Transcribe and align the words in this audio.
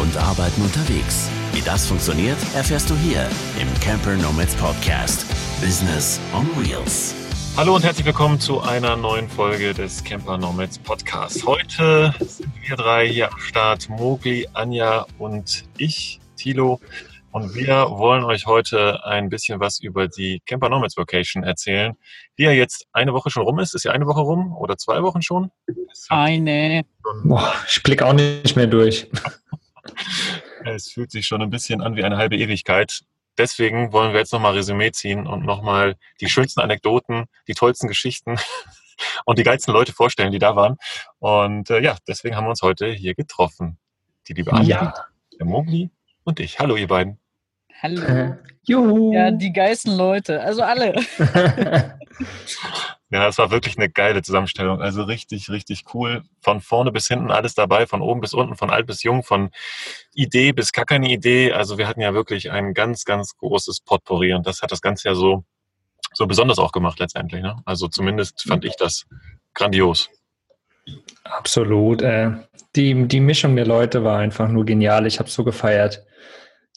und 0.00 0.16
Arbeiten 0.16 0.62
unterwegs. 0.62 1.28
Wie 1.52 1.60
das 1.60 1.86
funktioniert, 1.86 2.38
erfährst 2.54 2.88
du 2.88 2.96
hier 2.96 3.28
im 3.60 3.68
Camper 3.80 4.16
Nomads 4.16 4.54
Podcast. 4.54 5.26
Business 5.60 6.18
on 6.34 6.46
Wheels. 6.56 7.14
Hallo 7.54 7.74
und 7.74 7.84
herzlich 7.84 8.06
willkommen 8.06 8.40
zu 8.40 8.62
einer 8.62 8.96
neuen 8.96 9.28
Folge 9.28 9.74
des 9.74 10.02
Camper 10.02 10.38
Nomads 10.38 10.78
Podcasts. 10.78 11.44
Heute 11.46 12.14
sind 12.18 12.50
wir 12.66 12.76
drei 12.76 13.08
hier 13.08 13.30
am 13.30 13.38
Start, 13.40 13.90
Mogli, 13.90 14.48
Anja 14.54 15.06
und 15.18 15.64
ich, 15.76 16.18
Thilo. 16.36 16.80
Und 17.32 17.54
wir 17.54 17.90
wollen 17.90 18.24
euch 18.24 18.46
heute 18.46 19.04
ein 19.04 19.28
bisschen 19.28 19.60
was 19.60 19.80
über 19.80 20.08
die 20.08 20.40
Camper 20.46 20.70
Nomads 20.70 20.96
Vacation 20.96 21.44
erzählen, 21.44 21.94
die 22.38 22.44
ja 22.44 22.52
jetzt 22.52 22.86
eine 22.92 23.12
Woche 23.12 23.30
schon 23.30 23.42
rum 23.42 23.58
ist. 23.58 23.74
Ist 23.74 23.84
ja 23.84 23.92
eine 23.92 24.06
Woche 24.06 24.20
rum 24.20 24.56
oder 24.56 24.78
zwei 24.78 25.02
Wochen 25.02 25.20
schon? 25.20 25.50
Eine. 26.08 26.84
Boah, 27.24 27.54
ich 27.68 27.82
blicke 27.82 28.06
auch 28.06 28.14
nicht 28.14 28.56
mehr 28.56 28.66
durch. 28.66 29.06
Es 30.64 30.90
fühlt 30.90 31.10
sich 31.10 31.26
schon 31.26 31.42
ein 31.42 31.50
bisschen 31.50 31.80
an 31.80 31.96
wie 31.96 32.04
eine 32.04 32.16
halbe 32.16 32.36
Ewigkeit. 32.36 33.00
Deswegen 33.38 33.92
wollen 33.92 34.12
wir 34.12 34.20
jetzt 34.20 34.32
nochmal 34.32 34.52
Resümee 34.54 34.92
ziehen 34.92 35.26
und 35.26 35.44
nochmal 35.44 35.96
die 36.20 36.28
schönsten 36.28 36.60
Anekdoten, 36.60 37.26
die 37.48 37.54
tollsten 37.54 37.88
Geschichten 37.88 38.36
und 39.24 39.38
die 39.38 39.42
geilsten 39.44 39.72
Leute 39.72 39.92
vorstellen, 39.92 40.32
die 40.32 40.38
da 40.38 40.56
waren. 40.56 40.76
Und 41.18 41.70
äh, 41.70 41.80
ja, 41.80 41.96
deswegen 42.06 42.36
haben 42.36 42.44
wir 42.44 42.50
uns 42.50 42.62
heute 42.62 42.92
hier 42.92 43.14
getroffen. 43.14 43.78
Die 44.28 44.34
liebe 44.34 44.52
Anja, 44.52 44.82
Ja. 44.82 44.94
der 45.38 45.46
Mogli 45.46 45.90
und 46.24 46.40
ich. 46.40 46.58
Hallo, 46.58 46.76
ihr 46.76 46.88
beiden. 46.88 47.18
Hallo. 47.82 48.02
Äh, 48.02 48.36
Juhu. 48.64 49.14
Ja, 49.14 49.30
die 49.30 49.52
geilsten 49.52 49.96
Leute, 49.96 50.42
also 50.42 50.62
alle. 50.62 51.00
Ja, 53.10 53.26
es 53.26 53.38
war 53.38 53.50
wirklich 53.50 53.76
eine 53.76 53.90
geile 53.90 54.22
Zusammenstellung. 54.22 54.80
Also 54.80 55.02
richtig, 55.02 55.50
richtig 55.50 55.84
cool. 55.94 56.22
Von 56.40 56.60
vorne 56.60 56.92
bis 56.92 57.08
hinten 57.08 57.32
alles 57.32 57.54
dabei, 57.54 57.86
von 57.86 58.02
oben 58.02 58.20
bis 58.20 58.34
unten, 58.34 58.56
von 58.56 58.70
alt 58.70 58.86
bis 58.86 59.02
jung, 59.02 59.24
von 59.24 59.50
Idee 60.14 60.52
bis 60.52 60.72
gar 60.72 60.84
keine 60.84 61.10
Idee. 61.10 61.52
Also 61.52 61.76
wir 61.76 61.88
hatten 61.88 62.00
ja 62.00 62.14
wirklich 62.14 62.52
ein 62.52 62.72
ganz, 62.72 63.04
ganz 63.04 63.36
großes 63.36 63.80
Potpourri 63.80 64.32
und 64.32 64.46
das 64.46 64.62
hat 64.62 64.70
das 64.70 64.80
Ganze 64.80 65.08
ja 65.08 65.14
so, 65.16 65.44
so 66.14 66.28
besonders 66.28 66.60
auch 66.60 66.70
gemacht 66.70 67.00
letztendlich. 67.00 67.42
Ne? 67.42 67.60
Also 67.64 67.88
zumindest 67.88 68.44
fand 68.46 68.64
ich 68.64 68.76
das 68.76 69.06
grandios. 69.54 70.08
Absolut. 71.24 72.02
Äh, 72.02 72.30
die, 72.76 73.08
die 73.08 73.20
Mischung 73.20 73.56
der 73.56 73.66
Leute 73.66 74.04
war 74.04 74.18
einfach 74.18 74.48
nur 74.48 74.64
genial. 74.64 75.06
Ich 75.08 75.18
habe 75.18 75.28
so 75.28 75.42
gefeiert. 75.42 76.04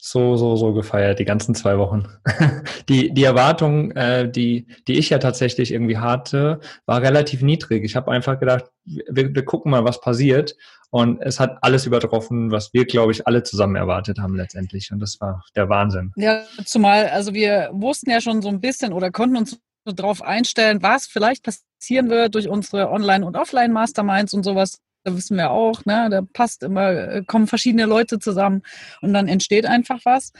So, 0.06 0.36
so, 0.36 0.54
so 0.54 0.74
gefeiert, 0.74 1.18
die 1.18 1.24
ganzen 1.24 1.54
zwei 1.54 1.78
Wochen. 1.78 2.06
Die, 2.90 3.14
die 3.14 3.24
Erwartung, 3.24 3.92
äh, 3.92 4.30
die, 4.30 4.66
die 4.86 4.98
ich 4.98 5.08
ja 5.08 5.16
tatsächlich 5.16 5.72
irgendwie 5.72 5.96
hatte, 5.96 6.60
war 6.84 7.00
relativ 7.00 7.40
niedrig. 7.40 7.82
Ich 7.84 7.96
habe 7.96 8.12
einfach 8.12 8.38
gedacht, 8.38 8.66
wir, 8.84 9.34
wir 9.34 9.44
gucken 9.46 9.70
mal, 9.70 9.84
was 9.84 10.02
passiert. 10.02 10.56
Und 10.90 11.22
es 11.22 11.40
hat 11.40 11.56
alles 11.62 11.86
übertroffen, 11.86 12.50
was 12.50 12.74
wir, 12.74 12.84
glaube 12.84 13.12
ich, 13.12 13.26
alle 13.26 13.44
zusammen 13.44 13.76
erwartet 13.76 14.18
haben 14.18 14.36
letztendlich. 14.36 14.92
Und 14.92 15.00
das 15.00 15.18
war 15.22 15.42
der 15.56 15.70
Wahnsinn. 15.70 16.12
Ja, 16.16 16.42
zumal, 16.66 17.08
also 17.08 17.32
wir 17.32 17.70
wussten 17.72 18.10
ja 18.10 18.20
schon 18.20 18.42
so 18.42 18.50
ein 18.50 18.60
bisschen 18.60 18.92
oder 18.92 19.10
konnten 19.10 19.38
uns 19.38 19.58
so 19.86 19.94
drauf 19.94 20.20
einstellen, 20.20 20.82
was 20.82 21.06
vielleicht 21.06 21.42
passieren 21.42 22.10
wird 22.10 22.34
durch 22.34 22.50
unsere 22.50 22.90
Online- 22.90 23.24
und 23.24 23.36
Offline-Masterminds 23.36 24.34
und 24.34 24.42
sowas. 24.42 24.80
Da 25.04 25.14
wissen 25.14 25.36
wir 25.36 25.50
auch, 25.50 25.84
ne, 25.84 26.08
da 26.10 26.22
passt 26.22 26.62
immer, 26.62 26.90
äh, 26.90 27.22
kommen 27.24 27.46
verschiedene 27.46 27.84
Leute 27.84 28.18
zusammen 28.18 28.62
und 29.02 29.12
dann 29.12 29.28
entsteht 29.28 29.66
einfach 29.66 30.00
was. 30.04 30.32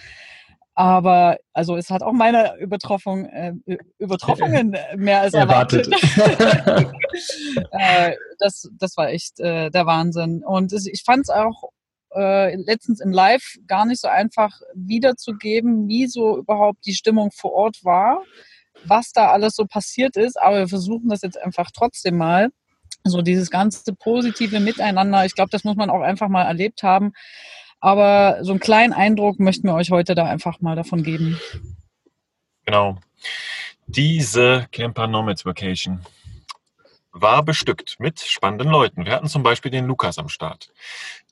Aber 0.77 1.39
also 1.53 1.77
es 1.77 1.91
hat 1.91 2.03
auch 2.03 2.13
meine 2.13 2.59
Übertroffung, 2.59 3.27
äh, 3.27 3.53
Übertroffungen 3.99 4.77
mehr 4.97 5.21
als 5.21 5.35
erwartet. 5.35 5.87
äh, 7.71 8.17
das, 8.41 8.69
das 8.73 8.97
war 8.97 9.11
echt 9.11 9.39
äh, 9.39 9.71
der 9.71 9.87
Wahnsinn. 9.87 10.43
Und 10.45 10.73
es, 10.73 10.87
ich 10.87 11.05
fand 11.05 11.23
es 11.23 11.31
auch 11.31 11.71
äh, 12.15 12.57
letztens 12.57 13.01
im 13.01 13.13
Live 13.13 13.57
gar 13.69 13.87
nicht 13.87 14.01
so 14.01 14.09
einfach 14.09 14.61
wiederzugeben, 14.75 15.87
wie 15.87 16.09
so 16.09 16.39
überhaupt 16.39 16.85
die 16.87 16.95
Stimmung 16.95 17.31
vor 17.31 17.53
Ort 17.53 17.85
war, 17.85 18.23
was 18.85 19.13
da 19.13 19.31
alles 19.31 19.55
so 19.55 19.67
passiert 19.67 20.17
ist. 20.17 20.41
Aber 20.41 20.59
wir 20.59 20.69
versuchen 20.69 21.09
das 21.09 21.23
jetzt 21.23 21.41
einfach 21.41 21.71
trotzdem 21.73 22.17
mal. 22.17 22.51
So 23.05 23.21
dieses 23.21 23.51
ganze 23.51 23.95
positive 23.95 24.61
Miteinander. 24.61 25.25
Ich 25.27 25.35
glaube, 25.35 25.51
das 25.51 25.65
muss 25.65 25.77
man 25.77 25.91
auch 25.91 26.01
einfach 26.01 26.29
mal 26.29 26.45
erlebt 26.45 26.83
haben. 26.83 27.13
Aber 27.81 28.39
so 28.43 28.53
einen 28.53 28.61
kleinen 28.61 28.95
Eindruck 28.95 29.39
möchten 29.39 29.69
wir 29.69 29.75
euch 29.75 29.91
heute 29.91 30.15
da 30.15 30.25
einfach 30.25 30.61
mal 30.61 30.75
davon 30.75 31.03
geben. 31.03 31.39
Genau. 32.65 32.97
Diese 33.87 34.67
Camper 34.73 35.07
Nomads 35.07 35.45
Vacation 35.45 36.01
war 37.13 37.45
bestückt 37.45 37.97
mit 38.01 38.21
spannenden 38.21 38.69
Leuten. 38.71 39.05
Wir 39.05 39.13
hatten 39.13 39.29
zum 39.29 39.43
Beispiel 39.43 39.71
den 39.71 39.87
Lukas 39.87 40.19
am 40.19 40.29
Start. 40.29 40.73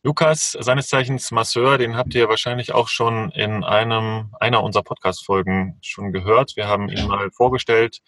Lukas, 0.03 0.57
seines 0.61 0.89
Zeichens 0.89 1.31
Masseur, 1.31 1.79
den 1.79 1.97
habt 1.97 2.15
ihr 2.15 2.29
wahrscheinlich 2.29 2.73
auch 2.73 2.89
schon 2.89 3.31
in 3.31 3.65
einem, 3.65 4.35
einer 4.39 4.63
unserer 4.63 4.85
Podcast-Folgen 4.85 5.79
schon 5.81 6.13
gehört. 6.13 6.55
Wir 6.57 6.69
haben 6.69 6.89
ihn 6.89 7.07
mal 7.07 7.31
vorgestellt, 7.31 8.01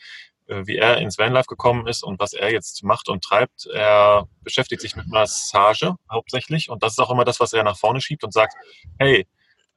wie 0.46 0.76
er 0.76 0.98
ins 0.98 1.18
Vanlife 1.18 1.46
gekommen 1.46 1.86
ist 1.86 2.02
und 2.02 2.20
was 2.20 2.32
er 2.32 2.52
jetzt 2.52 2.82
macht 2.84 3.08
und 3.08 3.24
treibt. 3.24 3.66
Er 3.66 4.28
beschäftigt 4.42 4.82
sich 4.82 4.96
mit 4.96 5.06
Massage 5.08 5.94
hauptsächlich 6.10 6.68
und 6.70 6.82
das 6.82 6.92
ist 6.92 6.98
auch 6.98 7.10
immer 7.10 7.24
das, 7.24 7.40
was 7.40 7.52
er 7.52 7.62
nach 7.62 7.78
vorne 7.78 8.00
schiebt 8.00 8.24
und 8.24 8.32
sagt, 8.32 8.54
hey, 8.98 9.26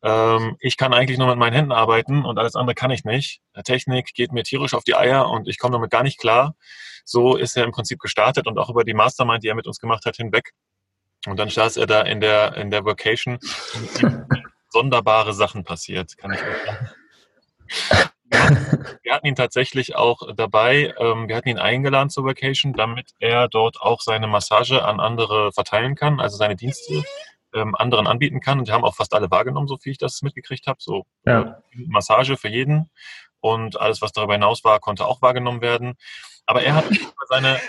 ähm, 0.03 0.57
ich 0.59 0.77
kann 0.77 0.93
eigentlich 0.93 1.17
nur 1.17 1.27
mit 1.27 1.37
meinen 1.37 1.53
Händen 1.53 1.71
arbeiten 1.71 2.25
und 2.25 2.37
alles 2.37 2.55
andere 2.55 2.75
kann 2.75 2.91
ich 2.91 3.03
nicht. 3.03 3.41
Technik 3.63 4.13
geht 4.13 4.31
mir 4.31 4.43
tierisch 4.43 4.73
auf 4.73 4.83
die 4.83 4.95
Eier 4.95 5.29
und 5.29 5.47
ich 5.47 5.57
komme 5.57 5.73
damit 5.73 5.91
gar 5.91 6.03
nicht 6.03 6.19
klar. 6.19 6.55
So 7.03 7.35
ist 7.37 7.55
er 7.57 7.63
im 7.63 7.71
Prinzip 7.71 7.99
gestartet 7.99 8.47
und 8.47 8.57
auch 8.57 8.69
über 8.69 8.83
die 8.83 8.93
Mastermind, 8.93 9.43
die 9.43 9.47
er 9.47 9.55
mit 9.55 9.67
uns 9.67 9.79
gemacht 9.79 10.05
hat, 10.05 10.17
hinweg. 10.17 10.51
Und 11.25 11.37
dann 11.39 11.49
saß 11.49 11.77
er 11.77 11.87
da 11.87 12.01
in 12.01 12.21
der, 12.21 12.55
in 12.55 12.69
der 12.69 12.83
ihm 12.85 13.39
sonderbare 14.69 15.33
Sachen 15.33 15.63
passiert, 15.63 16.17
kann 16.17 16.33
ich 16.33 16.41
euch 16.41 16.65
sagen. 16.65 18.09
Wir 19.03 19.13
hatten 19.13 19.27
ihn 19.27 19.35
tatsächlich 19.35 19.95
auch 19.95 20.21
dabei. 20.35 20.93
ähm, 20.99 21.27
Wir 21.27 21.35
hatten 21.35 21.49
ihn 21.49 21.57
eingeladen 21.57 22.09
zur 22.09 22.25
Vacation, 22.25 22.73
damit 22.73 23.11
er 23.19 23.47
dort 23.47 23.79
auch 23.81 24.01
seine 24.01 24.27
Massage 24.27 24.83
an 24.83 24.99
andere 24.99 25.51
verteilen 25.51 25.95
kann, 25.95 26.19
also 26.19 26.37
seine 26.37 26.55
Dienste 26.55 27.03
ähm, 27.53 27.75
anderen 27.75 28.07
anbieten 28.07 28.39
kann. 28.39 28.59
Und 28.59 28.67
die 28.67 28.71
haben 28.71 28.83
auch 28.83 28.95
fast 28.95 29.13
alle 29.13 29.31
wahrgenommen, 29.31 29.67
so 29.67 29.77
viel 29.77 29.91
ich 29.93 29.97
das 29.97 30.21
mitgekriegt 30.21 30.67
habe. 30.67 30.77
So 30.81 31.05
Ja. 31.25 31.41
äh, 31.41 31.53
Massage 31.87 32.37
für 32.37 32.49
jeden. 32.49 32.89
Und 33.39 33.79
alles, 33.79 34.01
was 34.01 34.11
darüber 34.11 34.33
hinaus 34.33 34.63
war, 34.63 34.79
konnte 34.79 35.05
auch 35.05 35.21
wahrgenommen 35.21 35.61
werden. 35.61 35.95
Aber 36.45 36.63
er 36.63 36.75
hat 36.75 36.85
seine. 37.29 37.59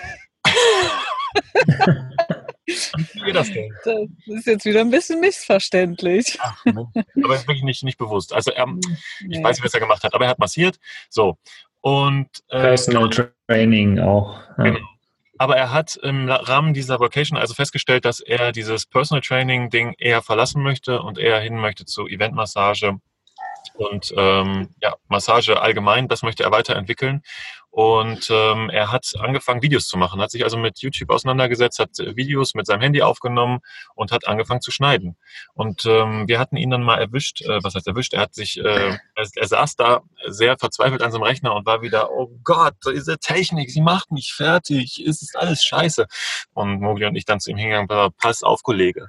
Wie 2.69 3.21
geht 3.25 3.35
das 3.37 3.51
denn? 3.53 3.73
Das 3.85 3.97
ist 4.27 4.47
jetzt 4.47 4.65
wieder 4.65 4.81
ein 4.81 4.91
bisschen 4.91 5.21
missverständlich. 5.21 6.39
Ach, 6.41 6.65
Mensch. 6.65 7.07
Aber 7.25 7.35
ist 7.35 7.49
wirklich 7.49 7.63
nicht, 7.65 7.83
nicht 7.83 7.99
bewusst. 7.99 8.33
Also 8.33 8.51
er, 8.53 8.67
ich 9.21 9.27
Nee. 9.27 9.43
weiß 9.43 9.57
nicht, 9.57 9.65
was 9.65 9.75
er 9.75 9.81
gemacht 9.81 10.05
hat, 10.05 10.15
aber 10.15 10.25
er 10.27 10.31
hat 10.31 10.39
massiert. 10.39 10.79
So. 11.09 11.37
Und 11.81 12.29
äh, 12.49 12.61
Personal 12.61 13.09
Training 13.49 13.99
auch. 14.01 14.39
Ja. 14.59 14.65
Genau. 14.65 14.79
Aber 15.41 15.57
er 15.57 15.73
hat 15.73 15.97
im 16.03 16.29
Rahmen 16.29 16.75
dieser 16.75 16.99
Vacation 16.99 17.39
also 17.39 17.55
festgestellt, 17.55 18.05
dass 18.05 18.19
er 18.21 18.51
dieses 18.53 18.87
Personal 18.87 19.23
Training 19.23 19.71
Ding 19.71 19.95
eher 19.97 20.21
verlassen 20.21 20.63
möchte 20.63 21.01
und 21.01 21.17
eher 21.17 21.39
hin 21.41 21.57
möchte 21.57 21.85
zu 21.85 22.09
Eventmassage 22.09 22.99
und 23.79 24.13
ähm, 24.17 24.75
ja, 24.83 24.95
Massage 25.09 25.61
allgemein. 25.61 26.09
Das 26.09 26.23
möchte 26.23 26.43
er 26.43 26.51
weiterentwickeln. 26.51 27.23
Und 27.71 28.29
ähm, 28.31 28.71
er 28.71 28.91
hat 28.91 29.13
angefangen, 29.21 29.63
Videos 29.63 29.87
zu 29.87 29.99
machen, 29.99 30.21
hat 30.21 30.33
sich 30.33 30.43
also 30.43 30.57
mit 30.57 30.81
YouTube 30.81 31.11
auseinandergesetzt, 31.11 31.79
hat 31.79 31.99
äh, 32.01 32.17
Videos 32.17 32.55
mit 32.55 32.67
seinem 32.67 32.81
Handy 32.81 33.03
aufgenommen 33.03 33.61
und 33.95 34.11
hat 34.11 34.27
angefangen 34.27 34.61
zu 34.61 34.73
schneiden. 34.73 35.17
Und 35.55 35.87
ähm, 35.87 36.27
wir 36.27 36.41
hatten 36.41 36.57
ihn 36.57 36.71
dann 36.71 36.83
mal 36.83 36.99
erwischt, 36.99 37.43
äh, 37.43 37.63
was 37.63 37.77
heißt 37.77 37.87
erwischt? 37.87 38.15
Er 38.15 38.23
hat 38.23 38.35
sich, 38.35 38.59
äh, 38.59 38.97
er, 39.15 39.29
er 39.33 39.47
saß 39.47 39.77
da 39.77 40.01
sehr 40.27 40.59
verzweifelt 40.59 41.03
an 41.03 41.13
seinem 41.13 41.23
Rechner 41.23 41.55
und 41.55 41.67
war 41.67 41.81
wieder, 41.81 42.11
oh 42.11 42.33
Gott, 42.43 42.75
diese 42.93 43.19
Technik, 43.19 43.71
sie 43.71 43.83
macht 43.83 44.11
mich 44.11 44.33
fertig, 44.33 45.01
es 45.07 45.23
ist 45.23 45.37
alles 45.37 45.63
scheiße. 45.63 46.07
Und 46.55 46.81
Mogli 46.81 47.07
und 47.07 47.15
ich 47.15 47.27
dann 47.27 47.39
zu 47.39 47.51
ihm 47.51 47.59
hingegangen, 47.59 48.13
pass 48.17 48.43
auf, 48.43 48.63
Kollege. 48.65 49.09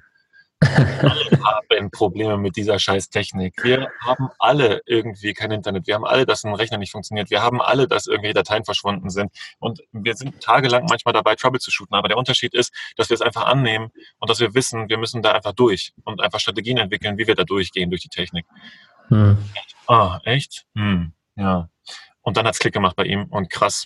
Wir 0.61 1.39
haben 1.43 1.91
Probleme 1.91 2.37
mit 2.37 2.55
dieser 2.57 2.79
scheiß 2.79 3.09
Technik. 3.09 3.63
Wir 3.63 3.89
haben 4.01 4.29
alle 4.39 4.81
irgendwie 4.85 5.33
kein 5.33 5.51
Internet. 5.51 5.87
Wir 5.87 5.95
haben 5.95 6.05
alle, 6.05 6.25
dass 6.25 6.43
ein 6.43 6.53
Rechner 6.53 6.77
nicht 6.77 6.91
funktioniert. 6.91 7.29
Wir 7.29 7.41
haben 7.41 7.61
alle, 7.61 7.87
dass 7.87 8.07
irgendwelche 8.07 8.33
Dateien 8.33 8.65
verschwunden 8.65 9.09
sind. 9.09 9.31
Und 9.59 9.81
wir 9.91 10.15
sind 10.15 10.41
tagelang 10.41 10.85
manchmal 10.89 11.13
dabei, 11.13 11.35
Trouble 11.35 11.59
zu 11.59 11.71
shooten. 11.71 11.95
Aber 11.95 12.07
der 12.07 12.17
Unterschied 12.17 12.53
ist, 12.53 12.73
dass 12.97 13.09
wir 13.09 13.15
es 13.15 13.21
einfach 13.21 13.45
annehmen 13.45 13.91
und 14.19 14.29
dass 14.29 14.39
wir 14.39 14.53
wissen, 14.53 14.89
wir 14.89 14.97
müssen 14.97 15.21
da 15.21 15.31
einfach 15.31 15.53
durch 15.53 15.93
und 16.03 16.21
einfach 16.21 16.39
Strategien 16.39 16.77
entwickeln, 16.77 17.17
wie 17.17 17.27
wir 17.27 17.35
da 17.35 17.43
durchgehen 17.43 17.89
durch 17.89 18.01
die 18.01 18.09
Technik. 18.09 18.45
Hm. 19.07 19.37
Ah, 19.87 20.19
echt? 20.23 20.65
Hm, 20.75 21.13
ja. 21.35 21.69
Und 22.21 22.37
dann 22.37 22.45
hat's 22.45 22.59
Klick 22.59 22.73
gemacht 22.73 22.95
bei 22.95 23.05
ihm 23.05 23.25
und 23.25 23.49
krass. 23.49 23.85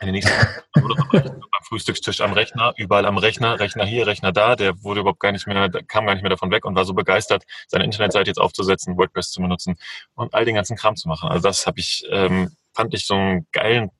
In 0.00 0.06
den 0.06 0.14
nächsten 0.14 0.32
Frühstückstisch 1.72 2.20
am 2.20 2.34
Rechner, 2.34 2.74
überall 2.76 3.06
am 3.06 3.16
Rechner, 3.16 3.58
Rechner 3.58 3.86
hier, 3.86 4.06
Rechner 4.06 4.30
da, 4.30 4.56
der 4.56 4.82
wurde 4.82 5.00
überhaupt 5.00 5.20
gar 5.20 5.32
nicht 5.32 5.46
mehr, 5.46 5.70
kam 5.88 6.04
gar 6.04 6.12
nicht 6.12 6.20
mehr 6.20 6.28
davon 6.28 6.50
weg 6.50 6.66
und 6.66 6.74
war 6.74 6.84
so 6.84 6.92
begeistert, 6.92 7.44
seine 7.66 7.84
Internetseite 7.84 8.28
jetzt 8.28 8.38
aufzusetzen, 8.38 8.98
WordPress 8.98 9.30
zu 9.30 9.40
benutzen 9.40 9.76
und 10.14 10.34
all 10.34 10.44
den 10.44 10.54
ganzen 10.54 10.76
Kram 10.76 10.96
zu 10.96 11.08
machen. 11.08 11.30
Also 11.30 11.48
das 11.48 11.66
habe 11.66 11.80
ich, 11.80 12.04
ähm, 12.10 12.50
fand 12.74 12.92
ich 12.92 13.06
so 13.06 13.14
einen 13.14 13.46
geilen, 13.52 13.90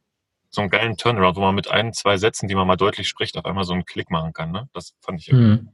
so 0.51 0.61
einen 0.61 0.69
geilen 0.69 0.99
Turnaround, 0.99 1.37
wo 1.37 1.41
man 1.41 1.55
mit 1.55 1.71
ein, 1.71 1.95
zwei 1.95 2.19
Sätzen, 2.19 2.47
die 2.47 2.55
man 2.55 2.67
mal 2.67 2.77
deutlich 2.77 3.09
spricht, 3.09 3.39
auf 3.39 3.47
einmal 3.47 3.65
so 3.65 3.73
einen 3.73 3.87
Klick 3.87 4.11
machen 4.11 4.35
kann. 4.35 4.53
Ne? 4.53 4.69
Das 4.75 4.93
fand 5.01 5.23
ich. 5.23 5.29
Hm. 5.29 5.71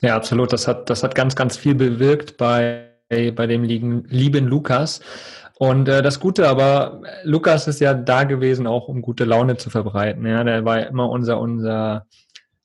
Ja, 0.00 0.14
absolut. 0.14 0.52
Das 0.52 0.68
hat, 0.68 0.88
das 0.88 1.02
hat 1.02 1.16
ganz, 1.16 1.34
ganz 1.34 1.56
viel 1.56 1.74
bewirkt 1.74 2.36
bei, 2.36 2.90
bei 3.08 3.46
dem 3.48 3.64
lieben 3.64 4.46
Lukas. 4.46 5.00
Und 5.58 5.88
äh, 5.88 6.02
das 6.02 6.20
Gute 6.20 6.48
aber, 6.48 7.02
Lukas 7.24 7.66
ist 7.66 7.80
ja 7.80 7.92
da 7.92 8.22
gewesen, 8.22 8.66
auch 8.68 8.86
um 8.86 9.02
gute 9.02 9.24
Laune 9.24 9.56
zu 9.56 9.70
verbreiten. 9.70 10.24
Ja, 10.24 10.44
der 10.44 10.64
war 10.64 10.86
immer 10.86 11.10
unser, 11.10 11.40
unser 11.40 12.06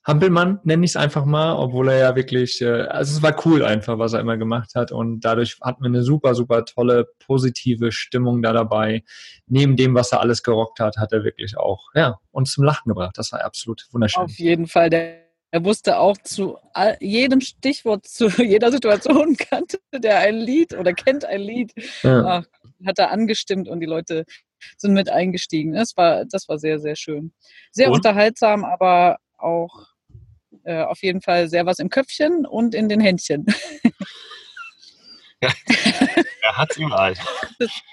Hampelmann, 0.04 0.60
nenne 0.62 0.84
ich 0.84 0.92
es 0.92 0.96
einfach 0.96 1.24
mal, 1.24 1.54
obwohl 1.54 1.88
er 1.88 1.98
ja 1.98 2.16
wirklich, 2.16 2.60
äh, 2.60 2.82
also 2.82 3.16
es 3.16 3.22
war 3.22 3.34
cool 3.46 3.64
einfach, 3.64 3.98
was 3.98 4.12
er 4.12 4.20
immer 4.20 4.36
gemacht 4.36 4.76
hat. 4.76 4.92
Und 4.92 5.20
dadurch 5.20 5.58
hatten 5.60 5.82
wir 5.82 5.88
eine 5.88 6.02
super, 6.02 6.36
super 6.36 6.64
tolle, 6.64 7.08
positive 7.26 7.90
Stimmung 7.90 8.42
da 8.42 8.52
dabei. 8.52 9.02
Neben 9.46 9.76
dem, 9.76 9.94
was 9.94 10.12
er 10.12 10.20
alles 10.20 10.44
gerockt 10.44 10.78
hat, 10.78 10.96
hat 10.96 11.12
er 11.12 11.24
wirklich 11.24 11.56
auch, 11.56 11.88
ja, 11.94 12.18
uns 12.30 12.52
zum 12.52 12.62
Lachen 12.62 12.90
gebracht. 12.90 13.18
Das 13.18 13.32
war 13.32 13.44
absolut 13.44 13.84
wunderschön. 13.90 14.22
Auf 14.22 14.38
jeden 14.38 14.68
Fall. 14.68 14.90
Der 14.90 15.23
er 15.54 15.64
wusste 15.64 16.00
auch 16.00 16.16
zu 16.18 16.58
jedem 16.98 17.40
Stichwort, 17.40 18.08
zu 18.08 18.26
jeder 18.42 18.72
Situation 18.72 19.36
kannte 19.50 19.78
der 19.92 20.18
ein 20.18 20.34
Lied 20.34 20.74
oder 20.74 20.92
kennt 20.92 21.24
ein 21.24 21.40
Lied. 21.40 21.72
Ja. 22.02 22.26
Ach, 22.26 22.44
hat 22.84 22.98
er 22.98 23.12
angestimmt 23.12 23.68
und 23.68 23.78
die 23.78 23.86
Leute 23.86 24.24
sind 24.76 24.94
mit 24.94 25.08
eingestiegen. 25.08 25.74
Das 25.74 25.96
war, 25.96 26.24
das 26.24 26.48
war 26.48 26.58
sehr, 26.58 26.80
sehr 26.80 26.96
schön. 26.96 27.32
Sehr 27.70 27.86
und? 27.86 27.94
unterhaltsam, 27.94 28.64
aber 28.64 29.18
auch 29.38 29.86
äh, 30.64 30.82
auf 30.82 31.04
jeden 31.04 31.20
Fall 31.20 31.48
sehr 31.48 31.66
was 31.66 31.78
im 31.78 31.88
Köpfchen 31.88 32.46
und 32.46 32.74
in 32.74 32.88
den 32.88 32.98
Händchen. 32.98 33.46
Er 36.44 36.58
hat 36.58 36.70
es 36.72 36.76
überall. 36.76 37.14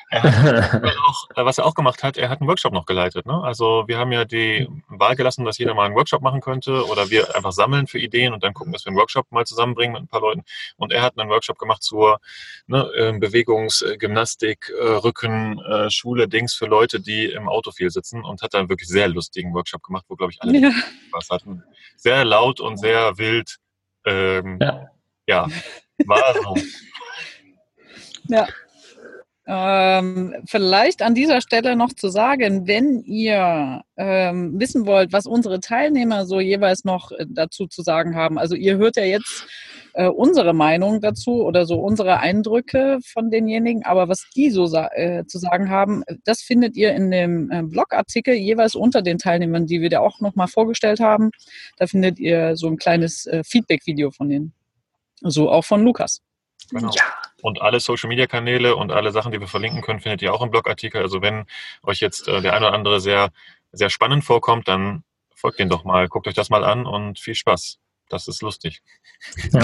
Er 0.09 0.23
hat 0.23 0.97
auch, 1.07 1.29
was 1.35 1.57
er 1.57 1.65
auch 1.65 1.73
gemacht 1.73 2.03
hat, 2.03 2.17
er 2.17 2.27
hat 2.27 2.41
einen 2.41 2.49
Workshop 2.49 2.73
noch 2.73 2.85
geleitet. 2.85 3.25
Ne? 3.25 3.41
Also 3.41 3.85
wir 3.87 3.97
haben 3.97 4.11
ja 4.11 4.25
die 4.25 4.67
Wahl 4.89 5.15
gelassen, 5.15 5.45
dass 5.45 5.57
jeder 5.57 5.73
mal 5.73 5.85
einen 5.85 5.95
Workshop 5.95 6.21
machen 6.21 6.41
könnte 6.41 6.85
oder 6.87 7.09
wir 7.09 7.33
einfach 7.33 7.53
sammeln 7.53 7.87
für 7.87 7.97
Ideen 7.97 8.33
und 8.33 8.43
dann 8.43 8.53
gucken, 8.53 8.73
dass 8.73 8.83
wir 8.83 8.89
einen 8.89 8.97
Workshop 8.97 9.31
mal 9.31 9.45
zusammenbringen 9.45 9.93
mit 9.93 10.03
ein 10.03 10.07
paar 10.09 10.19
Leuten. 10.19 10.43
Und 10.75 10.91
er 10.91 11.01
hat 11.01 11.17
einen 11.17 11.29
Workshop 11.29 11.59
gemacht 11.59 11.81
zur 11.81 12.19
ne, 12.67 12.91
ähm, 12.97 13.21
Bewegungsgymnastik, 13.21 14.69
äh, 14.77 14.83
Rücken, 14.83 15.59
äh, 15.59 15.89
Schule, 15.89 16.27
Dings 16.27 16.53
für 16.53 16.65
Leute, 16.65 16.99
die 16.99 17.27
im 17.27 17.47
Auto 17.47 17.71
viel 17.71 17.89
sitzen 17.89 18.21
und 18.25 18.41
hat 18.41 18.53
dann 18.53 18.67
wirklich 18.67 18.89
sehr 18.89 19.07
lustigen 19.07 19.53
Workshop 19.53 19.81
gemacht, 19.81 20.03
wo, 20.09 20.15
glaube 20.15 20.33
ich, 20.33 20.41
alle 20.41 20.59
ja. 20.59 20.71
was 21.11 21.29
hatten. 21.29 21.63
Sehr 21.95 22.25
laut 22.25 22.59
und 22.59 22.77
sehr 22.77 23.17
wild. 23.17 23.59
Ähm, 24.05 24.59
ja. 24.61 24.87
ja, 25.25 25.47
war 26.05 26.33
so. 26.33 26.55
Ja. 28.27 28.47
Ähm, 29.47 30.35
vielleicht 30.45 31.01
an 31.01 31.15
dieser 31.15 31.41
Stelle 31.41 31.75
noch 31.75 31.93
zu 31.93 32.09
sagen, 32.09 32.67
wenn 32.67 33.01
ihr 33.01 33.81
ähm, 33.97 34.59
wissen 34.59 34.85
wollt, 34.85 35.11
was 35.11 35.25
unsere 35.25 35.59
Teilnehmer 35.59 36.25
so 36.25 36.39
jeweils 36.39 36.85
noch 36.85 37.11
äh, 37.11 37.25
dazu 37.27 37.65
zu 37.67 37.81
sagen 37.81 38.15
haben. 38.15 38.37
Also 38.37 38.55
ihr 38.55 38.77
hört 38.77 38.97
ja 38.97 39.03
jetzt 39.03 39.47
äh, 39.93 40.07
unsere 40.07 40.53
Meinung 40.53 41.01
dazu 41.01 41.43
oder 41.43 41.65
so 41.65 41.79
unsere 41.79 42.19
Eindrücke 42.19 42.99
von 43.03 43.31
denjenigen, 43.31 43.83
aber 43.83 44.07
was 44.07 44.25
die 44.35 44.51
so 44.51 44.67
sa 44.67 44.89
äh, 44.93 45.25
zu 45.25 45.39
sagen 45.39 45.69
haben, 45.69 46.03
das 46.23 46.41
findet 46.41 46.77
ihr 46.77 46.93
in 46.93 47.11
dem 47.11 47.51
äh, 47.51 47.63
Blogartikel 47.63 48.35
jeweils 48.35 48.75
unter 48.75 49.01
den 49.01 49.17
Teilnehmern, 49.17 49.65
die 49.65 49.81
wir 49.81 49.89
da 49.89 49.99
auch 49.99 50.21
nochmal 50.21 50.47
vorgestellt 50.47 50.99
haben. 50.99 51.31
Da 51.77 51.87
findet 51.87 52.19
ihr 52.19 52.55
so 52.55 52.67
ein 52.67 52.77
kleines 52.77 53.25
äh, 53.25 53.43
Feedback-Video 53.43 54.11
von 54.11 54.29
denen. 54.29 54.53
So 55.21 55.49
auch 55.49 55.65
von 55.65 55.83
Lukas. 55.83 56.21
Genau. 56.69 56.91
Ja. 56.95 57.03
Und 57.41 57.61
alle 57.61 57.79
Social 57.79 58.07
Media 58.07 58.27
Kanäle 58.27 58.75
und 58.75 58.91
alle 58.91 59.11
Sachen, 59.11 59.31
die 59.31 59.39
wir 59.39 59.47
verlinken 59.47 59.81
können, 59.81 59.99
findet 59.99 60.21
ihr 60.21 60.33
auch 60.33 60.41
im 60.41 60.51
Blogartikel. 60.51 61.01
Also 61.01 61.21
wenn 61.21 61.45
euch 61.83 61.99
jetzt 61.99 62.27
äh, 62.27 62.41
der 62.41 62.53
eine 62.53 62.67
oder 62.67 62.75
andere 62.75 62.99
sehr, 62.99 63.31
sehr 63.71 63.89
spannend 63.89 64.23
vorkommt, 64.23 64.67
dann 64.67 65.03
folgt 65.35 65.59
den 65.59 65.69
doch 65.69 65.83
mal, 65.83 66.07
guckt 66.07 66.27
euch 66.27 66.35
das 66.35 66.49
mal 66.49 66.63
an 66.63 66.85
und 66.85 67.19
viel 67.19 67.35
Spaß. 67.35 67.79
Das 68.09 68.27
ist 68.27 68.41
lustig. 68.41 68.81
Ja. 69.51 69.61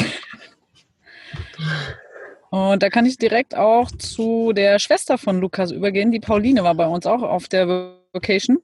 Und 2.49 2.81
da 2.81 2.89
kann 2.89 3.05
ich 3.05 3.17
direkt 3.17 3.55
auch 3.55 3.91
zu 3.91 4.53
der 4.53 4.79
Schwester 4.79 5.17
von 5.17 5.41
Lukas 5.41 5.71
übergehen. 5.71 6.11
Die 6.11 6.19
Pauline 6.19 6.63
war 6.63 6.75
bei 6.75 6.87
uns 6.87 7.05
auch 7.05 7.21
auf 7.21 7.47
der 7.49 7.67
Vocation. 8.13 8.59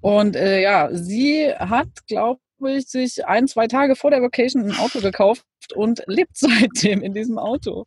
Und 0.00 0.34
äh, 0.34 0.60
ja, 0.60 0.88
sie 0.92 1.52
hat, 1.54 1.88
glaube 2.08 2.40
ich, 2.66 2.86
sich 2.86 3.26
ein, 3.26 3.48
zwei 3.48 3.66
Tage 3.66 3.96
vor 3.96 4.10
der 4.10 4.22
Vocation 4.22 4.64
ein 4.64 4.78
Auto 4.78 5.00
gekauft 5.00 5.44
und 5.74 6.02
lebt 6.06 6.32
seitdem 6.36 7.02
in 7.02 7.14
diesem 7.14 7.38
Auto. 7.38 7.86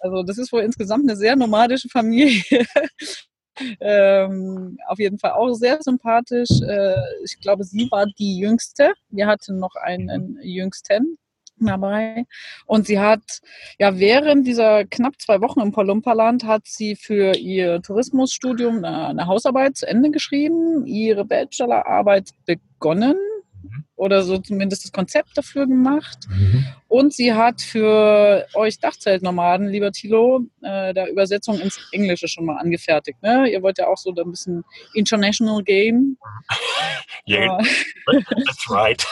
Also 0.00 0.22
das 0.22 0.38
ist 0.38 0.52
wohl 0.52 0.62
insgesamt 0.62 1.08
eine 1.08 1.16
sehr 1.16 1.36
nomadische 1.36 1.88
Familie. 1.88 2.42
ähm, 3.80 4.78
auf 4.86 4.98
jeden 4.98 5.18
Fall 5.18 5.32
auch 5.32 5.52
sehr 5.54 5.78
sympathisch. 5.80 6.50
Äh, 6.66 6.96
ich 7.24 7.38
glaube, 7.40 7.64
sie 7.64 7.88
war 7.90 8.06
die 8.18 8.38
Jüngste. 8.38 8.92
Wir 9.10 9.26
hatten 9.26 9.58
noch 9.58 9.74
einen 9.76 10.38
Jüngsten 10.42 11.18
dabei. 11.58 12.24
Und 12.66 12.86
sie 12.86 12.98
hat, 12.98 13.40
ja, 13.78 13.98
während 13.98 14.46
dieser 14.46 14.84
knapp 14.84 15.20
zwei 15.20 15.40
Wochen 15.40 15.60
im 15.60 15.72
Palumpaland 15.72 16.44
hat 16.44 16.62
sie 16.66 16.96
für 16.96 17.36
ihr 17.36 17.80
Tourismusstudium 17.80 18.78
eine, 18.78 19.06
eine 19.06 19.26
Hausarbeit 19.26 19.76
zu 19.76 19.86
Ende 19.86 20.10
geschrieben, 20.10 20.86
ihre 20.86 21.24
Bachelorarbeit 21.24 22.30
begonnen 22.44 23.16
oder 23.96 24.22
so 24.22 24.38
zumindest 24.38 24.84
das 24.84 24.92
Konzept 24.92 25.36
dafür 25.36 25.66
gemacht. 25.66 26.18
Mhm. 26.28 26.66
Und 26.88 27.12
sie 27.12 27.32
hat 27.32 27.60
für 27.60 28.46
euch 28.54 28.78
Dachzeltnomaden, 28.78 29.68
lieber 29.68 29.92
Thilo, 29.92 30.40
äh, 30.62 30.92
der 30.94 31.10
Übersetzung 31.10 31.60
ins 31.60 31.78
Englische 31.92 32.28
schon 32.28 32.44
mal 32.44 32.58
angefertigt. 32.58 33.22
Ne? 33.22 33.48
Ihr 33.50 33.62
wollt 33.62 33.78
ja 33.78 33.86
auch 33.86 33.96
so 33.96 34.14
ein 34.14 34.30
bisschen 34.30 34.64
international 34.94 35.62
game. 35.62 36.16
Yeah, 37.26 37.56
that's 38.06 38.68
right. 38.68 39.02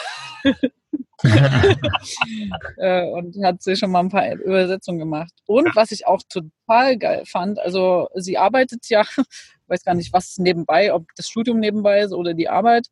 Äh, 2.77 3.09
und 3.09 3.35
hat 3.43 3.61
sie 3.61 3.75
schon 3.75 3.91
mal 3.91 3.99
ein 4.01 4.09
paar 4.09 4.31
Übersetzungen 4.33 4.99
gemacht. 4.99 5.33
Und 5.45 5.75
was 5.75 5.91
ich 5.91 6.07
auch 6.07 6.21
total 6.27 6.97
geil 6.97 7.23
fand, 7.25 7.59
also 7.59 8.07
sie 8.15 8.37
arbeitet 8.37 8.89
ja, 8.89 9.03
weiß 9.67 9.83
gar 9.83 9.95
nicht, 9.95 10.13
was 10.13 10.37
nebenbei, 10.37 10.93
ob 10.93 11.05
das 11.15 11.27
Studium 11.27 11.59
nebenbei 11.59 12.01
ist 12.01 12.13
oder 12.13 12.33
die 12.33 12.49
Arbeit. 12.49 12.87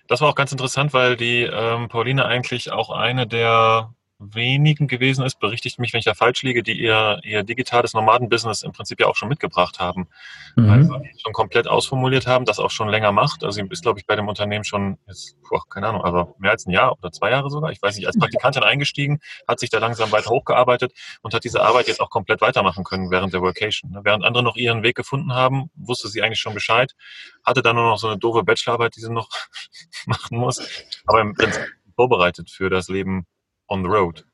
Das 0.07 0.21
war 0.21 0.29
auch 0.29 0.35
ganz 0.35 0.51
interessant, 0.51 0.93
weil 0.93 1.17
die 1.17 1.41
ähm, 1.43 1.89
Pauline 1.89 2.25
eigentlich 2.25 2.71
auch 2.71 2.89
eine 2.89 3.27
der 3.27 3.93
wenigen 4.19 4.87
gewesen 4.87 5.23
ist, 5.23 5.39
berichtigt 5.39 5.79
mich, 5.79 5.93
wenn 5.93 5.99
ich 5.99 6.05
da 6.05 6.13
falsch 6.13 6.41
liege, 6.41 6.63
die 6.63 6.79
ihr, 6.79 7.19
ihr 7.23 7.43
digitales 7.43 7.93
Nomadenbusiness 7.93 8.63
im 8.63 8.71
Prinzip 8.71 8.99
ja 8.99 9.07
auch 9.07 9.15
schon 9.15 9.29
mitgebracht 9.29 9.79
haben. 9.79 10.07
Mhm. 10.55 10.69
Also 10.69 11.01
schon 11.21 11.33
komplett 11.33 11.67
ausformuliert 11.67 12.25
haben, 12.25 12.45
das 12.45 12.59
auch 12.59 12.71
schon 12.71 12.89
länger 12.89 13.11
macht. 13.11 13.43
Also 13.43 13.61
sie 13.61 13.67
ist, 13.69 13.83
glaube 13.83 13.99
ich, 13.99 14.07
bei 14.07 14.15
dem 14.15 14.27
Unternehmen 14.27 14.63
schon, 14.63 14.97
jetzt, 15.07 15.35
boah, 15.47 15.61
keine 15.69 15.87
Ahnung, 15.87 16.03
aber 16.03 16.33
mehr 16.39 16.51
als 16.51 16.65
ein 16.65 16.71
Jahr 16.71 16.97
oder 16.97 17.11
zwei 17.11 17.29
Jahre 17.29 17.49
sogar, 17.49 17.71
ich 17.71 17.81
weiß 17.81 17.95
nicht, 17.95 18.07
als 18.07 18.17
Praktikantin 18.17 18.63
eingestiegen, 18.63 19.19
hat 19.47 19.59
sich 19.59 19.69
da 19.69 19.77
langsam 19.77 20.11
weiter 20.11 20.31
hochgearbeitet 20.31 20.93
und 21.21 21.33
hat 21.33 21.43
diese 21.43 21.61
Arbeit 21.61 21.87
jetzt 21.87 22.01
auch 22.01 22.09
komplett 22.09 22.41
weitermachen 22.41 22.83
können 22.83 23.11
während 23.11 23.33
der 23.33 23.41
Workation. 23.41 23.97
Während 24.03 24.23
andere 24.23 24.43
noch 24.43 24.55
ihren 24.55 24.81
Weg 24.81 24.95
gefunden 24.95 25.33
haben, 25.33 25.69
wusste 25.75 26.07
sie 26.07 26.23
eigentlich 26.23 26.39
schon 26.39 26.55
Bescheid, 26.55 26.93
hatte 27.43 27.61
dann 27.61 27.75
nur 27.75 27.85
noch 27.85 27.97
so 27.97 28.07
eine 28.07 28.17
doofe 28.17 28.43
Bachelorarbeit, 28.43 28.95
die 28.95 29.01
sie 29.01 29.11
noch 29.11 29.29
machen 30.07 30.37
muss, 30.37 30.61
aber 31.05 31.21
im 31.21 31.33
Prinzip 31.33 31.63
vorbereitet 31.95 32.49
für 32.49 32.69
das 32.69 32.89
Leben 32.89 33.25
on 33.67 33.83
the 33.83 33.89
road. 33.89 34.25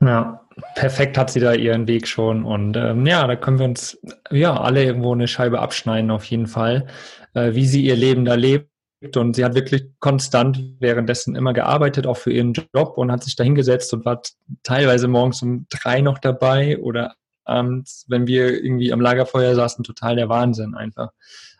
Ja, 0.00 0.46
perfekt 0.74 1.16
hat 1.16 1.30
sie 1.30 1.40
da 1.40 1.54
ihren 1.54 1.88
Weg 1.88 2.06
schon. 2.06 2.44
Und 2.44 2.76
ähm, 2.76 3.06
ja, 3.06 3.26
da 3.26 3.36
können 3.36 3.58
wir 3.58 3.66
uns 3.66 3.98
ja 4.30 4.58
alle 4.58 4.84
irgendwo 4.84 5.12
eine 5.12 5.28
Scheibe 5.28 5.60
abschneiden, 5.60 6.10
auf 6.10 6.24
jeden 6.24 6.46
Fall, 6.46 6.86
äh, 7.34 7.54
wie 7.54 7.66
sie 7.66 7.84
ihr 7.84 7.96
Leben 7.96 8.24
da 8.24 8.34
lebt. 8.34 8.68
Und 9.14 9.36
sie 9.36 9.44
hat 9.44 9.54
wirklich 9.54 9.84
konstant 10.00 10.58
währenddessen 10.80 11.36
immer 11.36 11.52
gearbeitet, 11.52 12.06
auch 12.06 12.16
für 12.16 12.32
ihren 12.32 12.54
Job 12.54 12.96
und 12.96 13.12
hat 13.12 13.22
sich 13.22 13.36
da 13.36 13.44
hingesetzt 13.44 13.92
und 13.92 14.04
war 14.04 14.22
teilweise 14.62 15.06
morgens 15.06 15.42
um 15.42 15.66
drei 15.68 16.00
noch 16.00 16.18
dabei 16.18 16.78
oder 16.78 17.14
abends, 17.44 18.06
wenn 18.08 18.26
wir 18.26 18.62
irgendwie 18.62 18.92
am 18.92 19.00
Lagerfeuer 19.00 19.54
saßen, 19.54 19.84
total 19.84 20.16
der 20.16 20.28
Wahnsinn 20.28 20.74
einfach. 20.74 21.10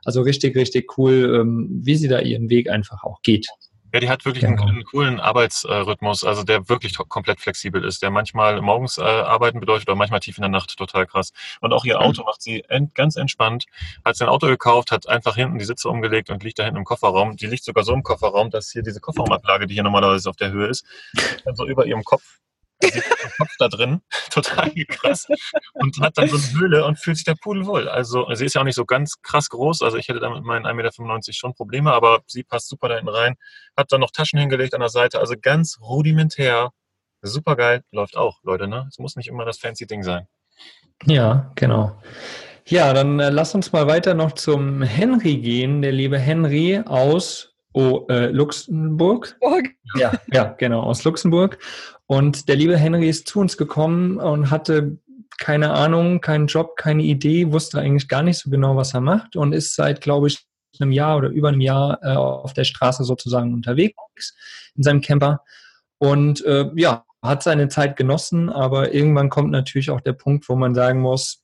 Also 0.04 0.22
richtig, 0.22 0.56
richtig 0.56 0.98
cool, 0.98 1.40
ähm, 1.40 1.68
wie 1.82 1.96
sie 1.96 2.08
da 2.08 2.20
ihren 2.20 2.48
Weg 2.48 2.70
einfach 2.70 3.04
auch 3.04 3.22
geht. 3.22 3.46
Ja, 3.93 4.00
die 4.00 4.09
hat 4.09 4.25
wirklich 4.25 4.45
genau. 4.45 4.62
einen, 4.62 4.71
einen, 4.71 4.85
coolen 4.85 5.21
Arbeitsrhythmus, 5.21 6.25
also 6.25 6.43
der 6.43 6.69
wirklich 6.69 6.97
komplett 6.97 7.40
flexibel 7.40 7.85
ist, 7.85 8.02
der 8.02 8.11
manchmal 8.11 8.61
morgens 8.61 8.99
äh, 8.99 9.02
arbeiten 9.02 9.61
bedeutet 9.61 9.88
oder 9.88 9.97
manchmal 9.97 10.21
tief 10.21 10.37
in 10.38 10.43
der 10.43 10.50
Nacht, 10.50 10.76
total 10.76 11.07
krass. 11.07 11.33
Und 11.61 11.73
auch 11.73 11.85
ihr 11.85 12.00
Auto 12.00 12.25
macht 12.25 12.43
sie 12.43 12.64
ent, 12.69 12.95
ganz 12.95 13.16
entspannt. 13.16 13.66
Hat 14.05 14.16
sein 14.16 14.28
Auto 14.28 14.47
gekauft, 14.49 14.93
hat 14.93 15.09
einfach 15.09 15.37
hinten 15.37 15.59
die 15.59 15.64
Sitze 15.64 15.88
umgelegt 15.88 16.31
und 16.31 16.43
liegt 16.43 16.59
da 16.59 16.64
hinten 16.64 16.78
im 16.78 16.85
Kofferraum. 16.85 17.37
Die 17.37 17.47
liegt 17.47 17.64
sogar 17.64 17.85
so 17.85 17.95
im 17.95 18.02
Kofferraum, 18.02 18.50
dass 18.50 18.71
hier 18.71 18.83
diese 18.83 19.00
Kofferraumablage, 19.00 19.66
die 19.66 19.75
hier 19.75 19.83
normalerweise 19.83 20.28
auf 20.28 20.37
der 20.37 20.50
Höhe 20.50 20.66
ist, 20.66 20.85
dann 21.45 21.55
so 21.57 21.66
über 21.66 21.87
ihrem 21.87 22.05
Kopf 22.05 22.40
den 22.83 23.02
Kopf 23.38 23.54
da 23.59 23.68
drin, 23.68 24.00
total 24.30 24.71
krass, 24.88 25.26
und 25.75 26.00
hat 26.00 26.18
dann 26.18 26.28
so 26.28 26.37
eine 26.37 26.61
Höhle 26.61 26.85
und 26.85 26.99
fühlt 26.99 27.16
sich 27.16 27.25
der 27.25 27.35
Pudel 27.35 27.66
wohl. 27.66 27.88
Also 27.88 28.26
sie 28.35 28.45
ist 28.45 28.54
ja 28.54 28.61
auch 28.61 28.64
nicht 28.64 28.75
so 28.75 28.85
ganz 28.85 29.21
krass 29.23 29.49
groß, 29.49 29.83
also 29.83 29.97
ich 29.97 30.09
hätte 30.09 30.21
da 30.21 30.30
mit 30.30 30.45
meinen 30.45 30.66
1,95 30.66 30.75
Meter 30.75 31.33
schon 31.33 31.54
Probleme, 31.54 31.92
aber 31.92 32.21
sie 32.26 32.45
passt 32.45 32.68
super 32.68 32.88
da 32.88 32.97
hinten 32.97 33.09
rein, 33.09 33.37
hat 33.76 33.92
dann 33.92 34.00
noch 34.00 34.11
Taschen 34.11 34.38
hingelegt 34.38 34.75
an 34.75 34.80
der 34.80 34.88
Seite, 34.88 35.21
also 35.21 35.35
ganz 35.40 35.78
rudimentär, 35.80 36.71
super 37.23 37.56
geil, 37.56 37.83
läuft 37.90 38.16
auch, 38.16 38.38
Leute, 38.42 38.68
ne? 38.68 38.87
Es 38.88 38.99
muss 38.99 39.16
nicht 39.16 39.28
immer 39.28 39.45
das 39.45 39.59
fancy 39.59 39.87
Ding 39.87 40.02
sein. 40.02 40.26
Ja, 41.04 41.52
genau. 41.54 42.00
Ja, 42.68 42.92
dann 42.92 43.21
äh, 43.21 43.30
lass 43.30 43.54
uns 43.54 43.73
mal 43.73 43.87
weiter 43.87 44.14
noch 44.14 44.33
zum 44.33 44.83
Henry 44.83 45.37
gehen, 45.37 45.83
der 45.83 45.92
liebe 45.92 46.18
Henry 46.18 46.83
aus 46.85 47.55
oh, 47.76 48.06
äh, 48.09 48.30
Luxemburg. 48.30 49.37
Ja, 49.97 50.12
ja, 50.33 50.45
genau, 50.59 50.80
aus 50.80 51.04
Luxemburg. 51.04 51.59
Und 52.06 52.49
der 52.49 52.56
liebe 52.56 52.76
Henry 52.76 53.09
ist 53.09 53.28
zu 53.28 53.40
uns 53.40 53.56
gekommen 53.56 54.18
und 54.18 54.50
hatte 54.50 54.99
keine 55.38 55.73
Ahnung, 55.73 56.23
keinen 56.23 56.47
Job, 56.47 56.76
keine 56.76 57.02
Idee, 57.02 57.52
wusste 57.52 57.78
eigentlich 57.78 58.09
gar 58.09 58.23
nicht 58.23 58.38
so 58.38 58.49
genau, 58.49 58.76
was 58.76 58.95
er 58.95 59.02
macht 59.02 59.37
und 59.37 59.52
ist 59.52 59.75
seit, 59.75 60.00
glaube 60.00 60.28
ich, 60.28 60.47
einem 60.80 60.92
Jahr 60.92 61.18
oder 61.18 61.28
über 61.28 61.49
einem 61.49 61.61
Jahr 61.61 61.99
äh, 62.02 62.14
auf 62.14 62.54
der 62.54 62.64
Straße 62.64 63.04
sozusagen 63.04 63.52
unterwegs 63.52 64.35
in 64.75 64.83
seinem 64.83 65.00
Camper. 65.02 65.42
Und 65.99 66.45
äh, 66.45 66.71
ja, 66.75 67.04
hat 67.23 67.42
seine 67.42 67.68
Zeit 67.68 67.97
genossen, 67.97 68.49
aber 68.49 68.95
irgendwann 68.95 69.30
kommt 69.30 69.50
natürlich 69.50 69.90
auch 69.90 70.00
der 70.00 70.12
Punkt, 70.12 70.49
wo 70.49 70.56
man 70.56 70.75
sagen 70.75 71.00
muss, 71.00 71.42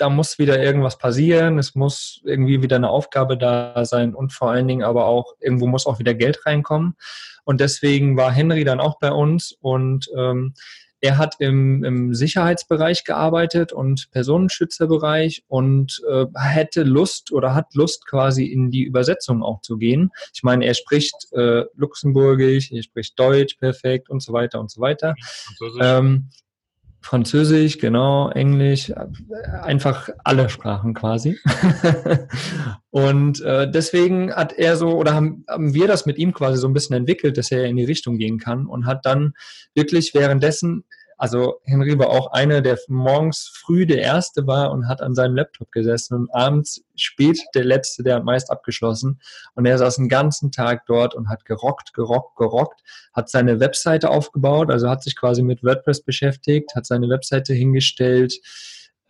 da 0.00 0.08
muss 0.08 0.38
wieder 0.38 0.62
irgendwas 0.62 0.96
passieren, 0.98 1.58
es 1.58 1.74
muss 1.74 2.20
irgendwie 2.24 2.62
wieder 2.62 2.76
eine 2.76 2.88
Aufgabe 2.88 3.36
da 3.36 3.84
sein 3.84 4.14
und 4.14 4.32
vor 4.32 4.50
allen 4.50 4.66
Dingen 4.66 4.82
aber 4.82 5.06
auch 5.06 5.34
irgendwo 5.40 5.66
muss 5.66 5.86
auch 5.86 5.98
wieder 5.98 6.14
Geld 6.14 6.46
reinkommen. 6.46 6.96
Und 7.44 7.60
deswegen 7.60 8.16
war 8.16 8.32
Henry 8.32 8.64
dann 8.64 8.80
auch 8.80 8.98
bei 8.98 9.12
uns 9.12 9.52
und 9.60 10.08
ähm, 10.16 10.54
er 11.02 11.16
hat 11.16 11.36
im, 11.38 11.82
im 11.82 12.14
Sicherheitsbereich 12.14 13.04
gearbeitet 13.04 13.72
und 13.72 14.10
Personenschützerbereich 14.10 15.44
und 15.48 16.02
äh, 16.08 16.26
hätte 16.38 16.82
Lust 16.82 17.32
oder 17.32 17.54
hat 17.54 17.74
Lust 17.74 18.06
quasi 18.06 18.44
in 18.44 18.70
die 18.70 18.84
Übersetzung 18.84 19.42
auch 19.42 19.62
zu 19.62 19.78
gehen. 19.78 20.10
Ich 20.34 20.42
meine, 20.42 20.66
er 20.66 20.74
spricht 20.74 21.32
äh, 21.32 21.64
Luxemburgisch, 21.74 22.70
er 22.70 22.82
spricht 22.82 23.18
Deutsch 23.18 23.54
perfekt 23.56 24.10
und 24.10 24.22
so 24.22 24.32
weiter 24.32 24.60
und 24.60 24.70
so 24.70 24.80
weiter. 24.80 25.14
Ähm, 25.80 26.28
Französisch, 27.02 27.78
genau, 27.78 28.28
Englisch, 28.30 28.92
einfach 29.62 30.10
alle 30.22 30.48
Sprachen 30.50 30.92
quasi. 30.92 31.38
und 32.90 33.40
äh, 33.40 33.70
deswegen 33.70 34.32
hat 34.32 34.52
er 34.52 34.76
so, 34.76 34.90
oder 34.90 35.14
haben, 35.14 35.44
haben 35.48 35.72
wir 35.72 35.88
das 35.88 36.04
mit 36.04 36.18
ihm 36.18 36.34
quasi 36.34 36.58
so 36.58 36.68
ein 36.68 36.74
bisschen 36.74 36.96
entwickelt, 36.96 37.38
dass 37.38 37.50
er 37.50 37.64
in 37.64 37.76
die 37.76 37.84
Richtung 37.84 38.18
gehen 38.18 38.38
kann 38.38 38.66
und 38.66 38.86
hat 38.86 39.06
dann 39.06 39.32
wirklich 39.74 40.12
währenddessen 40.14 40.84
also 41.20 41.60
Henry 41.64 41.98
war 41.98 42.08
auch 42.08 42.32
einer, 42.32 42.62
der 42.62 42.78
morgens 42.88 43.52
früh 43.54 43.84
der 43.84 43.98
Erste 43.98 44.46
war 44.46 44.72
und 44.72 44.88
hat 44.88 45.02
an 45.02 45.14
seinem 45.14 45.36
Laptop 45.36 45.70
gesessen 45.70 46.14
und 46.14 46.34
abends 46.34 46.82
spät 46.96 47.38
der 47.54 47.64
Letzte, 47.64 48.02
der 48.02 48.22
meist 48.22 48.50
abgeschlossen. 48.50 49.20
Und 49.54 49.66
er 49.66 49.76
saß 49.76 49.96
den 49.96 50.08
ganzen 50.08 50.50
Tag 50.50 50.86
dort 50.86 51.14
und 51.14 51.28
hat 51.28 51.44
gerockt, 51.44 51.92
gerockt, 51.92 52.36
gerockt, 52.36 52.80
hat 53.12 53.28
seine 53.28 53.60
Webseite 53.60 54.08
aufgebaut, 54.08 54.70
also 54.70 54.88
hat 54.88 55.02
sich 55.02 55.14
quasi 55.14 55.42
mit 55.42 55.62
WordPress 55.62 56.02
beschäftigt, 56.04 56.74
hat 56.74 56.86
seine 56.86 57.10
Webseite 57.10 57.52
hingestellt, 57.52 58.40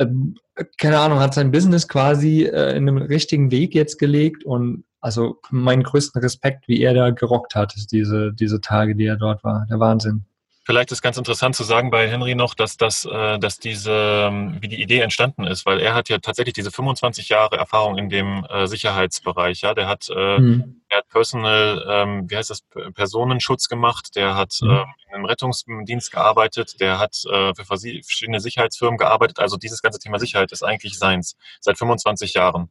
ähm, 0.01 0.35
keine 0.79 0.99
Ahnung, 0.99 1.21
hat 1.21 1.35
sein 1.35 1.53
Business 1.53 1.87
quasi 1.87 2.43
äh, 2.43 2.77
in 2.77 2.89
einem 2.89 2.99
richtigen 2.99 3.53
Weg 3.53 3.73
jetzt 3.73 4.01
gelegt 4.01 4.45
und 4.45 4.83
also 5.01 5.39
meinen 5.51 5.85
größten 5.85 6.21
Respekt, 6.21 6.67
wie 6.67 6.83
er 6.83 6.93
da 6.93 7.11
gerockt 7.11 7.55
hat, 7.55 7.73
diese, 7.93 8.33
diese 8.33 8.61
Tage, 8.61 8.97
die 8.97 9.07
er 9.07 9.17
dort 9.17 9.45
war. 9.45 9.65
Der 9.71 9.79
Wahnsinn. 9.79 10.25
Vielleicht 10.65 10.93
ist 10.93 11.01
ganz 11.01 11.17
interessant 11.17 11.57
zu 11.57 11.65
sagen 11.65 11.91
bei 11.91 12.09
Henry 12.09 12.35
noch, 12.35 12.55
dass 12.55 12.77
das, 12.77 13.07
äh, 13.07 13.39
dass 13.39 13.59
diese, 13.59 14.29
ähm, 14.29 14.59
wie 14.61 14.69
die 14.69 14.83
Idee 14.83 15.01
entstanden 15.01 15.45
ist, 15.45 15.65
weil 15.65 15.81
er 15.81 15.95
hat 15.95 16.11
ja 16.11 16.19
tatsächlich 16.19 16.53
diese 16.53 16.71
25 16.71 17.31
Jahre 17.31 17.57
Erfahrung 17.57 17.97
in 17.97 18.11
dem 18.11 18.45
äh, 18.45 18.67
Sicherheitsbereich. 18.67 19.63
Ja, 19.63 19.73
der 19.73 19.89
hat, 19.89 20.11
äh, 20.15 20.39
mhm. 20.39 20.83
der 20.91 20.99
hat 20.99 21.09
Personal, 21.09 21.85
ähm, 21.89 22.31
wie 22.31 22.37
heißt 22.37 22.51
das, 22.51 22.63
Personenschutz 22.95 23.69
gemacht, 23.69 24.15
der 24.17 24.35
hat 24.35 24.59
mhm. 24.61 24.71
äh, 24.71 24.85
in 25.09 25.15
einem 25.15 25.25
Rettungsdienst 25.25 26.13
gearbeitet, 26.13 26.79
der 26.81 26.99
hat 27.01 27.17
für 27.17 27.65
verschiedene 27.65 28.39
Sicherheitsfirmen 28.39 28.97
gearbeitet. 28.97 29.41
Also 29.41 29.57
dieses 29.57 29.83
ganze 29.83 29.99
Thema 29.99 30.21
Sicherheit 30.21 30.53
ist 30.53 30.63
eigentlich 30.63 30.97
seins 30.99 31.37
seit 31.59 31.79
25 31.79 32.35
Jahren. 32.35 32.71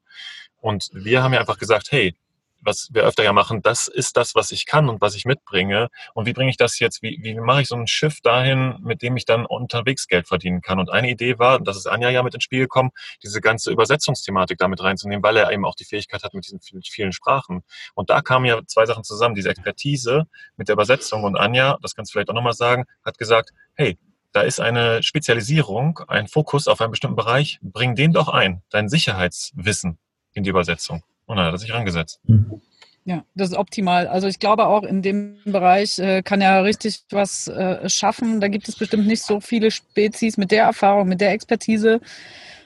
Und 0.61 0.89
wir 0.93 1.21
haben 1.21 1.33
ja 1.33 1.41
einfach 1.41 1.57
gesagt, 1.57 1.91
hey, 1.91 2.15
was 2.61 2.89
wir 2.91 3.03
öfter 3.03 3.23
ja 3.23 3.33
machen, 3.33 3.61
das 3.61 3.87
ist 3.87 4.17
das, 4.17 4.35
was 4.35 4.51
ich 4.51 4.65
kann 4.65 4.89
und 4.89 5.01
was 5.01 5.15
ich 5.15 5.25
mitbringe. 5.25 5.89
Und 6.13 6.25
wie 6.25 6.33
bringe 6.33 6.49
ich 6.49 6.57
das 6.57 6.79
jetzt, 6.79 7.01
wie, 7.01 7.19
wie 7.21 7.35
mache 7.39 7.61
ich 7.61 7.67
so 7.67 7.75
ein 7.75 7.87
Schiff 7.87 8.21
dahin, 8.21 8.77
mit 8.81 9.01
dem 9.01 9.17
ich 9.17 9.25
dann 9.25 9.45
unterwegs 9.45 10.07
Geld 10.07 10.27
verdienen 10.27 10.61
kann? 10.61 10.79
Und 10.79 10.89
eine 10.89 11.09
Idee 11.09 11.39
war, 11.39 11.59
das 11.59 11.77
ist 11.77 11.87
Anja 11.87 12.09
ja 12.09 12.23
mit 12.23 12.33
ins 12.33 12.43
Spiel 12.43 12.59
gekommen, 12.59 12.91
diese 13.23 13.41
ganze 13.41 13.71
Übersetzungsthematik 13.71 14.57
damit 14.57 14.81
reinzunehmen, 14.81 15.23
weil 15.23 15.37
er 15.37 15.51
eben 15.51 15.65
auch 15.65 15.75
die 15.75 15.85
Fähigkeit 15.85 16.23
hat 16.23 16.33
mit 16.33 16.45
diesen 16.45 16.59
vielen 16.83 17.11
Sprachen. 17.11 17.63
Und 17.95 18.09
da 18.09 18.21
kamen 18.21 18.45
ja 18.45 18.61
zwei 18.65 18.85
Sachen 18.85 19.03
zusammen, 19.03 19.35
diese 19.35 19.49
Expertise 19.49 20.25
mit 20.57 20.67
der 20.67 20.73
Übersetzung. 20.73 21.23
Und 21.23 21.37
Anja, 21.37 21.77
das 21.81 21.95
kannst 21.95 22.11
du 22.11 22.13
vielleicht 22.13 22.29
auch 22.29 22.35
nochmal 22.35 22.53
sagen, 22.53 22.85
hat 23.03 23.17
gesagt, 23.17 23.51
hey, 23.75 23.97
da 24.31 24.41
ist 24.41 24.59
eine 24.59 25.01
Spezialisierung, 25.01 25.99
ein 26.07 26.27
Fokus 26.27 26.67
auf 26.67 26.81
einen 26.81 26.91
bestimmten 26.91 27.15
Bereich, 27.15 27.59
bring 27.61 27.95
den 27.95 28.13
doch 28.13 28.29
ein, 28.29 28.61
dein 28.69 28.89
Sicherheitswissen 28.89 29.97
in 30.33 30.43
die 30.43 30.51
Übersetzung. 30.51 31.03
Und 31.29 31.37
dann 31.37 31.45
hat 31.45 31.53
er 31.53 31.59
sich 31.59 31.71
rangesetzt. 31.71 32.19
Mhm. 32.25 32.59
Ja, 33.05 33.23
das 33.35 33.51
ist 33.51 33.55
optimal. 33.55 34.07
Also 34.07 34.27
ich 34.27 34.39
glaube 34.39 34.65
auch 34.65 34.83
in 34.83 35.03
dem 35.03 35.37
Bereich 35.45 35.99
äh, 35.99 36.23
kann 36.23 36.41
er 36.41 36.63
richtig 36.63 37.03
was 37.11 37.47
äh, 37.47 37.87
schaffen. 37.87 38.41
Da 38.41 38.47
gibt 38.47 38.67
es 38.67 38.75
bestimmt 38.75 39.05
nicht 39.05 39.21
so 39.21 39.39
viele 39.39 39.69
Spezies 39.69 40.37
mit 40.37 40.49
der 40.49 40.63
Erfahrung, 40.63 41.07
mit 41.07 41.21
der 41.21 41.31
Expertise. 41.31 42.01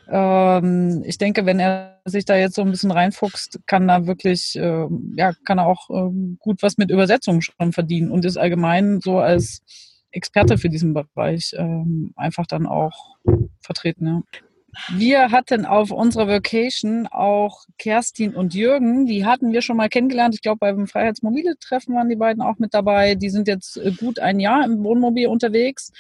Ähm, 0.09 1.03
ich 1.05 1.17
denke, 1.17 1.45
wenn 1.45 1.59
er 1.59 1.99
sich 2.05 2.23
da 2.23 2.37
jetzt 2.37 2.55
so 2.55 2.61
ein 2.61 2.71
bisschen 2.71 2.91
reinfuchst, 2.91 3.59
kann 3.67 3.89
er 3.89 4.07
wirklich, 4.07 4.55
äh, 4.55 4.87
ja, 5.17 5.33
kann 5.43 5.59
er 5.59 5.67
auch 5.67 5.89
ähm, 5.89 6.37
gut 6.39 6.63
was 6.63 6.77
mit 6.77 6.89
Übersetzung 6.89 7.41
schon 7.41 7.73
verdienen 7.73 8.11
und 8.11 8.23
ist 8.23 8.37
allgemein 8.37 9.01
so 9.01 9.19
als 9.19 9.61
Experte 10.11 10.57
für 10.57 10.69
diesen 10.69 10.93
Bereich 10.93 11.53
ähm, 11.57 12.13
einfach 12.15 12.47
dann 12.47 12.65
auch 12.65 13.17
vertreten. 13.59 14.07
Ja. 14.07 14.21
Wir 14.95 15.31
hatten 15.31 15.65
auf 15.65 15.91
unserer 15.91 16.27
Vacation 16.27 17.07
auch 17.07 17.65
Kerstin 17.77 18.35
und 18.35 18.53
Jürgen. 18.53 19.05
Die 19.05 19.25
hatten 19.25 19.51
wir 19.51 19.61
schon 19.61 19.77
mal 19.77 19.89
kennengelernt. 19.89 20.35
Ich 20.35 20.41
glaube, 20.41 20.59
beim 20.59 20.87
Freiheitsmobile-Treffen 20.87 21.95
waren 21.95 22.09
die 22.09 22.15
beiden 22.15 22.41
auch 22.41 22.57
mit 22.59 22.73
dabei. 22.73 23.15
Die 23.15 23.29
sind 23.29 23.47
jetzt 23.47 23.77
äh, 23.77 23.91
gut 23.91 24.19
ein 24.19 24.39
Jahr 24.39 24.65
im 24.65 24.83
Wohnmobil 24.83 25.27
unterwegs 25.27 25.91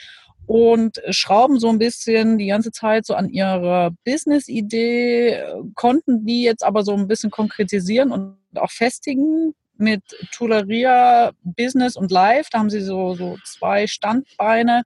und 0.45 1.01
schrauben 1.09 1.59
so 1.59 1.69
ein 1.69 1.79
bisschen 1.79 2.37
die 2.37 2.47
ganze 2.47 2.71
Zeit 2.71 3.05
so 3.05 3.15
an 3.15 3.29
ihrer 3.29 3.91
Business-Idee, 4.03 5.43
konnten 5.75 6.25
die 6.25 6.43
jetzt 6.43 6.63
aber 6.63 6.83
so 6.83 6.93
ein 6.93 7.07
bisschen 7.07 7.31
konkretisieren 7.31 8.11
und 8.11 8.35
auch 8.55 8.71
festigen 8.71 9.53
mit 9.77 10.03
Tuleria 10.31 11.31
Business 11.43 11.95
und 11.95 12.11
Live. 12.11 12.49
Da 12.49 12.59
haben 12.59 12.69
sie 12.69 12.81
so, 12.81 13.15
so 13.15 13.37
zwei 13.45 13.87
Standbeine 13.87 14.83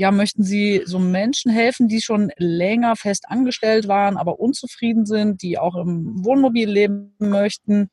ja, 0.00 0.10
möchten 0.10 0.44
Sie 0.44 0.80
so 0.86 0.98
Menschen 0.98 1.52
helfen, 1.52 1.86
die 1.86 2.00
schon 2.00 2.32
länger 2.38 2.96
fest 2.96 3.26
angestellt 3.28 3.86
waren, 3.86 4.16
aber 4.16 4.40
unzufrieden 4.40 5.04
sind, 5.04 5.42
die 5.42 5.58
auch 5.58 5.76
im 5.76 6.24
Wohnmobil 6.24 6.70
leben 6.70 7.14
möchten 7.18 7.90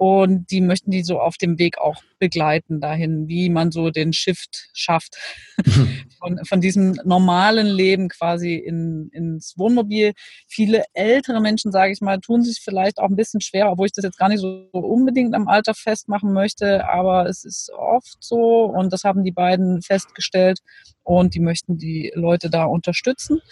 und 0.00 0.50
die 0.50 0.62
möchten 0.62 0.90
die 0.90 1.02
so 1.02 1.20
auf 1.20 1.36
dem 1.36 1.58
Weg 1.58 1.76
auch 1.76 2.02
begleiten 2.18 2.80
dahin, 2.80 3.28
wie 3.28 3.50
man 3.50 3.70
so 3.70 3.90
den 3.90 4.14
Shift 4.14 4.70
schafft 4.72 5.18
von, 6.18 6.42
von 6.46 6.62
diesem 6.62 6.92
normalen 7.04 7.66
Leben 7.66 8.08
quasi 8.08 8.54
in, 8.54 9.10
ins 9.12 9.58
Wohnmobil. 9.58 10.14
Viele 10.48 10.84
ältere 10.94 11.42
Menschen, 11.42 11.70
sage 11.70 11.92
ich 11.92 12.00
mal, 12.00 12.18
tun 12.18 12.42
sich 12.42 12.60
vielleicht 12.64 12.98
auch 12.98 13.10
ein 13.10 13.16
bisschen 13.16 13.42
schwer, 13.42 13.70
obwohl 13.70 13.88
ich 13.88 13.92
das 13.92 14.06
jetzt 14.06 14.16
gar 14.16 14.30
nicht 14.30 14.40
so 14.40 14.70
unbedingt 14.72 15.34
am 15.34 15.48
Alter 15.48 15.74
festmachen 15.74 16.32
möchte, 16.32 16.88
aber 16.88 17.26
es 17.26 17.44
ist 17.44 17.70
oft 17.70 18.16
so 18.20 18.64
und 18.64 18.94
das 18.94 19.04
haben 19.04 19.22
die 19.22 19.32
beiden 19.32 19.82
festgestellt 19.82 20.60
und 21.02 21.34
die 21.34 21.40
möchten 21.40 21.76
die 21.76 22.10
Leute 22.14 22.48
da 22.48 22.64
unterstützen. 22.64 23.42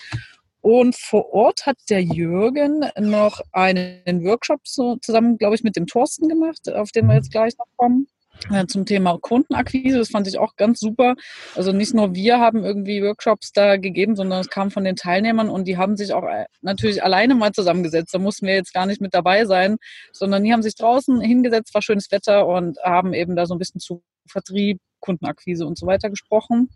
Und 0.61 0.97
vor 0.97 1.33
Ort 1.33 1.67
hat 1.67 1.79
der 1.89 2.03
Jürgen 2.03 2.85
noch 2.99 3.41
einen 3.53 4.25
Workshop 4.25 4.67
zusammen, 4.67 5.39
glaube 5.39 5.55
ich, 5.55 5.63
mit 5.63 5.77
dem 5.77 5.87
Thorsten 5.87 6.29
gemacht, 6.29 6.69
auf 6.73 6.91
den 6.91 7.07
wir 7.07 7.15
jetzt 7.15 7.31
gleich 7.31 7.57
noch 7.59 7.67
kommen 7.77 8.09
äh, 8.51 8.67
zum 8.67 8.87
Thema 8.87 9.19
Kundenakquise. 9.21 9.99
Das 9.99 10.11
fand 10.11 10.27
ich 10.27 10.39
auch 10.39 10.57
ganz 10.57 10.81
super. 10.81 11.15
Also 11.55 11.73
nicht 11.73 11.95
nur 11.95 12.15
wir 12.15 12.39
haben 12.39 12.65
irgendwie 12.65 13.03
Workshops 13.03 13.53
da 13.53 13.77
gegeben, 13.77 14.17
sondern 14.17 14.41
es 14.41 14.49
kam 14.49 14.71
von 14.71 14.85
den 14.85 14.97
Teilnehmern 14.97 15.49
und 15.49 15.67
die 15.67 15.77
haben 15.77 15.97
sich 15.97 16.13
auch 16.13 16.25
äh, 16.25 16.47
natürlich 16.61 17.03
alleine 17.03 17.35
mal 17.35 17.53
zusammengesetzt. 17.53 18.15
Da 18.15 18.19
mussten 18.19 18.47
wir 18.47 18.55
jetzt 18.55 18.75
gar 18.75 18.87
nicht 18.87 19.01
mit 19.01 19.15
dabei 19.15 19.45
sein, 19.45 19.77
sondern 20.13 20.45
die 20.45 20.53
haben 20.53 20.63
sich 20.63 20.75
draußen 20.75 21.21
hingesetzt, 21.21 21.75
war 21.75 21.83
schönes 21.83 22.11
Wetter 22.11 22.47
und 22.47 22.79
haben 22.83 23.13
eben 23.15 23.37
da 23.37 23.47
so 23.47 23.55
ein 23.55 23.59
bisschen 23.59 23.81
zu 23.81 24.03
Vertrieb, 24.27 24.81
Kundenakquise 25.01 25.67
und 25.67 25.79
so 25.79 25.87
weiter 25.87 26.11
gesprochen. 26.11 26.69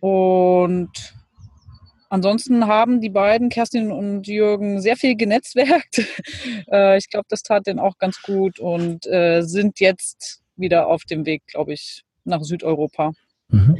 Und 0.00 1.14
Ansonsten 2.14 2.68
haben 2.68 3.00
die 3.00 3.10
beiden, 3.10 3.48
Kerstin 3.48 3.90
und 3.90 4.28
Jürgen, 4.28 4.80
sehr 4.80 4.96
viel 4.96 5.16
genetzwerkt. 5.16 6.00
Äh, 6.70 6.96
ich 6.96 7.10
glaube, 7.10 7.26
das 7.28 7.42
tat 7.42 7.66
denen 7.66 7.78
auch 7.78 7.98
ganz 7.98 8.22
gut 8.22 8.58
und 8.58 9.06
äh, 9.06 9.42
sind 9.42 9.80
jetzt 9.80 10.42
wieder 10.56 10.86
auf 10.86 11.04
dem 11.04 11.26
Weg, 11.26 11.42
glaube 11.46 11.74
ich, 11.74 12.04
nach 12.24 12.42
Südeuropa. 12.42 13.12
Mhm. 13.48 13.78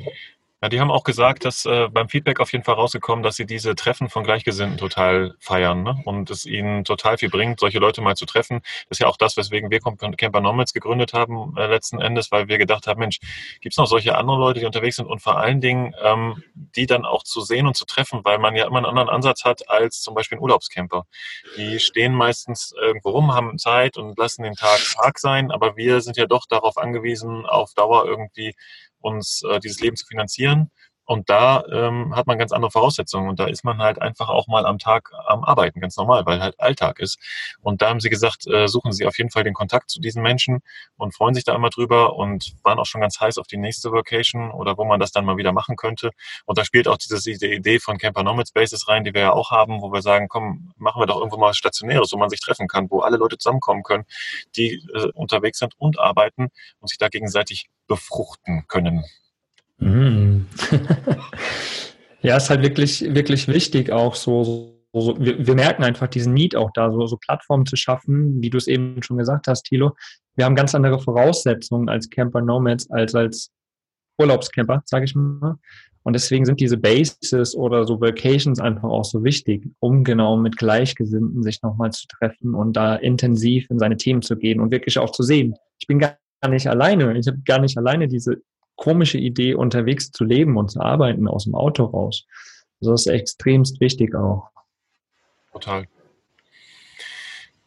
Ja, 0.65 0.71
die 0.71 0.81
haben 0.81 0.91
auch 0.91 1.05
gesagt, 1.05 1.45
dass 1.45 1.67
äh, 1.67 1.91
beim 1.91 2.09
Feedback 2.09 2.41
auf 2.41 2.51
jeden 2.51 2.65
Fall 2.65 2.77
rausgekommen, 2.77 3.23
dass 3.23 3.37
sie 3.37 3.45
diese 3.45 3.75
Treffen 3.75 4.09
von 4.09 4.25
Gleichgesinnten 4.25 4.79
total 4.79 5.35
feiern 5.39 5.83
ne? 5.83 6.01
und 6.07 6.31
es 6.31 6.47
ihnen 6.47 6.85
total 6.85 7.19
viel 7.19 7.29
bringt, 7.29 7.61
solche 7.61 7.79
Leute 7.79 8.01
mal 8.01 8.17
zu 8.17 8.25
treffen. 8.25 8.63
Das 8.89 8.97
ist 8.97 9.01
ja 9.01 9.07
auch 9.07 9.19
das, 9.19 9.37
weswegen 9.37 9.71
wir 9.71 9.81
Camper 9.81 10.41
Nomads 10.41 10.73
gegründet 10.73 11.13
haben 11.13 11.55
äh, 11.59 11.67
letzten 11.67 12.01
Endes, 12.01 12.33
weil 12.33 12.49
wir 12.49 12.57
gedacht 12.57 12.87
haben, 12.87 12.99
Mensch, 12.99 13.19
gibt 13.61 13.75
es 13.75 13.77
noch 13.77 13.87
solche 13.87 14.17
anderen 14.17 14.41
Leute, 14.41 14.61
die 14.61 14.65
unterwegs 14.65 14.97
sind 14.97 15.05
und 15.05 15.21
vor 15.21 15.37
allen 15.37 15.61
Dingen 15.61 15.95
ähm, 16.03 16.43
die 16.55 16.87
dann 16.87 17.05
auch 17.05 17.25
zu 17.25 17.43
sehen 17.43 17.67
und 17.67 17.77
zu 17.77 17.85
treffen, 17.85 18.21
weil 18.25 18.39
man 18.39 18.57
ja 18.57 18.67
immer 18.67 18.79
einen 18.79 18.87
anderen 18.87 19.11
Ansatz 19.11 19.45
hat 19.45 19.69
als 19.69 20.01
zum 20.01 20.15
Beispiel 20.15 20.39
ein 20.39 20.43
Urlaubscamper. 20.43 21.05
Die 21.59 21.79
stehen 21.79 22.15
meistens 22.15 22.73
irgendwo 22.81 23.11
rum, 23.11 23.35
haben 23.35 23.59
Zeit 23.59 23.99
und 23.99 24.17
lassen 24.17 24.45
den 24.45 24.55
Tag 24.55 24.81
Tag 24.97 25.19
sein, 25.19 25.51
aber 25.51 25.77
wir 25.77 26.01
sind 26.01 26.17
ja 26.17 26.25
doch 26.25 26.47
darauf 26.47 26.79
angewiesen, 26.79 27.45
auf 27.45 27.75
Dauer 27.75 28.07
irgendwie 28.07 28.55
uns 29.05 29.43
äh, 29.49 29.61
dieses 29.61 29.81
Leben 29.81 29.97
zu 29.97 30.07
finanzieren. 30.07 30.71
Und 31.05 31.29
da 31.29 31.65
ähm, 31.71 32.15
hat 32.17 32.27
man 32.27 32.39
ganz 32.39 32.53
andere 32.53 32.71
Voraussetzungen 32.71 33.29
und 33.29 33.39
da 33.39 33.47
ist 33.47 33.65
man 33.65 33.79
halt 33.79 34.01
einfach 34.01 34.29
auch 34.29 34.47
mal 34.47 34.67
am 34.67 34.79
Tag 34.79 35.11
am 35.27 35.45
Arbeiten, 35.45 35.81
ganz 35.81 35.97
normal, 35.97 36.25
weil 36.27 36.41
halt 36.41 36.59
Alltag 36.59 36.99
ist. 36.99 37.19
Und 37.61 37.83
da 37.83 37.91
haben 37.91 38.01
sie 38.01 38.11
gesagt, 38.11 38.47
äh, 38.47 38.69
suchen 38.69 38.93
sie 38.93 39.07
auf 39.07 39.19
jeden 39.19 39.31
Fall 39.31 39.45
den 39.45 39.55
Kontakt 39.55 39.91
zu 39.91 40.01
diesen 40.01 40.23
Menschen 40.23 40.61
und 40.97 41.15
freuen 41.15 41.35
sich 41.35 41.45
da 41.45 41.55
immer 41.55 41.71
drüber 41.71 42.17
und 42.17 42.55
waren 42.63 42.79
auch 42.79 42.87
schon 42.87 43.01
ganz 43.01 43.21
heiß 43.21 43.39
auf 43.39 43.47
die 43.47 43.57
nächste 43.57 43.93
Vacation 43.93 44.51
oder 44.51 44.79
wo 44.79 44.85
man 44.85 45.01
das 45.01 45.13
dann 45.13 45.25
mal 45.25 45.37
wieder 45.37 45.53
machen 45.53 45.77
könnte. 45.77 46.11
Und 46.47 46.59
da 46.59 46.65
spielt 46.65 46.89
auch 46.89 46.97
diese, 46.97 47.21
diese 47.23 47.47
Idee 47.47 47.79
von 47.81 47.99
Camper 47.99 48.23
Nomad 48.23 48.49
Spaces 48.49 48.89
rein, 48.89 49.05
die 49.05 49.13
wir 49.13 49.21
ja 49.21 49.33
auch 49.33 49.51
haben, 49.51 49.83
wo 49.83 49.93
wir 49.93 50.03
sagen, 50.03 50.29
komm, 50.29 50.73
machen 50.77 51.01
wir 51.01 51.07
doch 51.07 51.19
irgendwo 51.19 51.37
mal 51.37 51.55
Stationäres, 51.55 52.13
wo 52.13 52.19
man 52.19 52.31
sich 52.31 52.41
treffen 52.41 52.69
kann, 52.69 52.91
wo 52.91 53.01
alle 53.01 53.17
Leute 53.17 53.39
zusammenkommen 53.39 53.83
können, 53.83 54.05
die 54.57 54.83
äh, 54.95 55.11
unterwegs 55.15 55.59
sind 55.59 55.75
und 55.79 55.99
arbeiten 55.99 56.49
und 56.81 56.89
sich 56.89 56.99
da 56.99 57.09
gegenseitig 57.09 57.69
befruchten 57.87 58.67
können. 58.69 59.05
Mm. 59.85 60.47
ja, 62.23 62.37
ist 62.37 62.51
halt 62.51 62.63
wirklich, 62.63 63.15
wirklich 63.15 63.49
wichtig, 63.49 63.93
auch 63.93 64.15
so, 64.15 64.45
so, 64.45 65.01
so 65.01 65.17
wir, 65.21 65.47
wir, 65.47 65.55
merken 65.55 65.85
einfach 65.85 66.09
diesen 66.09 66.33
Need 66.33 66.57
auch 66.57 66.71
da, 66.73 66.91
so, 66.91 67.07
so 67.07 67.17
Plattformen 67.17 67.67
zu 67.67 67.77
schaffen, 67.77 68.41
wie 68.41 68.51
du 68.51 68.57
es 68.57 68.67
eben 68.67 69.03
schon 69.03 69.19
gesagt 69.19 69.47
hast, 69.47 69.65
Thilo. 69.65 69.95
Wir 70.37 70.47
haben 70.47 70.57
ganz 70.57 70.75
andere 70.75 70.99
Voraussetzungen 70.99 71.89
als 71.89 72.09
Camper 72.11 72.41
Nomads, 72.41 72.91
als 72.91 73.15
als 73.15 73.53
Urlaubscamper, 74.19 74.83
sage 74.87 75.05
ich 75.05 75.15
mal. 75.15 75.57
Und 76.03 76.13
deswegen 76.13 76.45
sind 76.45 76.61
diese 76.61 76.77
Bases 76.77 77.55
oder 77.57 77.85
so 77.87 78.01
Vacations 78.01 78.61
einfach 78.61 78.91
auch 78.91 79.05
so 79.05 79.25
wichtig, 79.25 79.67
um 79.81 80.05
genau 80.05 80.37
mit 80.37 80.59
Gleichgesinnten 80.59 81.43
sich 81.43 81.63
nochmal 81.63 81.93
zu 81.93 82.07
treffen 82.07 82.55
und 82.55 82.75
da 82.75 82.97
intensiv 82.97 83.69
in 83.71 83.79
seine 83.79 83.97
Themen 83.97 84.21
zu 84.21 84.37
gehen 84.37 84.61
und 84.61 84.71
wirklich 84.71 84.99
auch 84.99 85.11
zu 85.13 85.23
sehen. 85.23 85.55
Ich 85.79 85.87
bin 85.87 85.99
gar 85.99 86.17
nicht 86.49 86.69
alleine. 86.69 87.17
Ich 87.19 87.27
habe 87.27 87.39
gar 87.47 87.59
nicht 87.59 87.79
alleine 87.79 88.07
diese 88.07 88.37
komische 88.77 89.19
Idee, 89.19 89.55
unterwegs 89.55 90.11
zu 90.11 90.25
leben 90.25 90.57
und 90.57 90.71
zu 90.71 90.81
arbeiten 90.81 91.29
aus 91.29 91.45
dem 91.45 91.55
Auto 91.55 91.85
raus. 91.85 92.27
Also 92.81 92.93
das 92.93 93.07
ist 93.07 93.13
extremst 93.13 93.81
wichtig 93.81 94.15
auch. 94.15 94.51
Total. 95.53 95.87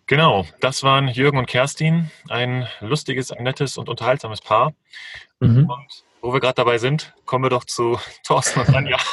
Genau, 0.05 0.45
das 0.61 0.83
waren 0.83 1.09
Jürgen 1.09 1.37
und 1.37 1.47
Kerstin, 1.47 2.11
ein 2.29 2.67
lustiges, 2.79 3.31
ein 3.31 3.43
nettes 3.43 3.77
und 3.77 3.89
unterhaltsames 3.89 4.41
Paar. 4.41 4.73
Mhm. 5.39 5.69
Und 5.69 6.03
wo 6.21 6.33
wir 6.33 6.39
gerade 6.39 6.55
dabei 6.55 6.77
sind, 6.77 7.13
kommen 7.25 7.43
wir 7.43 7.49
doch 7.49 7.65
zu 7.65 7.99
Thorsten 8.23 8.61
und 8.61 8.73
Anja. 8.73 8.97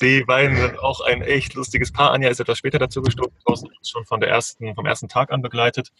Die 0.00 0.24
beiden 0.24 0.56
sind 0.56 0.78
auch 0.78 1.02
ein 1.02 1.20
echt 1.20 1.54
lustiges 1.54 1.92
Paar. 1.92 2.12
Anja 2.12 2.30
ist 2.30 2.40
etwas 2.40 2.56
später 2.56 2.78
dazu 2.78 3.02
gestoßen, 3.02 3.68
schon 3.82 4.06
von 4.06 4.20
der 4.20 4.30
ersten, 4.30 4.74
vom 4.74 4.86
ersten 4.86 5.08
Tag 5.08 5.30
an 5.30 5.42
begleitet. 5.42 5.92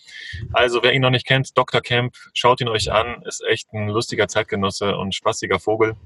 Also 0.53 0.83
wer 0.83 0.95
ihn 0.95 1.03
noch 1.03 1.11
nicht 1.11 1.27
kennt, 1.27 1.57
Dr. 1.59 1.83
Camp, 1.83 2.15
schaut 2.33 2.63
ihn 2.63 2.69
euch 2.69 2.91
an, 2.91 3.23
ist 3.27 3.43
echt 3.47 3.73
ein 3.75 3.89
lustiger 3.89 4.27
Zeitgenosse 4.27 4.97
und 4.97 5.15
spaßiger 5.15 5.59
Vogel. 5.59 5.97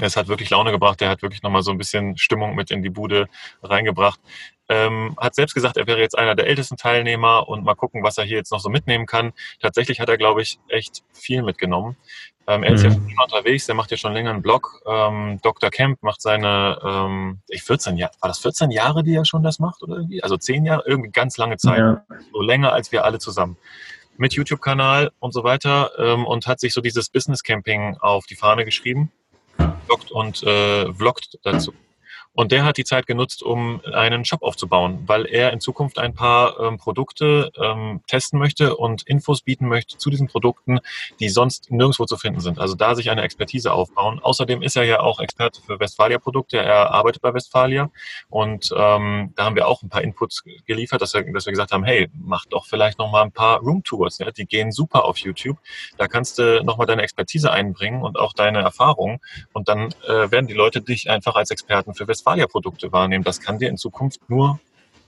Es 0.00 0.16
hat 0.16 0.28
wirklich 0.28 0.50
Laune 0.50 0.72
gebracht, 0.72 1.00
er 1.02 1.08
hat 1.08 1.22
wirklich 1.22 1.42
nochmal 1.42 1.62
so 1.62 1.70
ein 1.70 1.78
bisschen 1.78 2.16
Stimmung 2.16 2.54
mit 2.54 2.70
in 2.70 2.82
die 2.82 2.90
Bude 2.90 3.28
reingebracht. 3.62 4.20
Ähm, 4.68 5.14
hat 5.18 5.34
selbst 5.34 5.54
gesagt, 5.54 5.76
er 5.76 5.86
wäre 5.86 6.00
jetzt 6.00 6.16
einer 6.16 6.34
der 6.34 6.46
ältesten 6.46 6.76
Teilnehmer 6.76 7.48
und 7.48 7.64
mal 7.64 7.74
gucken, 7.74 8.02
was 8.02 8.16
er 8.16 8.24
hier 8.24 8.38
jetzt 8.38 8.50
noch 8.50 8.60
so 8.60 8.70
mitnehmen 8.70 9.06
kann. 9.06 9.32
Tatsächlich 9.60 10.00
hat 10.00 10.08
er, 10.08 10.16
glaube 10.16 10.40
ich, 10.40 10.58
echt 10.68 11.02
viel 11.12 11.42
mitgenommen. 11.42 11.96
Ähm, 12.46 12.62
er 12.62 12.72
ist 12.72 12.82
mhm. 12.82 12.88
ja 12.88 12.94
schon 12.94 13.08
immer 13.08 13.24
unterwegs, 13.24 13.66
der 13.66 13.74
macht 13.74 13.90
ja 13.90 13.96
schon 13.96 14.12
länger 14.12 14.30
einen 14.30 14.42
Blog. 14.42 14.82
Ähm, 14.86 15.38
Dr. 15.42 15.70
Kemp 15.70 16.02
macht 16.02 16.20
seine, 16.20 16.78
ähm, 16.84 17.40
ich 17.48 17.62
14 17.62 17.96
Jahre, 17.96 18.12
war 18.20 18.28
das 18.28 18.38
14 18.38 18.70
Jahre, 18.70 19.02
die 19.02 19.14
er 19.14 19.24
schon 19.24 19.42
das 19.42 19.58
macht 19.58 19.82
oder 19.82 19.96
irgendwie? 19.96 20.22
Also 20.22 20.36
10 20.36 20.64
Jahre, 20.64 20.82
irgendwie 20.86 21.10
ganz 21.10 21.36
lange 21.36 21.56
Zeit. 21.56 21.78
Ja. 21.78 22.04
So 22.32 22.40
länger 22.42 22.72
als 22.72 22.92
wir 22.92 23.04
alle 23.04 23.18
zusammen. 23.18 23.56
Mit 24.16 24.34
YouTube-Kanal 24.34 25.10
und 25.18 25.32
so 25.32 25.42
weiter 25.42 25.90
ähm, 25.98 26.24
und 26.24 26.46
hat 26.46 26.60
sich 26.60 26.72
so 26.72 26.80
dieses 26.80 27.08
Business 27.08 27.42
Camping 27.42 27.96
auf 27.98 28.26
die 28.26 28.36
Fahne 28.36 28.64
geschrieben. 28.64 29.10
Bloggt 29.86 30.10
und 30.10 30.42
äh, 30.42 30.92
vloggt 30.94 31.38
dazu. 31.42 31.72
Und 32.34 32.50
der 32.50 32.64
hat 32.64 32.78
die 32.78 32.84
Zeit 32.84 33.06
genutzt, 33.06 33.44
um 33.44 33.80
einen 33.92 34.24
Shop 34.24 34.42
aufzubauen, 34.42 35.04
weil 35.06 35.24
er 35.24 35.52
in 35.52 35.60
Zukunft 35.60 35.98
ein 36.00 36.14
paar 36.14 36.58
ähm, 36.58 36.78
Produkte 36.78 37.52
ähm, 37.56 38.00
testen 38.08 38.40
möchte 38.40 38.76
und 38.76 39.02
Infos 39.02 39.42
bieten 39.42 39.68
möchte 39.68 39.98
zu 39.98 40.10
diesen 40.10 40.26
Produkten, 40.26 40.80
die 41.20 41.28
sonst 41.28 41.70
nirgendwo 41.70 42.06
zu 42.06 42.16
finden 42.16 42.40
sind. 42.40 42.58
Also 42.58 42.74
da 42.74 42.96
sich 42.96 43.10
eine 43.10 43.22
Expertise 43.22 43.72
aufbauen. 43.72 44.18
Außerdem 44.20 44.62
ist 44.62 44.76
er 44.76 44.82
ja 44.82 45.00
auch 45.00 45.20
Experte 45.20 45.60
für 45.62 45.78
Westfalia-Produkte. 45.78 46.58
Er 46.58 46.90
arbeitet 46.90 47.22
bei 47.22 47.32
Westfalia 47.32 47.90
und 48.30 48.74
ähm, 48.76 49.32
da 49.36 49.44
haben 49.44 49.54
wir 49.54 49.68
auch 49.68 49.82
ein 49.82 49.88
paar 49.88 50.02
Inputs 50.02 50.42
geliefert, 50.66 51.02
dass 51.02 51.14
wir, 51.14 51.32
dass 51.32 51.46
wir 51.46 51.52
gesagt 51.52 51.70
haben, 51.70 51.84
hey, 51.84 52.10
mach 52.14 52.46
doch 52.46 52.66
vielleicht 52.66 52.98
noch 52.98 53.12
mal 53.12 53.22
ein 53.22 53.32
paar 53.32 53.60
Roomtours. 53.60 54.18
Ja? 54.18 54.32
Die 54.32 54.46
gehen 54.46 54.72
super 54.72 55.04
auf 55.04 55.18
YouTube. 55.18 55.58
Da 55.98 56.08
kannst 56.08 56.38
du 56.40 56.64
noch 56.64 56.78
mal 56.78 56.86
deine 56.86 57.02
Expertise 57.02 57.52
einbringen 57.52 58.02
und 58.02 58.18
auch 58.18 58.32
deine 58.32 58.58
Erfahrung 58.58 59.20
und 59.52 59.68
dann 59.68 59.94
äh, 60.08 60.32
werden 60.32 60.48
die 60.48 60.54
Leute 60.54 60.80
dich 60.80 61.08
einfach 61.08 61.36
als 61.36 61.52
Experten 61.52 61.94
für 61.94 62.08
Westfalia 62.08 62.23
Westfalia-Produkte 62.24 62.90
wahrnehmen. 62.90 63.22
Das 63.22 63.40
kann 63.40 63.58
dir 63.58 63.68
in 63.68 63.76
Zukunft 63.76 64.30
nur 64.30 64.58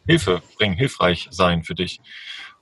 Hilfe 0.07 0.42
bringen, 0.57 0.76
hilfreich 0.76 1.29
sein 1.31 1.62
für 1.62 1.74
dich. 1.74 2.00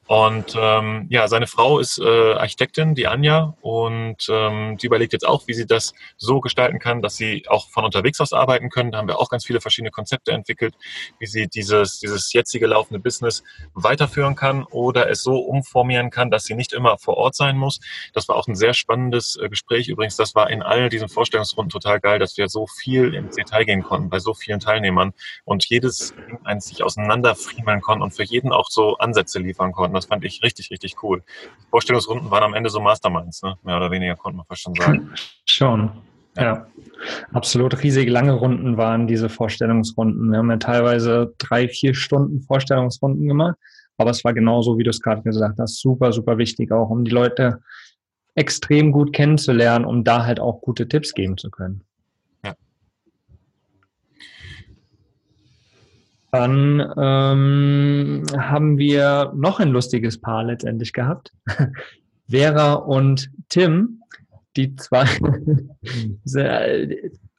Und 0.07 0.55
ähm, 0.59 1.07
ja, 1.09 1.29
seine 1.29 1.47
Frau 1.47 1.79
ist 1.79 1.99
äh, 1.99 2.35
Architektin, 2.35 2.95
die 2.95 3.07
Anja, 3.07 3.57
und 3.63 4.27
ähm, 4.29 4.77
die 4.77 4.87
überlegt 4.87 5.13
jetzt 5.15 5.27
auch, 5.27 5.47
wie 5.47 5.55
sie 5.55 5.67
das 5.67 5.95
so 6.17 6.41
gestalten 6.41 6.79
kann, 6.79 7.01
dass 7.01 7.17
sie 7.17 7.45
auch 7.49 7.71
von 7.71 7.85
unterwegs 7.85 8.21
aus 8.21 8.33
arbeiten 8.33 8.69
können. 8.69 8.93
Da 8.93 8.99
haben 8.99 9.09
wir 9.09 9.19
auch 9.19 9.31
ganz 9.31 9.47
viele 9.47 9.61
verschiedene 9.61 9.91
Konzepte 9.91 10.33
entwickelt, 10.33 10.75
wie 11.19 11.27
sie 11.27 11.49
dieses, 11.49 12.01
dieses 12.01 12.33
jetzige 12.33 12.67
laufende 12.67 13.01
Business 13.01 13.43
weiterführen 13.73 14.35
kann 14.35 14.65
oder 14.65 15.09
es 15.09 15.23
so 15.23 15.39
umformieren 15.39 16.11
kann, 16.11 16.31
dass 16.31 16.45
sie 16.45 16.55
nicht 16.55 16.75
immer 16.75 16.99
vor 16.99 17.17
Ort 17.17 17.35
sein 17.35 17.57
muss. 17.57 17.81
Das 18.13 18.29
war 18.29 18.37
auch 18.37 18.47
ein 18.47 18.57
sehr 18.57 18.75
spannendes 18.75 19.37
äh, 19.37 19.49
Gespräch. 19.49 19.89
Übrigens, 19.89 20.17
das 20.17 20.35
war 20.35 20.51
in 20.51 20.63
all 20.63 20.91
diesen 20.91 21.09
Vorstellungsrunden 21.09 21.71
total 21.71 22.01
geil, 22.01 22.19
dass 22.19 22.37
wir 22.37 22.49
so 22.49 22.67
viel 22.67 23.15
ins 23.15 23.37
Detail 23.37 23.65
gehen 23.65 23.83
konnten 23.83 24.11
bei 24.11 24.19
so 24.19 24.35
vielen 24.35 24.61
Teilnehmern 24.61 25.15
und 25.45 25.65
jedes 25.69 26.15
eins 26.45 26.67
sich 26.67 26.83
auseinanderfriemeln 26.83 27.81
konnten 27.81 28.03
und 28.03 28.13
für 28.13 28.25
jeden 28.25 28.53
auch 28.53 28.69
so 28.69 28.99
Ansätze 28.99 29.39
liefern 29.39 29.73
konnten. 29.73 29.94
Das 29.95 30.07
fand 30.07 30.25
ich 30.25 30.43
richtig, 30.43 30.71
richtig 30.71 31.03
cool. 31.03 31.23
Die 31.63 31.69
Vorstellungsrunden 31.71 32.31
waren 32.31 32.43
am 32.43 32.55
Ende 32.55 32.71
so 32.71 32.81
Masterminds, 32.81 33.43
ne? 33.43 33.57
mehr 33.63 33.77
oder 33.77 33.91
weniger, 33.91 34.17
konnte 34.17 34.37
man 34.37 34.47
fast 34.47 34.63
schon 34.63 34.75
sagen. 34.75 35.11
Schon. 35.45 35.91
Ja. 36.37 36.43
ja. 36.43 36.67
absolut 37.33 37.83
riesig 37.83 38.09
lange 38.09 38.33
Runden 38.33 38.77
waren 38.77 39.07
diese 39.07 39.29
Vorstellungsrunden. 39.29 40.31
Wir 40.31 40.39
haben 40.39 40.51
ja 40.51 40.57
teilweise 40.57 41.33
drei, 41.39 41.69
vier 41.69 41.95
Stunden 41.95 42.41
Vorstellungsrunden 42.41 43.29
gemacht, 43.29 43.57
aber 43.99 44.11
es 44.11 44.25
war 44.25 44.35
genauso, 44.35 44.77
wie 44.79 44.83
du 44.83 44.91
es 44.91 45.01
gerade 45.01 45.23
gesagt 45.23 45.59
hast, 45.61 45.81
super, 45.81 46.13
super 46.13 46.39
wichtig 46.39 46.73
auch, 46.73 46.91
um 46.91 47.05
die 47.05 47.13
Leute 47.13 47.61
extrem 48.35 48.91
gut 48.91 49.13
kennenzulernen, 49.13 49.85
um 49.85 50.03
da 50.03 50.27
halt 50.27 50.41
auch 50.41 50.61
gute 50.61 50.89
Tipps 50.89 51.15
geben 51.15 51.37
zu 51.39 51.51
können. 51.51 51.85
Dann 56.35 56.81
ähm, 56.97 58.25
haben 58.37 58.77
wir 58.77 59.33
noch 59.37 59.61
ein 59.61 59.69
lustiges 59.69 60.21
Paar 60.21 60.43
letztendlich 60.43 60.93
gehabt. 60.93 61.33
Vera 62.29 62.73
und 62.73 63.31
Tim, 63.51 64.01
die 64.57 64.75
zwei. 64.75 65.05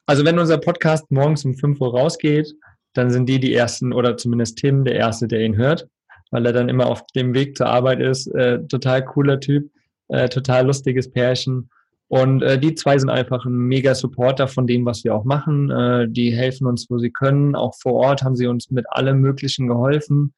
also 0.06 0.24
wenn 0.24 0.38
unser 0.38 0.56
Podcast 0.56 1.10
morgens 1.10 1.44
um 1.44 1.54
5 1.56 1.78
Uhr 1.78 1.90
rausgeht, 1.90 2.54
dann 2.94 3.10
sind 3.10 3.28
die 3.28 3.38
die 3.38 3.52
ersten 3.52 3.92
oder 3.92 4.16
zumindest 4.16 4.56
Tim 4.56 4.82
der 4.82 4.94
erste, 4.94 5.28
der 5.28 5.40
ihn 5.40 5.58
hört, 5.58 5.86
weil 6.30 6.46
er 6.46 6.54
dann 6.54 6.70
immer 6.70 6.86
auf 6.86 7.06
dem 7.08 7.34
Weg 7.34 7.54
zur 7.54 7.66
Arbeit 7.66 8.00
ist. 8.00 8.28
Äh, 8.28 8.60
total 8.68 9.04
cooler 9.04 9.38
Typ, 9.40 9.70
äh, 10.08 10.30
total 10.30 10.68
lustiges 10.68 11.12
Pärchen. 11.12 11.68
Und 12.08 12.42
äh, 12.42 12.58
die 12.58 12.74
zwei 12.74 12.98
sind 12.98 13.10
einfach 13.10 13.44
ein 13.46 13.56
mega 13.56 13.94
Supporter 13.94 14.46
von 14.46 14.66
dem, 14.66 14.84
was 14.84 15.02
wir 15.02 15.14
auch 15.14 15.24
machen. 15.24 15.70
Äh, 15.70 16.08
die 16.08 16.32
helfen 16.32 16.66
uns, 16.66 16.86
wo 16.88 16.98
sie 16.98 17.10
können. 17.10 17.56
Auch 17.56 17.74
vor 17.80 17.94
Ort 17.94 18.22
haben 18.22 18.36
sie 18.36 18.46
uns 18.46 18.70
mit 18.70 18.86
allem 18.88 19.20
Möglichen 19.20 19.66
geholfen. 19.66 20.34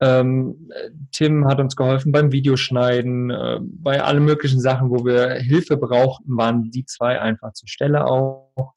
Ähm, 0.00 0.70
Tim 1.10 1.46
hat 1.46 1.58
uns 1.58 1.74
geholfen 1.74 2.12
beim 2.12 2.30
Videoschneiden, 2.30 3.30
äh, 3.30 3.58
bei 3.60 4.02
allen 4.02 4.24
möglichen 4.24 4.60
Sachen, 4.60 4.90
wo 4.90 5.04
wir 5.04 5.34
Hilfe 5.34 5.76
brauchten, 5.76 6.36
waren 6.36 6.70
die 6.70 6.84
zwei 6.84 7.20
einfach 7.20 7.52
zur 7.54 7.68
Stelle 7.68 8.06
auch. 8.06 8.74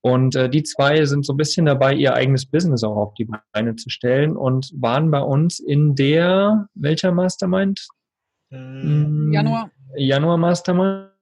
Und 0.00 0.34
äh, 0.36 0.50
die 0.50 0.64
zwei 0.64 1.04
sind 1.04 1.24
so 1.24 1.32
ein 1.32 1.38
bisschen 1.38 1.66
dabei, 1.66 1.94
ihr 1.94 2.14
eigenes 2.14 2.46
Business 2.46 2.82
auch 2.82 2.96
auf 2.96 3.14
die 3.14 3.28
Beine 3.52 3.76
zu 3.76 3.88
stellen 3.88 4.36
und 4.36 4.70
waren 4.74 5.10
bei 5.10 5.20
uns 5.20 5.60
in 5.60 5.94
der, 5.94 6.68
welcher 6.74 7.12
Mastermind? 7.12 7.86
Januar. 8.50 9.70
Januar 9.96 10.36
Mastermind. 10.38 11.13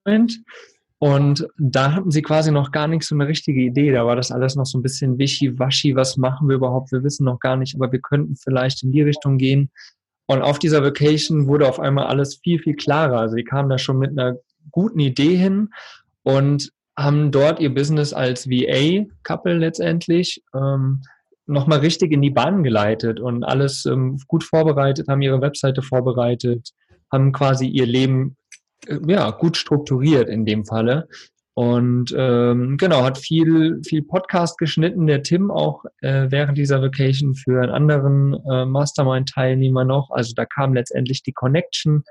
Und 0.98 1.48
da 1.58 1.94
hatten 1.94 2.12
sie 2.12 2.22
quasi 2.22 2.52
noch 2.52 2.70
gar 2.70 2.86
nicht 2.86 3.02
so 3.02 3.16
eine 3.16 3.26
richtige 3.26 3.60
Idee. 3.60 3.90
Da 3.90 4.06
war 4.06 4.14
das 4.14 4.30
alles 4.30 4.54
noch 4.54 4.66
so 4.66 4.78
ein 4.78 4.82
bisschen 4.82 5.18
wischiwaschi. 5.18 5.96
Was 5.96 6.16
machen 6.16 6.48
wir 6.48 6.54
überhaupt? 6.54 6.92
Wir 6.92 7.02
wissen 7.02 7.24
noch 7.24 7.40
gar 7.40 7.56
nicht, 7.56 7.74
aber 7.74 7.90
wir 7.90 8.00
könnten 8.00 8.36
vielleicht 8.36 8.84
in 8.84 8.92
die 8.92 9.02
Richtung 9.02 9.36
gehen. 9.36 9.70
Und 10.26 10.42
auf 10.42 10.58
dieser 10.58 10.82
Vacation 10.84 11.48
wurde 11.48 11.68
auf 11.68 11.80
einmal 11.80 12.06
alles 12.06 12.36
viel, 12.36 12.60
viel 12.60 12.76
klarer. 12.76 13.18
Also 13.18 13.34
die 13.34 13.44
kamen 13.44 13.68
da 13.68 13.78
schon 13.78 13.98
mit 13.98 14.10
einer 14.12 14.36
guten 14.70 15.00
Idee 15.00 15.36
hin 15.36 15.70
und 16.22 16.70
haben 16.96 17.32
dort 17.32 17.58
ihr 17.58 17.74
Business 17.74 18.12
als 18.12 18.48
VA-Couple 18.48 19.54
letztendlich 19.54 20.42
ähm, 20.54 21.02
nochmal 21.46 21.80
richtig 21.80 22.12
in 22.12 22.22
die 22.22 22.30
Bahn 22.30 22.62
geleitet 22.62 23.18
und 23.18 23.44
alles 23.44 23.86
ähm, 23.86 24.18
gut 24.28 24.44
vorbereitet, 24.44 25.08
haben 25.08 25.22
ihre 25.22 25.40
Webseite 25.40 25.82
vorbereitet, 25.82 26.70
haben 27.10 27.32
quasi 27.32 27.66
ihr 27.66 27.86
Leben 27.86 28.36
ja, 29.06 29.30
gut 29.30 29.56
strukturiert 29.56 30.28
in 30.28 30.44
dem 30.44 30.64
Falle. 30.64 31.08
Und 31.54 32.14
ähm, 32.16 32.78
genau, 32.78 33.02
hat 33.02 33.18
viel, 33.18 33.82
viel 33.84 34.02
Podcast 34.02 34.56
geschnitten, 34.56 35.06
der 35.06 35.22
Tim 35.22 35.50
auch 35.50 35.84
äh, 36.00 36.26
während 36.30 36.56
dieser 36.56 36.80
Vacation 36.80 37.34
für 37.34 37.60
einen 37.62 37.72
anderen 37.72 38.34
äh, 38.50 38.64
Mastermind-Teilnehmer 38.64 39.84
noch. 39.84 40.10
Also 40.10 40.32
da 40.34 40.46
kam 40.46 40.72
letztendlich 40.72 41.22
die 41.22 41.32
Connection 41.32 42.04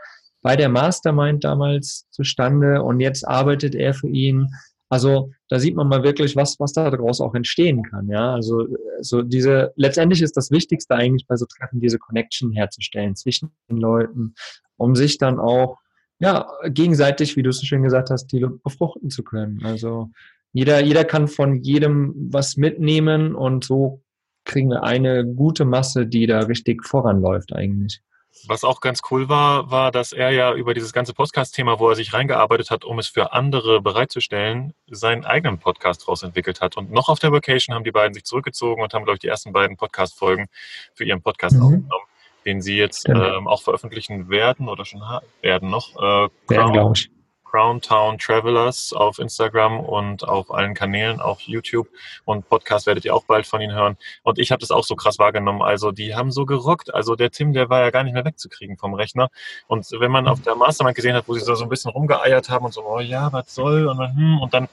bei 0.43 0.55
der 0.55 0.69
Mastermind 0.69 1.43
damals 1.43 2.07
zustande 2.11 2.83
und 2.83 2.99
jetzt 2.99 3.27
arbeitet 3.27 3.73
er 3.73 3.95
für 3.95 4.09
ihn. 4.09 4.47
Also 4.89 5.31
da 5.49 5.57
sieht 5.57 5.75
man 5.75 5.87
mal 5.87 6.03
wirklich, 6.03 6.35
was, 6.35 6.59
was 6.59 6.73
da 6.73 6.91
daraus 6.91 7.19
auch 7.19 7.33
entstehen 7.33 7.81
kann. 7.81 8.09
Ja, 8.09 8.33
also 8.33 8.67
so 8.99 9.23
diese, 9.23 9.71
letztendlich 9.75 10.21
ist 10.21 10.37
das 10.37 10.51
Wichtigste 10.51 10.93
eigentlich 10.95 11.25
bei 11.27 11.35
so 11.35 11.45
Treffen, 11.45 11.79
diese 11.79 11.97
Connection 11.97 12.51
herzustellen 12.51 13.15
zwischen 13.15 13.51
den 13.69 13.77
Leuten, 13.77 14.35
um 14.77 14.95
sich 14.95 15.17
dann 15.17 15.39
auch 15.39 15.77
ja, 16.21 16.47
gegenseitig, 16.65 17.35
wie 17.35 17.41
du 17.41 17.51
so 17.51 17.65
schön 17.65 17.81
gesagt 17.81 18.11
hast, 18.11 18.27
die 18.27 18.45
befruchten 18.63 19.09
zu 19.09 19.23
können. 19.23 19.59
Also 19.65 20.11
jeder, 20.53 20.79
jeder 20.79 21.03
kann 21.03 21.27
von 21.27 21.63
jedem 21.63 22.13
was 22.31 22.57
mitnehmen 22.57 23.33
und 23.33 23.63
so 23.63 24.03
kriegen 24.45 24.69
wir 24.69 24.83
eine 24.83 25.25
gute 25.25 25.65
Masse, 25.65 26.05
die 26.05 26.27
da 26.27 26.41
richtig 26.41 26.85
voranläuft 26.85 27.53
eigentlich. 27.53 28.01
Was 28.47 28.63
auch 28.63 28.81
ganz 28.81 29.01
cool 29.09 29.29
war, 29.29 29.71
war, 29.71 29.91
dass 29.91 30.13
er 30.13 30.29
ja 30.29 30.53
über 30.53 30.73
dieses 30.73 30.93
ganze 30.93 31.13
Podcast-Thema, 31.13 31.79
wo 31.79 31.89
er 31.89 31.95
sich 31.95 32.13
reingearbeitet 32.13 32.69
hat, 32.69 32.85
um 32.85 32.99
es 32.99 33.07
für 33.07 33.33
andere 33.33 33.81
bereitzustellen, 33.81 34.73
seinen 34.89 35.25
eigenen 35.25 35.57
Podcast 35.57 36.07
rausentwickelt 36.07 36.61
hat. 36.61 36.77
Und 36.77 36.91
noch 36.91 37.09
auf 37.09 37.19
der 37.19 37.31
Vacation 37.31 37.75
haben 37.75 37.83
die 37.83 37.91
beiden 37.91 38.13
sich 38.13 38.23
zurückgezogen 38.23 38.81
und 38.81 38.93
haben, 38.93 39.03
glaube 39.03 39.15
ich, 39.15 39.21
die 39.21 39.27
ersten 39.27 39.51
beiden 39.51 39.75
Podcast-Folgen 39.75 40.47
für 40.93 41.03
ihren 41.03 41.21
Podcast 41.21 41.55
mhm. 41.55 41.61
aufgenommen 41.61 42.05
den 42.45 42.61
Sie 42.61 42.77
jetzt 42.77 43.05
genau. 43.05 43.37
ähm, 43.37 43.47
auch 43.47 43.61
veröffentlichen 43.61 44.29
werden 44.29 44.67
oder 44.67 44.85
schon 44.85 45.01
werden 45.41 45.69
noch. 45.69 45.95
Äh, 45.95 46.29
werden, 46.49 46.73
glaube 46.73 46.93
ich. 46.95 47.09
Crown 47.51 47.81
Town 47.81 48.17
Travelers 48.17 48.93
auf 48.93 49.19
Instagram 49.19 49.81
und 49.81 50.23
auf 50.23 50.51
allen 50.51 50.73
Kanälen, 50.73 51.19
auf 51.19 51.41
YouTube 51.41 51.89
und 52.23 52.47
Podcast 52.47 52.87
werdet 52.87 53.03
ihr 53.03 53.13
auch 53.13 53.25
bald 53.25 53.45
von 53.45 53.59
ihnen 53.59 53.75
hören. 53.75 53.97
Und 54.23 54.39
ich 54.39 54.51
habe 54.51 54.61
das 54.61 54.71
auch 54.71 54.85
so 54.85 54.95
krass 54.95 55.19
wahrgenommen. 55.19 55.61
Also 55.61 55.91
die 55.91 56.15
haben 56.15 56.31
so 56.31 56.45
gerockt. 56.45 56.93
Also 56.93 57.17
der 57.17 57.29
Tim, 57.29 57.51
der 57.51 57.69
war 57.69 57.81
ja 57.81 57.89
gar 57.89 58.03
nicht 58.03 58.13
mehr 58.13 58.23
wegzukriegen 58.23 58.77
vom 58.77 58.93
Rechner. 58.93 59.29
Und 59.67 59.85
wenn 59.99 60.11
man 60.11 60.29
auf 60.29 60.41
der 60.41 60.55
Mastermind 60.55 60.95
gesehen 60.95 61.13
hat, 61.13 61.27
wo 61.27 61.33
sie 61.33 61.41
so, 61.41 61.53
so 61.55 61.63
ein 61.63 61.69
bisschen 61.69 61.91
rumgeeiert 61.91 62.49
haben 62.49 62.63
und 62.63 62.73
so, 62.73 62.85
oh 62.85 63.01
ja, 63.01 63.33
was 63.33 63.53
soll 63.53 63.85
und 63.87 63.97
dann, 63.97 64.15
hm, 64.15 64.39
und 64.39 64.53
dann 64.53 64.69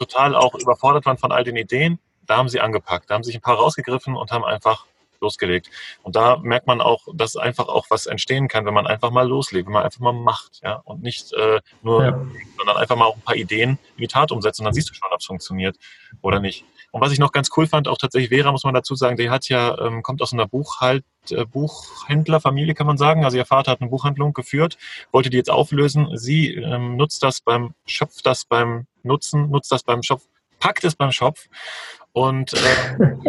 total 0.00 0.34
auch 0.34 0.56
überfordert 0.56 1.06
waren 1.06 1.18
von 1.18 1.30
all 1.30 1.44
den 1.44 1.56
Ideen, 1.56 2.00
da 2.26 2.36
haben 2.36 2.48
sie 2.48 2.60
angepackt. 2.60 3.08
Da 3.08 3.14
haben 3.14 3.22
sich 3.22 3.36
ein 3.36 3.40
paar 3.40 3.56
rausgegriffen 3.56 4.16
und 4.16 4.32
haben 4.32 4.44
einfach 4.44 4.86
losgelegt. 5.20 5.70
Und 6.02 6.16
da 6.16 6.36
merkt 6.38 6.66
man 6.66 6.80
auch, 6.80 7.06
dass 7.14 7.36
einfach 7.36 7.68
auch 7.68 7.86
was 7.90 8.06
entstehen 8.06 8.48
kann, 8.48 8.66
wenn 8.66 8.74
man 8.74 8.86
einfach 8.86 9.10
mal 9.10 9.26
loslegt, 9.26 9.66
wenn 9.66 9.72
man 9.72 9.84
einfach 9.84 10.00
mal 10.00 10.12
macht, 10.12 10.60
ja, 10.62 10.80
und 10.84 11.02
nicht 11.02 11.32
äh, 11.32 11.60
nur, 11.82 12.04
ja. 12.04 12.26
sondern 12.56 12.76
einfach 12.76 12.96
mal 12.96 13.06
auch 13.06 13.16
ein 13.16 13.22
paar 13.22 13.36
Ideen 13.36 13.78
in 13.96 14.02
die 14.02 14.08
Tat 14.08 14.32
umsetzt 14.32 14.60
und 14.60 14.64
dann 14.64 14.74
siehst 14.74 14.90
du 14.90 14.94
schon, 14.94 15.10
ob 15.12 15.20
es 15.20 15.26
funktioniert 15.26 15.76
oder 16.22 16.40
nicht. 16.40 16.64
Und 16.90 17.02
was 17.02 17.12
ich 17.12 17.18
noch 17.18 17.32
ganz 17.32 17.50
cool 17.56 17.66
fand, 17.66 17.86
auch 17.86 17.98
tatsächlich 17.98 18.30
Vera, 18.30 18.50
muss 18.50 18.64
man 18.64 18.72
dazu 18.72 18.94
sagen, 18.94 19.16
die 19.16 19.28
hat 19.28 19.48
ja, 19.48 19.78
ähm, 19.78 20.02
kommt 20.02 20.22
aus 20.22 20.32
einer 20.32 20.46
Buchhalt, 20.46 21.04
äh, 21.30 21.44
Buchhändlerfamilie, 21.44 22.74
kann 22.74 22.86
man 22.86 22.96
sagen. 22.96 23.24
Also 23.24 23.36
ihr 23.36 23.44
Vater 23.44 23.72
hat 23.72 23.80
eine 23.80 23.90
Buchhandlung 23.90 24.32
geführt, 24.32 24.78
wollte 25.12 25.28
die 25.28 25.36
jetzt 25.36 25.50
auflösen. 25.50 26.16
Sie 26.16 26.54
ähm, 26.54 26.96
nutzt 26.96 27.22
das 27.22 27.40
beim, 27.42 27.74
schöpft 27.86 28.24
das 28.24 28.46
beim 28.46 28.86
Nutzen, 29.02 29.50
nutzt 29.50 29.70
das 29.70 29.82
beim 29.82 30.02
Schopf, 30.02 30.22
packt 30.60 30.84
es 30.84 30.96
beim 30.96 31.12
Schopf 31.12 31.48
und 32.12 32.54
äh, 32.54 32.56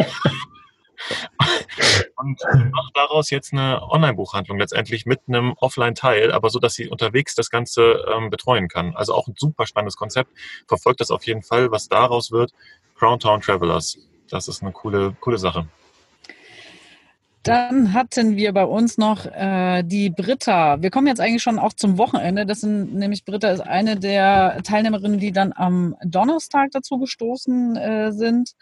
und 2.18 2.42
macht 2.72 2.96
daraus 2.96 3.30
jetzt 3.30 3.54
eine 3.54 3.82
Online-Buchhandlung 3.82 4.60
letztendlich 4.60 5.06
mit 5.06 5.22
einem 5.28 5.54
Offline-Teil, 5.54 6.32
aber 6.32 6.50
so, 6.50 6.60
dass 6.60 6.74
sie 6.74 6.88
unterwegs 6.88 7.36
das 7.36 7.50
Ganze 7.50 8.06
ähm, 8.14 8.30
betreuen 8.30 8.68
kann. 8.68 8.96
Also 8.96 9.14
auch 9.14 9.28
ein 9.28 9.36
super 9.38 9.66
spannendes 9.66 9.96
Konzept. 9.96 10.32
Verfolgt 10.68 11.02
das 11.02 11.12
auf 11.12 11.26
jeden 11.26 11.44
Fall, 11.44 11.72
was 11.72 11.88
daraus 11.88 12.32
wird. 12.32 12.52
Crown 12.96 13.20
Town 13.20 13.42
Travelers. 13.42 13.98
Das 14.30 14.48
ist 14.48 14.62
eine 14.62 14.72
coole, 14.72 15.16
coole 15.20 15.38
Sache. 15.38 15.68
Dann 17.44 17.94
hatten 17.94 18.36
wir 18.36 18.52
bei 18.52 18.66
uns 18.66 18.98
noch 18.98 19.26
äh, 19.26 19.82
die 19.84 20.10
Britta. 20.10 20.82
Wir 20.82 20.90
kommen 20.90 21.08
jetzt 21.08 21.22
eigentlich 21.22 21.42
schon 21.42 21.58
auch 21.58 21.72
zum 21.72 21.98
Wochenende. 21.98 22.46
Das 22.46 22.62
sind 22.62 22.94
nämlich 22.94 23.24
Britta 23.24 23.50
ist 23.52 23.62
eine 23.62 23.98
der 23.98 24.62
Teilnehmerinnen, 24.64 25.20
die 25.20 25.32
dann 25.32 25.54
am 25.56 25.96
Donnerstag 26.04 26.72
dazu 26.72 27.00
gestoßen 27.00 27.78
äh, 27.78 28.12
sind. 28.12 28.56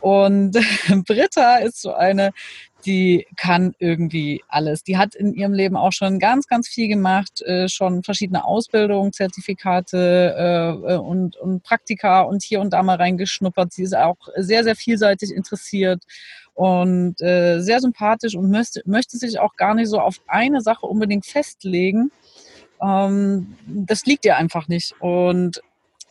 Und 0.00 0.52
Britta 1.06 1.56
ist 1.56 1.82
so 1.82 1.92
eine, 1.92 2.30
die 2.86 3.26
kann 3.36 3.74
irgendwie 3.78 4.42
alles. 4.48 4.84
Die 4.84 4.96
hat 4.96 5.14
in 5.16 5.34
ihrem 5.34 5.52
Leben 5.52 5.76
auch 5.76 5.92
schon 5.92 6.18
ganz, 6.18 6.46
ganz 6.46 6.68
viel 6.68 6.86
gemacht, 6.86 7.42
äh, 7.42 7.68
schon 7.68 8.04
verschiedene 8.04 8.44
Ausbildungen, 8.44 9.12
Zertifikate 9.12 10.34
äh, 10.38 10.94
äh, 10.94 10.96
und, 10.96 11.36
und 11.36 11.62
Praktika 11.64 12.22
und 12.22 12.42
hier 12.44 12.60
und 12.60 12.72
da 12.72 12.82
mal 12.82 12.96
reingeschnuppert. 12.96 13.72
Sie 13.72 13.82
ist 13.82 13.96
auch 13.96 14.16
sehr, 14.36 14.62
sehr 14.62 14.76
vielseitig 14.76 15.32
interessiert 15.32 16.04
und 16.60 17.22
äh, 17.22 17.60
sehr 17.60 17.80
sympathisch 17.80 18.34
und 18.34 18.50
möchte, 18.50 18.82
möchte 18.84 19.16
sich 19.16 19.40
auch 19.40 19.56
gar 19.56 19.74
nicht 19.74 19.88
so 19.88 19.98
auf 19.98 20.20
eine 20.26 20.60
Sache 20.60 20.84
unbedingt 20.84 21.24
festlegen. 21.24 22.12
Ähm, 22.82 23.56
das 23.66 24.04
liegt 24.04 24.26
ihr 24.26 24.36
einfach 24.36 24.68
nicht. 24.68 24.92
Und 25.00 25.62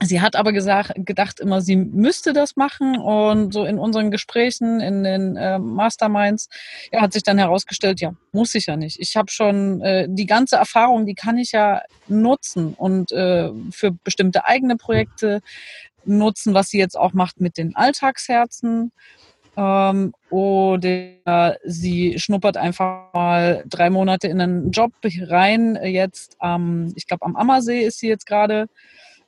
Sie 0.01 0.21
hat 0.21 0.37
aber 0.37 0.53
gesagt, 0.53 0.93
gedacht 0.95 1.41
immer, 1.41 1.59
sie 1.59 1.75
müsste 1.75 2.31
das 2.31 2.55
machen 2.55 2.97
und 2.97 3.53
so 3.53 3.65
in 3.65 3.77
unseren 3.77 4.11
Gesprächen, 4.11 4.79
in 4.79 5.03
den 5.03 5.35
äh, 5.35 5.59
Masterminds, 5.59 6.47
ja, 6.93 7.01
hat 7.01 7.11
sich 7.11 7.23
dann 7.23 7.37
herausgestellt, 7.37 7.99
ja, 7.99 8.13
muss 8.31 8.55
ich 8.55 8.67
ja 8.67 8.77
nicht. 8.77 8.97
Ich 9.01 9.17
habe 9.17 9.29
schon 9.29 9.81
äh, 9.81 10.07
die 10.09 10.25
ganze 10.25 10.55
Erfahrung, 10.55 11.05
die 11.05 11.15
kann 11.15 11.37
ich 11.37 11.51
ja 11.51 11.81
nutzen 12.07 12.75
und 12.75 13.11
äh, 13.11 13.51
für 13.71 13.91
bestimmte 13.91 14.45
eigene 14.45 14.77
Projekte 14.77 15.41
nutzen, 16.05 16.53
was 16.53 16.69
sie 16.69 16.79
jetzt 16.79 16.97
auch 16.97 17.11
macht 17.11 17.41
mit 17.41 17.57
den 17.57 17.75
Alltagsherzen. 17.75 18.93
Ähm, 19.57 20.13
oder 20.29 21.57
sie 21.65 22.17
schnuppert 22.19 22.57
einfach 22.57 23.13
mal 23.13 23.63
drei 23.67 23.89
Monate 23.89 24.27
in 24.27 24.39
einen 24.41 24.71
Job 24.71 24.91
rein. 25.03 25.77
Jetzt, 25.83 26.37
ähm, 26.41 26.93
ich 26.95 27.07
glaube, 27.07 27.25
am 27.25 27.35
Ammersee 27.35 27.81
ist 27.81 27.99
sie 27.99 28.07
jetzt 28.07 28.25
gerade 28.25 28.67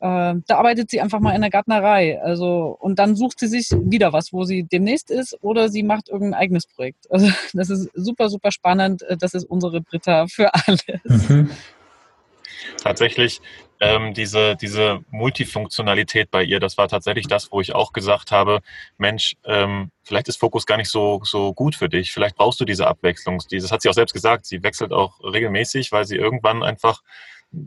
äh, 0.01 0.33
da 0.47 0.57
arbeitet 0.57 0.89
sie 0.89 0.99
einfach 0.99 1.19
mal 1.19 1.35
in 1.35 1.41
der 1.41 1.51
Gärtnerei. 1.51 2.19
Also, 2.21 2.75
und 2.79 2.97
dann 2.97 3.15
sucht 3.15 3.39
sie 3.39 3.45
sich 3.45 3.69
wieder 3.71 4.11
was, 4.11 4.33
wo 4.33 4.45
sie 4.45 4.63
demnächst 4.63 5.11
ist, 5.11 5.37
oder 5.43 5.69
sie 5.69 5.83
macht 5.83 6.09
irgendein 6.09 6.41
eigenes 6.41 6.65
Projekt. 6.65 7.09
Also, 7.11 7.27
das 7.53 7.69
ist 7.69 7.89
super, 7.93 8.29
super 8.29 8.51
spannend. 8.51 9.03
Äh, 9.03 9.17
das 9.17 9.35
ist 9.35 9.43
unsere 9.43 9.79
Britta 9.79 10.25
für 10.25 10.53
alles. 10.53 10.83
Mhm. 11.03 11.51
Tatsächlich, 12.77 13.41
ähm, 13.81 14.13
diese, 14.13 14.55
diese 14.55 15.03
Multifunktionalität 15.09 16.29
bei 16.29 16.43
ihr, 16.43 16.59
das 16.59 16.77
war 16.77 16.87
tatsächlich 16.87 17.27
das, 17.27 17.51
wo 17.51 17.61
ich 17.61 17.73
auch 17.73 17.93
gesagt 17.93 18.31
habe, 18.31 18.61
Mensch, 18.99 19.35
ähm, 19.43 19.89
vielleicht 20.03 20.27
ist 20.27 20.39
Fokus 20.39 20.67
gar 20.67 20.77
nicht 20.77 20.89
so, 20.89 21.19
so 21.23 21.51
gut 21.53 21.75
für 21.75 21.89
dich. 21.89 22.11
Vielleicht 22.11 22.35
brauchst 22.35 22.59
du 22.59 22.65
diese 22.65 22.87
Abwechslung. 22.87 23.41
Das 23.49 23.71
hat 23.71 23.81
sie 23.81 23.89
auch 23.89 23.93
selbst 23.93 24.13
gesagt. 24.13 24.45
Sie 24.45 24.61
wechselt 24.61 24.93
auch 24.93 25.19
regelmäßig, 25.23 25.91
weil 25.91 26.05
sie 26.05 26.15
irgendwann 26.15 26.61
einfach 26.61 27.01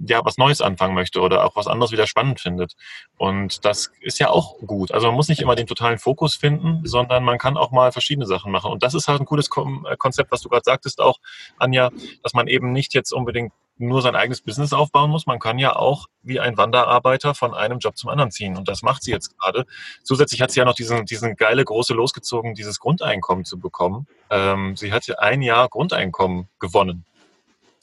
ja 0.07 0.25
was 0.25 0.39
Neues 0.39 0.61
anfangen 0.61 0.95
möchte 0.95 1.21
oder 1.21 1.45
auch 1.45 1.57
was 1.57 1.67
anderes 1.67 1.91
wieder 1.91 2.07
spannend 2.07 2.41
findet. 2.41 2.75
Und 3.17 3.65
das 3.65 3.91
ist 4.01 4.21
ja 4.21 4.31
auch 4.31 4.59
gut. 4.61 4.93
Also 4.93 5.09
man 5.09 5.17
muss 5.17 5.29
nicht 5.29 5.43
immer 5.43 5.57
den 5.57 5.67
totalen 5.67 5.99
Fokus 5.99 6.37
finden, 6.37 6.81
sondern 6.85 7.25
man 7.25 7.39
kann 7.39 7.57
auch 7.57 7.73
mal 7.73 7.91
verschiedene 7.93 8.27
Sachen 8.27 8.53
machen. 8.53 8.71
Und 8.71 8.83
das 8.85 8.95
ist 8.95 9.09
halt 9.09 9.21
ein 9.21 9.27
cooles 9.27 9.49
äh, 9.49 9.97
Konzept, 9.97 10.31
was 10.31 10.43
du 10.43 10.49
gerade 10.49 10.65
sagtest 10.65 11.01
auch, 11.01 11.19
Anja, 11.59 11.91
dass 12.23 12.35
man 12.35 12.47
eben 12.47 12.73
nicht 12.73 12.95
jetzt 12.95 13.13
unbedingt 13.13 13.53
nur 13.77 14.03
sein 14.03 14.15
eigenes 14.15 14.41
Business 14.41 14.73
aufbauen 14.73 15.11
muss. 15.11 15.27
Man 15.27 15.39
kann 15.39 15.59
ja 15.59 15.75
auch 15.77 16.07
wie 16.23 16.41
ein 16.41 16.57
Wanderarbeiter 16.57 17.35
von 17.35 17.55
einem 17.55 17.79
Job 17.79 17.97
zum 17.97 18.11
anderen 18.11 18.31
ziehen. 18.31 18.57
Und 18.57 18.69
das 18.69 18.83
macht 18.83 19.03
sie 19.03 19.11
jetzt 19.11 19.37
gerade. 19.39 19.67
Zusätzlich 20.03 20.41
hat 20.41 20.51
sie 20.51 20.61
ja 20.61 20.65
noch 20.65 20.75
diesen, 20.75 21.05
diesen 21.07 21.37
geile 21.37 21.65
große 21.65 21.95
losgezogen, 21.95 22.55
dieses 22.55 22.79
Grundeinkommen 22.79 23.45
zu 23.45 23.59
bekommen. 23.59 24.07
Ähm, 24.31 24.77
sie 24.77 24.93
hat 24.93 25.07
ja 25.07 25.17
ein 25.19 25.43
Jahr 25.43 25.69
Grundeinkommen 25.69 26.49
gewonnen. 26.61 27.05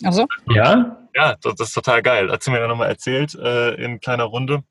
Also? 0.04 0.28
Ja? 0.48 0.98
Ja, 1.14 1.36
das, 1.42 1.56
das, 1.56 1.68
ist 1.70 1.74
total 1.74 2.02
geil. 2.02 2.32
Hat 2.32 2.42
sie 2.42 2.52
mir 2.52 2.60
dann 2.60 2.70
nochmal 2.70 2.90
erzählt 2.90 3.36
äh, 3.36 3.74
in 3.76 4.00
kleiner 4.00 4.24
Runde. 4.24 4.64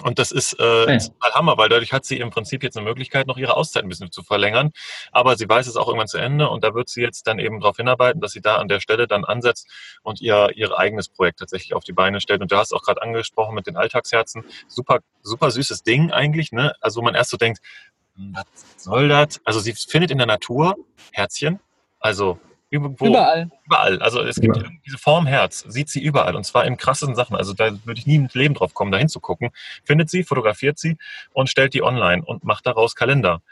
Und 0.00 0.18
das 0.18 0.32
ist 0.32 0.54
äh, 0.54 0.98
total 0.98 1.34
Hammer, 1.34 1.58
weil 1.58 1.68
dadurch 1.68 1.92
hat 1.92 2.06
sie 2.06 2.18
im 2.18 2.30
Prinzip 2.30 2.62
jetzt 2.62 2.76
eine 2.76 2.84
Möglichkeit, 2.84 3.26
noch 3.26 3.36
ihre 3.36 3.56
Auszeit 3.56 3.82
ein 3.82 3.90
bisschen 3.90 4.10
zu 4.10 4.22
verlängern. 4.22 4.72
Aber 5.12 5.36
sie 5.36 5.46
weiß 5.46 5.66
es 5.66 5.76
auch 5.76 5.86
irgendwann 5.86 6.08
zu 6.08 6.16
Ende 6.16 6.48
und 6.48 6.64
da 6.64 6.74
wird 6.74 6.88
sie 6.88 7.02
jetzt 7.02 7.26
dann 7.26 7.38
eben 7.38 7.60
darauf 7.60 7.76
hinarbeiten, 7.76 8.20
dass 8.20 8.32
sie 8.32 8.40
da 8.40 8.56
an 8.56 8.68
der 8.68 8.80
Stelle 8.80 9.06
dann 9.06 9.24
ansetzt 9.24 9.68
und 10.02 10.22
ihr, 10.22 10.50
ihr 10.54 10.76
eigenes 10.76 11.08
Projekt 11.08 11.40
tatsächlich 11.40 11.74
auf 11.74 11.84
die 11.84 11.92
Beine 11.92 12.20
stellt. 12.22 12.40
Und 12.40 12.50
du 12.50 12.56
hast 12.56 12.72
auch 12.72 12.82
gerade 12.82 13.02
angesprochen 13.02 13.54
mit 13.54 13.66
den 13.66 13.76
Alltagsherzen. 13.76 14.44
Super, 14.66 15.00
super 15.22 15.50
süßes 15.50 15.82
Ding 15.82 16.10
eigentlich, 16.10 16.52
ne? 16.52 16.74
Also 16.80 17.02
man 17.02 17.14
erst 17.14 17.30
so 17.30 17.36
denkt, 17.36 17.60
hm, 18.16 18.34
was 18.34 18.82
soll 18.82 19.08
das? 19.08 19.40
Also 19.44 19.60
sie 19.60 19.74
findet 19.74 20.10
in 20.10 20.18
der 20.18 20.26
Natur 20.26 20.76
Herzchen, 21.12 21.60
also 22.00 22.38
Irgendwo, 22.72 23.06
überall. 23.06 23.50
Überall. 23.66 24.00
Also 24.00 24.22
es 24.22 24.40
gibt 24.40 24.56
ja. 24.56 24.62
diese 24.86 24.96
Form 24.96 25.26
Herz, 25.26 25.62
sieht 25.68 25.90
sie 25.90 26.02
überall 26.02 26.34
und 26.34 26.44
zwar 26.44 26.64
in 26.64 26.78
krassen 26.78 27.14
Sachen. 27.14 27.36
Also 27.36 27.52
da 27.52 27.70
würde 27.84 28.00
ich 28.00 28.06
nie 28.06 28.14
im 28.14 28.28
Leben 28.32 28.54
drauf 28.54 28.72
kommen, 28.72 28.90
da 28.90 28.96
hinzugucken. 28.96 29.50
Findet 29.84 30.08
sie, 30.08 30.24
fotografiert 30.24 30.78
sie 30.78 30.96
und 31.34 31.50
stellt 31.50 31.74
die 31.74 31.82
online 31.82 32.22
und 32.24 32.44
macht 32.44 32.66
daraus 32.66 32.94
Kalender. 32.94 33.42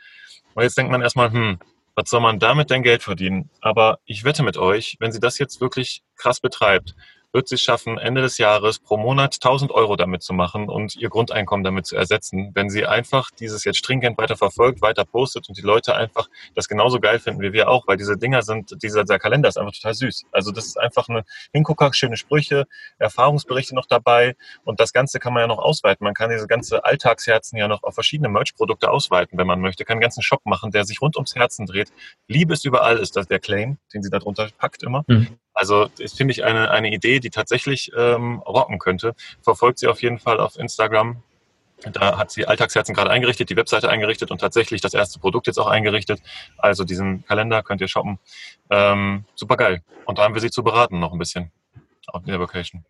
Und 0.54 0.62
jetzt 0.62 0.78
denkt 0.78 0.90
man 0.90 1.02
erstmal, 1.02 1.30
hm, 1.30 1.58
was 1.94 2.08
soll 2.08 2.22
man 2.22 2.38
damit 2.38 2.70
denn 2.70 2.82
Geld 2.82 3.02
verdienen? 3.02 3.50
Aber 3.60 3.98
ich 4.06 4.24
wette 4.24 4.42
mit 4.42 4.56
euch, 4.56 4.96
wenn 5.00 5.12
sie 5.12 5.20
das 5.20 5.38
jetzt 5.38 5.60
wirklich 5.60 6.02
krass 6.16 6.40
betreibt, 6.40 6.94
wird 7.32 7.48
sie 7.48 7.58
schaffen, 7.58 7.98
Ende 7.98 8.22
des 8.22 8.38
Jahres 8.38 8.78
pro 8.78 8.96
Monat 8.96 9.34
1000 9.34 9.70
Euro 9.70 9.96
damit 9.96 10.22
zu 10.22 10.32
machen 10.32 10.68
und 10.68 10.96
ihr 10.96 11.08
Grundeinkommen 11.08 11.64
damit 11.64 11.86
zu 11.86 11.96
ersetzen, 11.96 12.50
wenn 12.54 12.70
sie 12.70 12.86
einfach 12.86 13.30
dieses 13.30 13.64
jetzt 13.64 13.78
stringent 13.78 14.18
weiter 14.18 14.36
verfolgt, 14.36 14.82
weiter 14.82 15.04
postet 15.04 15.48
und 15.48 15.56
die 15.56 15.62
Leute 15.62 15.94
einfach 15.94 16.28
das 16.54 16.68
genauso 16.68 17.00
geil 17.00 17.18
finden 17.18 17.40
wie 17.42 17.52
wir 17.52 17.68
auch, 17.68 17.86
weil 17.86 17.96
diese 17.96 18.16
Dinger 18.16 18.42
sind, 18.42 18.82
dieser, 18.82 19.02
dieser 19.02 19.18
Kalender 19.18 19.48
ist 19.48 19.58
einfach 19.58 19.72
total 19.72 19.94
süß. 19.94 20.24
Also 20.32 20.50
das 20.50 20.66
ist 20.66 20.78
einfach 20.78 21.08
eine 21.08 21.24
Hingucker, 21.52 21.92
schöne 21.92 22.16
Sprüche, 22.16 22.66
Erfahrungsberichte 22.98 23.74
noch 23.74 23.86
dabei 23.86 24.36
und 24.64 24.80
das 24.80 24.92
Ganze 24.92 25.18
kann 25.18 25.32
man 25.32 25.42
ja 25.42 25.46
noch 25.46 25.58
ausweiten. 25.58 26.04
Man 26.04 26.14
kann 26.14 26.30
diese 26.30 26.46
ganze 26.46 26.84
Alltagsherzen 26.84 27.58
ja 27.58 27.68
noch 27.68 27.82
auf 27.82 27.94
verschiedene 27.94 28.28
Merch-Produkte 28.28 28.90
ausweiten, 28.90 29.38
wenn 29.38 29.46
man 29.46 29.60
möchte. 29.60 29.84
Kann 29.84 29.94
einen 29.94 30.02
ganzen 30.02 30.22
Shop 30.22 30.40
machen, 30.44 30.70
der 30.70 30.84
sich 30.84 31.00
rund 31.00 31.16
ums 31.16 31.34
Herzen 31.34 31.66
dreht. 31.66 31.92
Liebe 32.28 32.52
ist 32.52 32.64
überall 32.64 32.98
ist 32.98 33.16
das 33.16 33.28
der 33.28 33.38
Claim, 33.38 33.78
den 33.94 34.02
sie 34.02 34.10
da 34.10 34.18
drunter 34.18 34.48
packt 34.58 34.82
immer. 34.82 35.04
Mhm. 35.06 35.38
Also 35.60 35.88
das 35.98 36.14
finde 36.14 36.32
ich 36.32 36.42
eine, 36.42 36.70
eine 36.70 36.90
Idee, 36.90 37.20
die 37.20 37.28
tatsächlich 37.28 37.92
ähm, 37.94 38.38
rocken 38.38 38.78
könnte. 38.78 39.14
Verfolgt 39.42 39.78
sie 39.78 39.88
auf 39.88 40.00
jeden 40.00 40.18
Fall 40.18 40.40
auf 40.40 40.58
Instagram. 40.58 41.22
Da 41.92 42.16
hat 42.16 42.30
sie 42.30 42.46
Alltagsherzen 42.46 42.94
gerade 42.94 43.10
eingerichtet, 43.10 43.50
die 43.50 43.56
Webseite 43.56 43.90
eingerichtet 43.90 44.30
und 44.30 44.40
tatsächlich 44.40 44.80
das 44.80 44.94
erste 44.94 45.20
Produkt 45.20 45.46
jetzt 45.48 45.58
auch 45.58 45.66
eingerichtet. 45.66 46.22
Also 46.56 46.84
diesen 46.84 47.26
Kalender 47.26 47.62
könnt 47.62 47.82
ihr 47.82 47.88
shoppen. 47.88 48.18
Ähm, 48.70 49.24
super 49.34 49.58
geil. 49.58 49.82
Und 50.06 50.16
da 50.16 50.22
haben 50.22 50.32
wir 50.32 50.40
sie 50.40 50.50
zu 50.50 50.64
beraten 50.64 50.98
noch 50.98 51.12
ein 51.12 51.18
bisschen 51.18 51.50
auf 52.06 52.24
der 52.24 52.40
Vacation. 52.40 52.82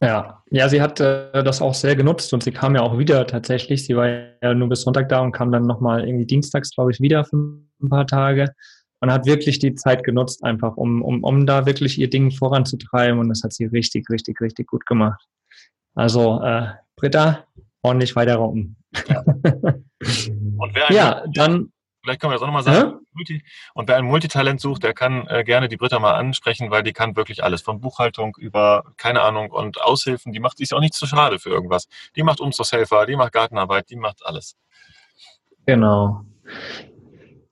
Ja, 0.00 0.42
ja, 0.50 0.70
sie 0.70 0.80
hat 0.80 1.00
äh, 1.00 1.44
das 1.44 1.60
auch 1.60 1.74
sehr 1.74 1.96
genutzt 1.96 2.32
und 2.32 2.42
sie 2.42 2.52
kam 2.52 2.74
ja 2.76 2.80
auch 2.80 2.96
wieder 2.96 3.26
tatsächlich. 3.26 3.84
Sie 3.84 3.94
war 3.94 4.08
ja 4.08 4.54
nur 4.54 4.70
bis 4.70 4.82
Sonntag 4.82 5.10
da 5.10 5.20
und 5.20 5.32
kam 5.32 5.52
dann 5.52 5.66
nochmal 5.66 6.06
irgendwie 6.06 6.24
dienstags, 6.24 6.70
glaube 6.70 6.92
ich, 6.92 7.00
wieder 7.00 7.26
für 7.26 7.36
ein 7.36 7.90
paar 7.90 8.06
Tage 8.06 8.54
und 9.00 9.10
hat 9.10 9.26
wirklich 9.26 9.58
die 9.58 9.74
Zeit 9.74 10.04
genutzt, 10.04 10.44
einfach 10.44 10.76
um, 10.76 11.02
um, 11.02 11.24
um 11.24 11.46
da 11.46 11.66
wirklich 11.66 11.98
ihr 11.98 12.10
Ding 12.10 12.30
voranzutreiben. 12.30 13.18
Und 13.18 13.30
das 13.30 13.42
hat 13.42 13.52
sie 13.52 13.64
richtig, 13.64 14.08
richtig, 14.10 14.40
richtig 14.40 14.68
gut 14.68 14.86
gemacht. 14.86 15.26
Also, 15.94 16.40
äh, 16.42 16.68
Britta, 16.96 17.44
ordentlich 17.82 18.14
weiter 18.14 18.36
rocken. 18.36 18.76
Ja. 19.08 19.22
Und 19.22 20.74
wer 20.74 20.92
ja, 20.92 21.24
dann. 21.32 21.72
Vielleicht 22.02 22.22
können 22.22 22.30
wir 22.30 22.36
das 22.36 22.42
auch 22.42 22.46
nochmal 22.46 22.62
sagen. 22.62 22.98
Ja? 23.18 23.38
Und 23.74 23.86
wer 23.86 23.98
ein 23.98 24.06
Multitalent 24.06 24.58
sucht, 24.58 24.82
der 24.82 24.94
kann 24.94 25.26
äh, 25.26 25.44
gerne 25.44 25.68
die 25.68 25.76
Britta 25.76 25.98
mal 25.98 26.14
ansprechen, 26.14 26.70
weil 26.70 26.82
die 26.82 26.94
kann 26.94 27.14
wirklich 27.14 27.44
alles. 27.44 27.60
Von 27.60 27.80
Buchhaltung 27.80 28.34
über, 28.38 28.84
keine 28.96 29.20
Ahnung, 29.20 29.50
und 29.50 29.82
Aushilfen. 29.82 30.32
Die 30.32 30.40
macht, 30.40 30.60
ist 30.60 30.72
auch 30.72 30.80
nicht 30.80 30.94
zu 30.94 31.06
schade 31.06 31.38
für 31.38 31.50
irgendwas. 31.50 31.88
Die 32.16 32.22
macht 32.22 32.40
Umzugshelfer, 32.40 33.04
die 33.04 33.16
macht 33.16 33.32
Gartenarbeit, 33.32 33.90
die 33.90 33.96
macht 33.96 34.24
alles. 34.24 34.56
Genau. 35.66 36.24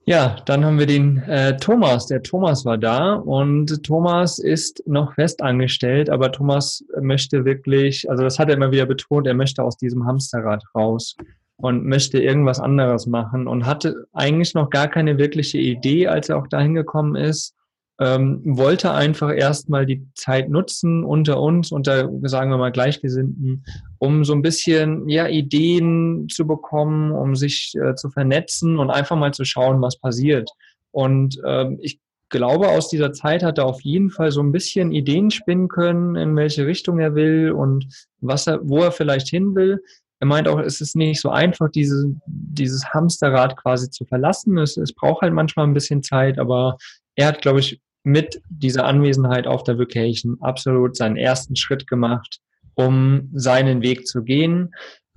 Ja, 0.09 0.37
dann 0.47 0.65
haben 0.65 0.79
wir 0.79 0.87
den 0.87 1.19
äh, 1.25 1.59
Thomas. 1.59 2.07
Der 2.07 2.23
Thomas 2.23 2.65
war 2.65 2.79
da 2.79 3.13
und 3.13 3.85
Thomas 3.85 4.39
ist 4.39 4.83
noch 4.87 5.13
festangestellt, 5.13 6.09
aber 6.09 6.33
Thomas 6.33 6.83
möchte 6.99 7.45
wirklich, 7.45 8.09
also 8.09 8.23
das 8.23 8.39
hat 8.39 8.49
er 8.49 8.55
immer 8.55 8.73
wieder 8.73 8.87
betont, 8.87 9.27
er 9.27 9.35
möchte 9.35 9.63
aus 9.63 9.77
diesem 9.77 10.07
Hamsterrad 10.07 10.65
raus 10.75 11.15
und 11.57 11.85
möchte 11.85 12.23
irgendwas 12.23 12.59
anderes 12.59 13.07
machen 13.07 13.47
und 13.47 13.67
hatte 13.67 14.07
eigentlich 14.15 14.55
noch 14.55 14.71
gar 14.71 14.89
keine 14.89 15.19
wirkliche 15.19 15.59
Idee, 15.59 16.07
als 16.07 16.31
er 16.31 16.39
auch 16.39 16.47
dahin 16.47 16.73
gekommen 16.73 17.15
ist 17.15 17.55
ähm, 18.01 18.41
wollte 18.45 18.93
einfach 18.93 19.35
erstmal 19.35 19.85
die 19.85 20.07
Zeit 20.15 20.49
nutzen 20.49 21.03
unter 21.05 21.41
uns, 21.41 21.73
unter, 21.73 22.09
sagen 22.23 22.51
wir 22.51 22.59
mal, 22.59 22.71
Gleichgesinnten, 22.71 23.65
um 23.99 24.25
so 24.25 24.35
ein 24.35 24.43
bisschen 24.43 25.09
ja, 25.09 25.27
Ideen 25.27 26.29
zu 26.29 26.47
bekommen, 26.47 27.11
um 27.11 27.35
sich 27.35 27.75
äh, 27.75 27.97
zu 27.97 28.11
vernetzen 28.11 28.79
und 28.79 28.91
einfach 28.91 29.17
mal 29.17 29.35
zu 29.35 29.45
schauen, 29.45 29.83
was 29.83 29.99
passiert. 29.99 30.49
Und 30.93 31.41
ähm, 31.45 31.79
ich 31.83 31.99
glaube, 32.29 32.69
aus 32.69 32.89
dieser 32.89 33.13
Zeit 33.13 33.43
hat 33.43 33.59
er 33.59 33.67
auf 33.67 33.81
jeden 33.83 34.11
Fall 34.11 34.31
so 34.31 34.43
ein 34.43 34.53
bisschen 34.53 34.93
Ideen 34.93 35.31
spinnen 35.31 35.69
können, 35.69 36.15
in 36.15 36.37
welche 36.37 36.67
Richtung 36.67 37.01
er 37.01 37.15
will 37.15 37.51
und 37.51 37.87
was 38.21 38.47
er, 38.47 38.61
wo 38.63 38.79
er 38.79 38.93
vielleicht 38.93 39.29
hin 39.29 39.57
will. 39.57 39.83
Er 40.21 40.27
meint 40.27 40.49
auch, 40.49 40.59
es 40.59 40.81
ist 40.81 40.95
nicht 40.95 41.21
so 41.21 41.31
einfach, 41.31 41.71
diese, 41.71 42.13
dieses 42.27 42.85
Hamsterrad 42.93 43.57
quasi 43.57 43.91
zu 43.91 44.05
verlassen. 44.05 44.59
Es, 44.59 44.77
es 44.77 44.93
braucht 44.93 45.23
halt 45.23 45.33
manchmal 45.33 45.67
ein 45.67 45.75
bisschen 45.75 46.03
Zeit, 46.03 46.39
aber 46.39 46.77
er 47.15 47.29
hat, 47.29 47.43
glaube 47.43 47.61
ich, 47.61 47.81
mit 48.03 48.41
dieser 48.49 48.85
Anwesenheit 48.87 49.47
auf 49.47 49.65
der 49.65 49.79
Vacation 49.79 50.39
absolut 50.41 50.97
seinen 50.97 51.17
ersten 51.17 51.57
Schritt 51.57 51.87
gemacht, 51.87 52.41
um 52.75 53.31
seinen 53.35 53.83
Weg 53.83 54.07
zu 54.07 54.23
gehen. 54.23 54.75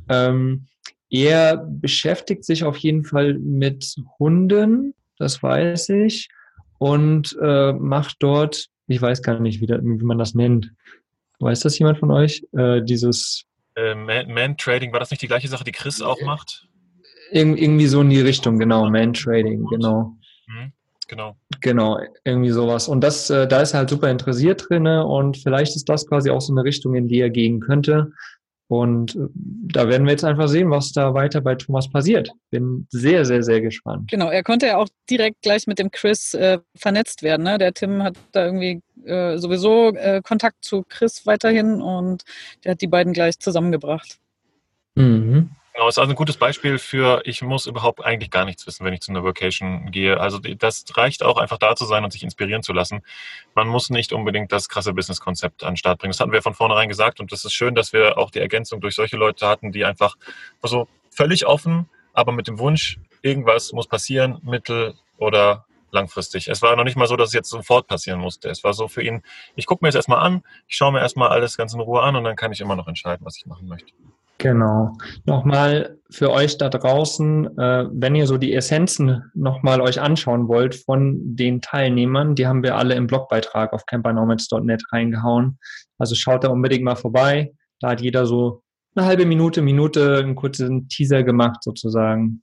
Ähm, 0.10 0.68
er 1.10 1.58
beschäftigt 1.58 2.46
sich 2.46 2.64
auf 2.64 2.78
jeden 2.78 3.04
Fall 3.04 3.36
mit 3.36 3.96
Hunden, 4.18 4.94
das 5.18 5.44
weiß 5.44 5.90
ich, 5.90 6.30
und 6.80 7.38
äh, 7.42 7.74
macht 7.74 8.18
dort, 8.20 8.68
ich 8.88 9.02
weiß 9.02 9.22
gar 9.22 9.40
nicht, 9.40 9.62
wie, 9.62 9.68
da, 9.68 9.80
wie, 9.82 10.04
man 10.04 10.18
das 10.18 10.34
nennt. 10.34 10.72
Weiß 11.40 11.60
das 11.60 11.78
jemand 11.78 12.00
von 12.00 12.12
euch? 12.12 12.44
Äh, 12.54 12.82
dieses 12.82 13.46
äh, 13.76 13.94
Man-Trading, 13.94 14.92
war 14.92 15.00
das 15.00 15.12
nicht 15.12 15.22
die 15.22 15.28
gleiche 15.28 15.48
Sache, 15.48 15.64
die 15.64 15.72
Chris 15.72 16.02
auch 16.02 16.22
macht? 16.22 16.68
Ir 17.32 17.46
irgendwie 17.46 17.88
so 17.88 18.02
in 18.02 18.10
die 18.10 18.22
Richtung, 18.22 18.58
genau, 18.58 18.90
Man-Trading, 18.90 19.66
genau. 19.66 20.16
Mhm. 20.48 20.74
Genau. 21.12 21.36
Genau, 21.60 22.00
irgendwie 22.24 22.52
sowas. 22.52 22.88
Und 22.88 23.02
das, 23.02 23.30
äh, 23.30 23.46
da 23.46 23.62
ist 23.62 23.74
er 23.74 23.80
halt 23.80 23.90
super 23.90 24.10
interessiert 24.10 24.66
drin 24.70 24.88
und 24.88 25.38
vielleicht 25.38 25.76
ist 25.76 25.90
das 25.90 26.08
quasi 26.08 26.30
auch 26.30 26.40
so 26.40 26.54
eine 26.54 26.64
Richtung, 26.64 26.96
in 26.96 27.10
die 27.10 27.20
er 27.20 27.30
gehen 27.30 27.60
könnte. 27.60 28.14
Und 28.70 29.18
äh, 29.18 29.28
da 29.36 29.90
werden 29.90 30.06
wir 30.06 30.14
jetzt 30.14 30.24
einfach 30.24 30.48
sehen, 30.48 30.72
was 30.72 30.94
da 30.94 31.14
weiter 31.14 31.42
bei 31.42 31.56
Thomas 31.56 31.92
passiert. 31.92 32.32
Bin 32.50 32.88
sehr, 32.92 33.26
sehr, 33.26 33.44
sehr 33.44 33.60
gespannt. 33.60 34.10
Genau, 34.10 34.30
er 34.30 34.42
konnte 34.42 34.68
ja 34.68 34.78
auch 34.78 34.88
direkt 35.10 35.42
gleich 35.42 35.68
mit 35.68 35.80
dem 35.80 35.92
Chris 35.92 36.34
äh, 36.34 36.60
vernetzt 36.78 37.24
werden. 37.24 37.44
Ne? 37.44 37.58
Der 37.58 37.74
Tim 37.74 38.02
hat 38.02 38.16
da 38.32 38.46
irgendwie 38.46 38.82
äh, 39.04 39.38
sowieso 39.38 39.90
äh, 39.90 40.22
Kontakt 40.24 40.64
zu 40.64 40.86
Chris 40.88 41.26
weiterhin 41.26 41.82
und 41.82 42.24
der 42.64 42.72
hat 42.72 42.82
die 42.82 42.88
beiden 42.88 43.12
gleich 43.12 43.38
zusammengebracht. 43.38 44.18
Mhm. 44.96 45.50
Genau, 45.74 45.88
ist 45.88 45.98
also 45.98 46.12
ein 46.12 46.18
gutes 46.18 46.36
Beispiel 46.36 46.78
für, 46.78 47.22
ich 47.24 47.42
muss 47.42 47.66
überhaupt 47.66 48.04
eigentlich 48.04 48.30
gar 48.30 48.44
nichts 48.44 48.68
wissen, 48.68 48.86
wenn 48.86 48.94
ich 48.94 49.00
zu 49.00 49.12
einer 49.12 49.24
Vacation 49.24 49.90
gehe. 49.92 50.20
Also 50.20 50.38
das 50.38 50.84
reicht 50.98 51.24
auch 51.24 51.38
einfach 51.38 51.58
da 51.58 51.78
zu 51.78 51.86
sein 51.86 52.04
und 52.04 52.12
sich 52.12 52.24
inspirieren 52.24 52.62
zu 52.62 52.74
lassen. 52.74 53.04
Man 53.56 53.70
muss 53.70 53.90
nicht 53.90 54.12
unbedingt 54.12 54.52
das 54.52 54.68
krasse 54.68 54.94
Businesskonzept 54.94 55.64
an 55.64 55.72
den 55.72 55.78
Start 55.78 56.00
bringen. 56.00 56.12
Das 56.12 56.20
hatten 56.20 56.34
wir 56.34 56.42
von 56.42 56.54
vornherein 56.54 56.90
gesagt 56.90 57.22
und 57.22 57.32
das 57.32 57.46
ist 57.46 57.54
schön, 57.54 57.74
dass 57.74 57.94
wir 57.94 58.18
auch 58.18 58.32
die 58.32 58.40
Ergänzung 58.40 58.82
durch 58.82 58.96
solche 58.96 59.16
Leute 59.16 59.48
hatten, 59.48 59.72
die 59.72 59.86
einfach 59.86 60.18
so 60.62 60.90
völlig 61.10 61.46
offen, 61.46 61.90
aber 62.14 62.34
mit 62.34 62.50
dem 62.50 62.60
Wunsch, 62.60 63.00
irgendwas 63.22 63.72
muss 63.72 63.88
passieren, 63.88 64.40
mittel- 64.44 64.96
oder 65.18 65.66
langfristig. 65.92 66.50
Es 66.50 66.62
war 66.62 66.76
noch 66.76 66.84
nicht 66.84 66.98
mal 66.98 67.08
so, 67.08 67.16
dass 67.16 67.30
es 67.30 67.34
jetzt 67.34 67.50
sofort 67.50 67.88
passieren 67.88 68.20
musste. 68.20 68.50
Es 68.50 68.64
war 68.66 68.74
so 68.74 68.90
für 68.90 69.04
ihn, 69.04 69.24
ich 69.56 69.68
gucke 69.68 69.86
mir 69.86 69.90
das 69.90 69.96
erstmal 69.96 70.20
an, 70.20 70.44
ich 70.68 70.76
schaue 70.76 70.92
mir 70.92 71.00
erstmal 71.00 71.30
alles 71.30 71.56
ganz 71.56 71.74
in 71.74 71.80
Ruhe 71.80 72.02
an 72.02 72.18
und 72.18 72.26
dann 72.26 72.36
kann 72.36 72.52
ich 72.52 72.60
immer 72.60 72.76
noch 72.76 72.88
entscheiden, 72.88 73.26
was 73.26 73.38
ich 73.38 73.46
machen 73.46 73.68
möchte. 73.68 73.94
Genau. 74.42 74.98
Nochmal 75.26 76.00
für 76.10 76.32
euch 76.32 76.58
da 76.58 76.70
draußen, 76.70 77.60
äh, 77.60 77.86
wenn 77.92 78.16
ihr 78.16 78.26
so 78.26 78.40
die 78.40 78.56
Essenzen 78.56 79.24
nochmal 79.36 79.82
euch 79.82 80.02
anschauen 80.02 80.48
wollt 80.48 80.74
von 80.74 81.36
den 81.36 81.62
Teilnehmern, 81.62 82.34
die 82.34 82.48
haben 82.48 82.64
wir 82.64 82.76
alle 82.76 82.96
im 82.96 83.06
Blogbeitrag 83.06 83.72
auf 83.72 83.86
campernomads.net 83.86 84.82
reingehauen. 84.92 85.60
Also 86.00 86.16
schaut 86.16 86.44
da 86.44 86.48
unbedingt 86.48 86.84
mal 86.84 86.96
vorbei. 86.96 87.54
Da 87.80 87.92
hat 87.92 88.02
jeder 88.02 88.26
so 88.26 88.64
eine 88.96 89.06
halbe 89.06 89.28
Minute, 89.28 89.62
Minute 89.62 90.18
einen 90.18 90.34
kurzen 90.34 90.90
Teaser 90.90 91.22
gemacht 91.22 91.62
sozusagen. 91.64 92.42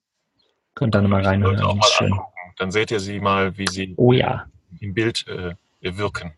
Könnt 0.76 0.94
da 0.94 1.02
nochmal 1.02 1.26
reinhören. 1.26 1.60
Auch 1.60 1.74
mal 1.74 1.88
schön. 1.90 2.14
Dann 2.58 2.70
seht 2.70 2.92
ihr 2.92 3.00
sie 3.00 3.18
mal, 3.18 3.58
wie 3.58 3.66
sie 3.68 3.94
oh, 3.96 4.12
ja. 4.12 4.46
im 4.78 4.94
Bild 4.94 5.26
äh, 5.26 5.56
wirken. 5.80 6.32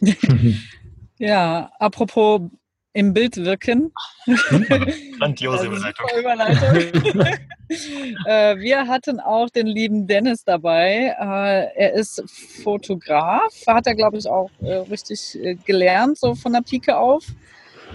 ja, 1.18 1.70
apropos 1.78 2.40
im 2.92 3.12
Bild 3.12 3.36
wirken. 3.36 3.92
Grandiose 5.18 5.66
Überleitung. 5.66 6.06
Überleitung. 6.18 7.26
Äh, 8.24 8.56
wir 8.58 8.86
hatten 8.86 9.20
auch 9.20 9.50
den 9.50 9.66
lieben 9.66 10.06
Dennis 10.06 10.42
dabei. 10.42 11.14
Äh, 11.18 11.66
er 11.76 11.92
ist 11.92 12.24
Fotograf, 12.62 13.52
hat 13.66 13.86
er, 13.86 13.94
glaube 13.94 14.16
ich, 14.16 14.26
auch 14.26 14.50
äh, 14.62 14.76
richtig 14.90 15.38
gelernt, 15.66 16.18
so 16.18 16.34
von 16.34 16.54
der 16.54 16.62
Pike 16.62 16.96
auf. 16.96 17.26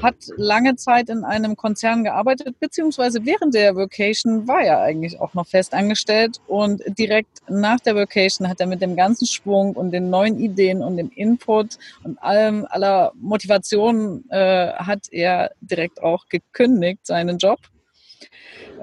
Hat 0.04 0.16
lange 0.38 0.76
Zeit 0.76 1.10
in 1.10 1.24
einem 1.24 1.56
Konzern 1.56 2.04
gearbeitet, 2.04 2.60
beziehungsweise 2.60 3.26
während 3.26 3.56
der 3.56 3.76
Vacation 3.76 4.48
war 4.48 4.62
er 4.62 4.82
eigentlich 4.82 5.20
auch 5.20 5.34
noch 5.34 5.48
fest 5.48 5.74
angestellt 5.74 6.40
und 6.48 6.82
direkt 7.00 7.42
nach 7.50 7.80
der 7.80 7.96
Vacation 7.96 8.48
hat 8.48 8.60
er 8.60 8.68
mit 8.68 8.82
dem 8.82 8.96
ganzen 8.96 9.26
Schwung 9.26 9.74
und 9.76 9.92
den 9.92 10.10
neuen 10.10 10.38
Ideen 10.38 10.84
und 10.84 10.98
dem 10.98 11.10
Input 11.16 11.78
und 12.04 12.22
allem 12.22 12.68
aller 12.70 13.14
Motivation 13.16 14.26
äh, 14.30 14.74
hat 14.74 15.08
er 15.12 15.52
direkt 15.62 16.04
auch 16.04 16.28
gekündigt 16.28 17.08
seinen 17.08 17.38
Job 17.38 17.60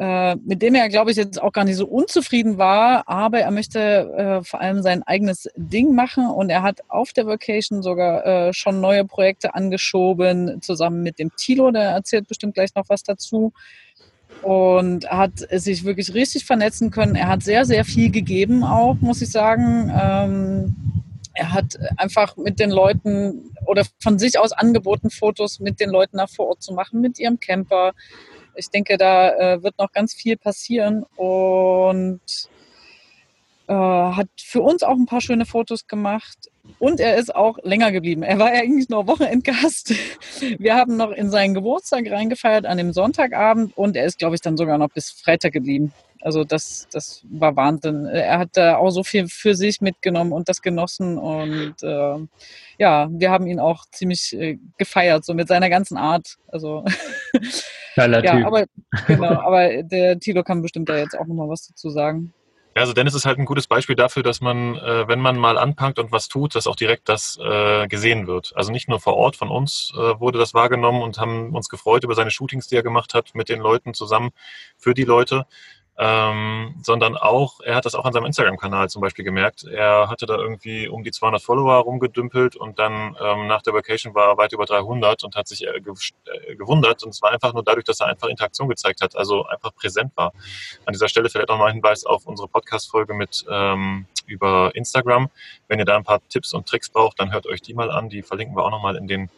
äh, 0.00 0.36
mit 0.36 0.62
dem 0.62 0.74
er, 0.74 0.88
glaube 0.88 1.10
ich, 1.10 1.18
jetzt 1.18 1.42
auch 1.42 1.52
gar 1.52 1.66
nicht 1.66 1.76
so 1.76 1.86
unzufrieden 1.86 2.56
war, 2.56 3.06
aber 3.06 3.40
er 3.40 3.50
möchte 3.50 3.80
äh, 4.40 4.42
vor 4.42 4.58
allem 4.58 4.80
sein 4.80 5.02
eigenes 5.02 5.50
Ding 5.56 5.94
machen 5.94 6.26
und 6.26 6.48
er 6.48 6.62
hat 6.62 6.80
auf 6.88 7.12
der 7.12 7.26
Vacation 7.26 7.82
sogar 7.82 8.24
äh, 8.24 8.54
schon 8.54 8.80
neue 8.80 9.04
Projekte 9.04 9.54
angeschoben, 9.54 10.62
zusammen 10.62 11.02
mit 11.02 11.18
dem 11.18 11.36
Tilo, 11.36 11.70
der 11.70 11.90
erzählt 11.90 12.28
bestimmt 12.28 12.54
gleich 12.54 12.74
noch 12.74 12.88
was 12.88 13.02
dazu 13.02 13.52
und 14.40 15.06
hat 15.10 15.32
sich 15.50 15.84
wirklich 15.84 16.14
richtig 16.14 16.46
vernetzen 16.46 16.90
können. 16.90 17.14
Er 17.14 17.28
hat 17.28 17.42
sehr, 17.42 17.66
sehr 17.66 17.84
viel 17.84 18.10
gegeben 18.10 18.64
auch, 18.64 18.96
muss 19.02 19.20
ich 19.20 19.30
sagen. 19.30 19.92
Ähm, 19.94 20.76
er 21.34 21.52
hat 21.52 21.78
einfach 21.98 22.38
mit 22.38 22.58
den 22.58 22.70
Leuten 22.70 23.50
oder 23.66 23.84
von 24.02 24.18
sich 24.18 24.38
aus 24.38 24.52
angeboten, 24.52 25.10
Fotos 25.10 25.60
mit 25.60 25.78
den 25.78 25.90
Leuten 25.90 26.16
nach 26.16 26.30
vor 26.30 26.46
Ort 26.46 26.62
zu 26.62 26.72
machen, 26.72 27.02
mit 27.02 27.18
ihrem 27.18 27.38
Camper, 27.38 27.92
ich 28.54 28.68
denke, 28.70 28.96
da 28.96 29.30
äh, 29.54 29.62
wird 29.62 29.78
noch 29.78 29.92
ganz 29.92 30.14
viel 30.14 30.36
passieren 30.36 31.04
und 31.16 32.20
äh, 33.70 33.72
hat 33.72 34.28
für 34.36 34.62
uns 34.62 34.82
auch 34.82 34.96
ein 34.96 35.06
paar 35.06 35.20
schöne 35.20 35.46
Fotos 35.46 35.86
gemacht. 35.86 36.50
Und 36.80 36.98
er 36.98 37.16
ist 37.16 37.32
auch 37.32 37.56
länger 37.62 37.92
geblieben. 37.92 38.24
Er 38.24 38.38
war 38.40 38.48
eigentlich 38.48 38.88
nur 38.88 39.06
Wochenendgast. 39.06 39.94
Wir 40.58 40.74
haben 40.74 40.96
noch 40.96 41.12
in 41.12 41.30
seinen 41.30 41.54
Geburtstag 41.54 42.10
reingefeiert 42.10 42.66
an 42.66 42.78
dem 42.78 42.92
Sonntagabend 42.92 43.76
und 43.76 43.96
er 43.96 44.06
ist, 44.06 44.18
glaube 44.18 44.34
ich, 44.34 44.40
dann 44.40 44.56
sogar 44.56 44.76
noch 44.76 44.90
bis 44.90 45.12
Freitag 45.12 45.52
geblieben. 45.52 45.92
Also 46.20 46.42
das, 46.42 46.88
das 46.92 47.24
war 47.30 47.54
Wahnsinn. 47.54 48.06
Er 48.06 48.40
hat 48.40 48.50
da 48.54 48.76
auch 48.76 48.90
so 48.90 49.04
viel 49.04 49.28
für 49.28 49.54
sich 49.54 49.80
mitgenommen 49.80 50.32
und 50.32 50.48
das 50.48 50.62
genossen. 50.62 51.16
Und 51.16 51.76
äh, 51.82 52.16
ja, 52.78 53.08
wir 53.10 53.30
haben 53.30 53.46
ihn 53.46 53.60
auch 53.60 53.86
ziemlich 53.92 54.36
äh, 54.36 54.58
gefeiert, 54.78 55.24
so 55.24 55.32
mit 55.32 55.46
seiner 55.46 55.70
ganzen 55.70 55.96
Art. 55.96 56.38
Also 56.48 56.84
Geiler 57.94 58.24
ja, 58.24 58.36
Typ. 58.36 58.46
aber 58.46 58.64
genau, 59.06 59.40
aber 59.40 59.82
der 59.84 60.18
Tilo 60.18 60.42
kann 60.42 60.60
bestimmt 60.60 60.88
da 60.88 60.96
jetzt 60.96 61.16
auch 61.16 61.26
nochmal 61.26 61.48
was 61.48 61.68
dazu 61.68 61.88
sagen. 61.88 62.32
Also 62.80 62.92
Dennis 62.92 63.14
ist 63.14 63.26
halt 63.26 63.38
ein 63.38 63.44
gutes 63.44 63.66
Beispiel 63.66 63.96
dafür, 63.96 64.22
dass 64.22 64.40
man, 64.40 64.76
äh, 64.76 65.06
wenn 65.06 65.20
man 65.20 65.36
mal 65.36 65.58
anpackt 65.58 65.98
und 65.98 66.12
was 66.12 66.28
tut, 66.28 66.54
dass 66.54 66.66
auch 66.66 66.76
direkt 66.76 67.08
das 67.08 67.38
äh, 67.38 67.86
gesehen 67.88 68.26
wird. 68.26 68.52
Also 68.56 68.72
nicht 68.72 68.88
nur 68.88 69.00
vor 69.00 69.16
Ort 69.16 69.36
von 69.36 69.50
uns 69.50 69.92
äh, 69.94 70.18
wurde 70.18 70.38
das 70.38 70.54
wahrgenommen 70.54 71.02
und 71.02 71.18
haben 71.18 71.54
uns 71.54 71.68
gefreut 71.68 72.04
über 72.04 72.14
seine 72.14 72.30
Shootings, 72.30 72.68
die 72.68 72.76
er 72.76 72.82
gemacht 72.82 73.14
hat 73.14 73.34
mit 73.34 73.48
den 73.48 73.60
Leuten 73.60 73.94
zusammen 73.94 74.30
für 74.76 74.94
die 74.94 75.04
Leute, 75.04 75.46
ähm, 76.02 76.76
sondern 76.82 77.14
auch, 77.18 77.60
er 77.60 77.74
hat 77.74 77.84
das 77.84 77.94
auch 77.94 78.06
an 78.06 78.14
seinem 78.14 78.24
Instagram-Kanal 78.24 78.88
zum 78.88 79.02
Beispiel 79.02 79.22
gemerkt. 79.22 79.64
Er 79.64 80.08
hatte 80.08 80.24
da 80.24 80.38
irgendwie 80.38 80.88
um 80.88 81.04
die 81.04 81.10
200 81.10 81.42
Follower 81.42 81.74
rumgedümpelt 81.74 82.56
und 82.56 82.78
dann 82.78 83.14
ähm, 83.22 83.46
nach 83.46 83.60
der 83.60 83.74
Vacation 83.74 84.14
war 84.14 84.30
er 84.30 84.38
weit 84.38 84.54
über 84.54 84.64
300 84.64 85.24
und 85.24 85.36
hat 85.36 85.46
sich 85.46 85.66
äh, 85.66 85.76
äh, 85.76 86.56
gewundert. 86.56 87.02
Und 87.02 87.10
es 87.10 87.20
war 87.20 87.32
einfach 87.32 87.52
nur 87.52 87.62
dadurch, 87.62 87.84
dass 87.84 88.00
er 88.00 88.06
einfach 88.06 88.28
Interaktion 88.28 88.70
gezeigt 88.70 89.02
hat, 89.02 89.14
also 89.14 89.44
einfach 89.44 89.74
präsent 89.74 90.12
war. 90.14 90.32
An 90.86 90.94
dieser 90.94 91.08
Stelle 91.08 91.28
vielleicht 91.28 91.50
auch 91.50 91.58
mal 91.58 91.66
ein 91.66 91.74
Hinweis 91.74 92.06
auf 92.06 92.24
unsere 92.26 92.48
Podcast-Folge 92.48 93.12
mit 93.12 93.44
ähm, 93.50 94.06
über 94.24 94.70
Instagram. 94.74 95.28
Wenn 95.68 95.80
ihr 95.80 95.84
da 95.84 95.96
ein 95.96 96.04
paar 96.04 96.26
Tipps 96.30 96.54
und 96.54 96.66
Tricks 96.66 96.88
braucht, 96.88 97.20
dann 97.20 97.30
hört 97.30 97.46
euch 97.46 97.60
die 97.60 97.74
mal 97.74 97.90
an. 97.90 98.08
Die 98.08 98.22
verlinken 98.22 98.56
wir 98.56 98.64
auch 98.64 98.70
nochmal 98.70 98.96
in 98.96 99.06
den 99.06 99.28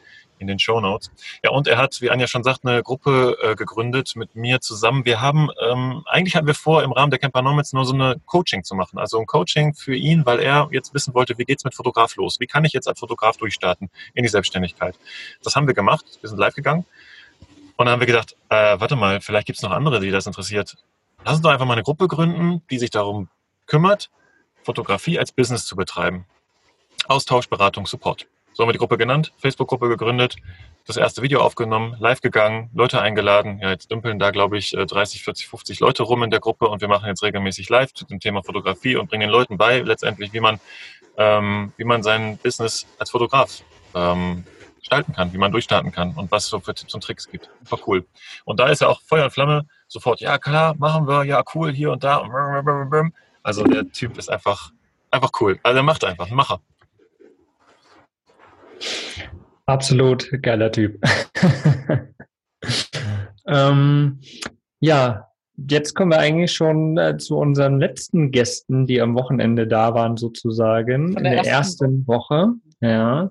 in 0.42 0.48
den 0.48 0.58
Show 0.58 0.80
Notes. 0.80 1.10
Ja, 1.42 1.50
und 1.50 1.66
er 1.66 1.78
hat, 1.78 2.00
wie 2.02 2.10
Anja 2.10 2.26
schon 2.26 2.42
sagt, 2.42 2.66
eine 2.66 2.82
Gruppe 2.82 3.38
äh, 3.40 3.54
gegründet 3.54 4.14
mit 4.16 4.34
mir 4.34 4.60
zusammen. 4.60 5.04
Wir 5.06 5.20
haben, 5.20 5.48
ähm, 5.66 6.02
eigentlich 6.06 6.36
hatten 6.36 6.46
wir 6.46 6.54
vor, 6.54 6.82
im 6.82 6.92
Rahmen 6.92 7.10
der 7.10 7.18
Campernomics 7.18 7.72
nur 7.72 7.86
so 7.86 7.94
eine 7.94 8.20
Coaching 8.26 8.64
zu 8.64 8.74
machen. 8.74 8.98
Also 8.98 9.18
ein 9.18 9.26
Coaching 9.26 9.74
für 9.74 9.94
ihn, 9.94 10.26
weil 10.26 10.40
er 10.40 10.68
jetzt 10.72 10.92
wissen 10.92 11.14
wollte, 11.14 11.38
wie 11.38 11.44
geht's 11.44 11.64
mit 11.64 11.74
Fotograf 11.74 12.16
los? 12.16 12.40
Wie 12.40 12.46
kann 12.46 12.64
ich 12.64 12.72
jetzt 12.72 12.88
als 12.88 12.98
Fotograf 12.98 13.36
durchstarten 13.38 13.88
in 14.12 14.22
die 14.24 14.28
Selbstständigkeit? 14.28 14.98
Das 15.42 15.56
haben 15.56 15.66
wir 15.66 15.74
gemacht. 15.74 16.04
Wir 16.20 16.28
sind 16.28 16.38
live 16.38 16.54
gegangen. 16.54 16.84
Und 17.76 17.86
dann 17.86 17.92
haben 17.92 18.00
wir 18.00 18.06
gedacht, 18.06 18.36
äh, 18.50 18.78
warte 18.78 18.96
mal, 18.96 19.20
vielleicht 19.20 19.46
gibt's 19.46 19.62
noch 19.62 19.70
andere, 19.70 20.00
die 20.00 20.10
das 20.10 20.26
interessiert. 20.26 20.76
Lass 21.24 21.34
uns 21.34 21.42
doch 21.42 21.50
einfach 21.50 21.66
mal 21.66 21.74
eine 21.74 21.82
Gruppe 21.82 22.08
gründen, 22.08 22.62
die 22.68 22.78
sich 22.78 22.90
darum 22.90 23.28
kümmert, 23.66 24.10
Fotografie 24.64 25.18
als 25.18 25.32
Business 25.32 25.66
zu 25.66 25.76
betreiben. 25.76 26.26
Austausch, 27.06 27.48
Beratung, 27.48 27.86
Support. 27.86 28.26
So 28.54 28.62
haben 28.62 28.68
wir 28.68 28.72
die 28.72 28.78
Gruppe 28.78 28.98
genannt, 28.98 29.32
Facebook-Gruppe 29.38 29.88
gegründet, 29.88 30.36
das 30.86 30.96
erste 30.96 31.22
Video 31.22 31.40
aufgenommen, 31.40 31.96
live 31.98 32.20
gegangen, 32.20 32.70
Leute 32.74 33.00
eingeladen. 33.00 33.60
Ja, 33.60 33.70
jetzt 33.70 33.90
dümpeln 33.90 34.18
da, 34.18 34.30
glaube 34.30 34.58
ich, 34.58 34.72
30, 34.72 35.22
40, 35.22 35.48
50 35.48 35.80
Leute 35.80 36.02
rum 36.02 36.22
in 36.22 36.30
der 36.30 36.40
Gruppe 36.40 36.68
und 36.68 36.80
wir 36.80 36.88
machen 36.88 37.06
jetzt 37.06 37.22
regelmäßig 37.22 37.68
live 37.68 37.94
zu 37.94 38.04
dem 38.04 38.20
Thema 38.20 38.42
Fotografie 38.42 38.96
und 38.96 39.08
bringen 39.08 39.22
den 39.22 39.30
Leuten 39.30 39.56
bei, 39.56 39.80
letztendlich, 39.80 40.32
wie 40.32 40.40
man, 40.40 40.60
ähm, 41.16 41.72
wie 41.76 41.84
man 41.84 42.02
sein 42.02 42.36
Business 42.38 42.86
als 42.98 43.10
Fotograf 43.10 43.62
ähm, 43.94 44.44
gestalten 44.80 45.14
kann, 45.14 45.32
wie 45.32 45.38
man 45.38 45.52
durchstarten 45.52 45.92
kann 45.92 46.12
und 46.14 46.30
was 46.30 46.44
es 46.44 46.50
so 46.50 46.60
für 46.60 46.74
Tipps 46.74 46.92
und 46.94 47.02
Tricks 47.02 47.28
gibt. 47.30 47.48
War 47.70 47.78
cool. 47.86 48.04
Und 48.44 48.60
da 48.60 48.68
ist 48.68 48.80
ja 48.80 48.88
auch 48.88 49.00
Feuer 49.02 49.24
und 49.24 49.30
Flamme 49.30 49.66
sofort, 49.88 50.20
ja 50.20 50.38
klar, 50.38 50.74
machen 50.76 51.06
wir, 51.06 51.24
ja 51.24 51.42
cool, 51.54 51.72
hier 51.72 51.92
und 51.92 52.04
da. 52.04 52.28
Also 53.42 53.64
der 53.64 53.90
Typ 53.92 54.18
ist 54.18 54.28
einfach, 54.28 54.72
einfach 55.10 55.30
cool. 55.40 55.58
Also 55.62 55.78
er 55.78 55.82
macht 55.82 56.04
einfach, 56.04 56.28
ein 56.28 56.34
Macher. 56.34 56.60
Absolut 59.66 60.28
geiler 60.42 60.72
Typ. 60.72 60.98
ähm, 63.46 64.20
ja, 64.80 65.28
jetzt 65.56 65.94
kommen 65.94 66.10
wir 66.10 66.18
eigentlich 66.18 66.52
schon 66.52 66.98
äh, 66.98 67.16
zu 67.16 67.36
unseren 67.36 67.78
letzten 67.78 68.30
Gästen, 68.30 68.86
die 68.86 69.00
am 69.00 69.14
Wochenende 69.14 69.66
da 69.66 69.94
waren, 69.94 70.16
sozusagen. 70.16 71.12
Der 71.12 71.18
in 71.18 71.24
der 71.24 71.34
ersten 71.34 71.50
ersten 71.50 72.06
Woche. 72.06 72.52
Ja. 72.80 73.30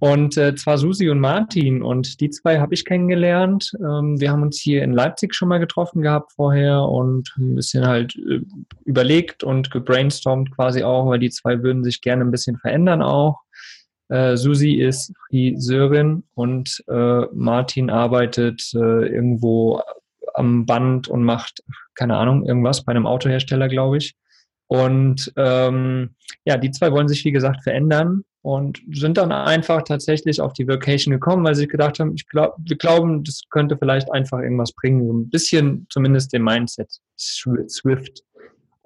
Und 0.00 0.36
äh, 0.36 0.54
zwar 0.54 0.78
Susi 0.78 1.08
und 1.08 1.18
Martin. 1.18 1.82
Und 1.82 2.20
die 2.20 2.30
zwei 2.30 2.60
habe 2.60 2.74
ich 2.74 2.84
kennengelernt. 2.84 3.72
Ähm, 3.80 4.20
wir 4.20 4.30
haben 4.30 4.42
uns 4.42 4.60
hier 4.60 4.82
in 4.82 4.92
Leipzig 4.92 5.34
schon 5.34 5.48
mal 5.48 5.58
getroffen 5.58 6.02
gehabt 6.02 6.32
vorher 6.32 6.82
und 6.82 7.34
ein 7.36 7.56
bisschen 7.56 7.86
halt 7.86 8.16
äh, 8.16 8.40
überlegt 8.84 9.42
und 9.42 9.70
gebrainstormt 9.70 10.54
quasi 10.54 10.84
auch, 10.84 11.06
weil 11.06 11.18
die 11.18 11.30
zwei 11.30 11.62
würden 11.62 11.82
sich 11.82 12.00
gerne 12.00 12.24
ein 12.24 12.30
bisschen 12.30 12.58
verändern 12.58 13.02
auch. 13.02 13.40
Äh, 14.08 14.36
Susi 14.36 14.74
ist 14.74 15.12
Friseurin 15.26 16.24
und 16.34 16.82
äh, 16.88 17.22
Martin 17.32 17.90
arbeitet 17.90 18.70
äh, 18.74 19.06
irgendwo 19.06 19.82
am 20.34 20.66
Band 20.66 21.08
und 21.08 21.24
macht, 21.24 21.62
keine 21.94 22.16
Ahnung, 22.16 22.46
irgendwas 22.46 22.84
bei 22.84 22.90
einem 22.90 23.06
Autohersteller, 23.06 23.68
glaube 23.68 23.98
ich. 23.98 24.14
Und 24.68 25.32
ähm, 25.36 26.10
ja, 26.44 26.56
die 26.58 26.70
zwei 26.70 26.92
wollen 26.92 27.08
sich, 27.08 27.24
wie 27.24 27.32
gesagt, 27.32 27.62
verändern 27.62 28.22
und 28.42 28.80
sind 28.92 29.16
dann 29.16 29.32
einfach 29.32 29.82
tatsächlich 29.82 30.40
auf 30.40 30.52
die 30.52 30.68
Vacation 30.68 31.12
gekommen, 31.12 31.44
weil 31.44 31.54
sie 31.54 31.66
gedacht 31.66 31.98
haben, 31.98 32.14
ich 32.14 32.26
glaub, 32.26 32.54
wir 32.58 32.76
glauben, 32.76 33.24
das 33.24 33.42
könnte 33.50 33.76
vielleicht 33.76 34.12
einfach 34.12 34.40
irgendwas 34.40 34.72
bringen, 34.72 35.06
so 35.06 35.12
ein 35.12 35.30
bisschen 35.30 35.86
zumindest 35.90 36.32
den 36.32 36.44
Mindset 36.44 36.90
Swift. 37.16 38.22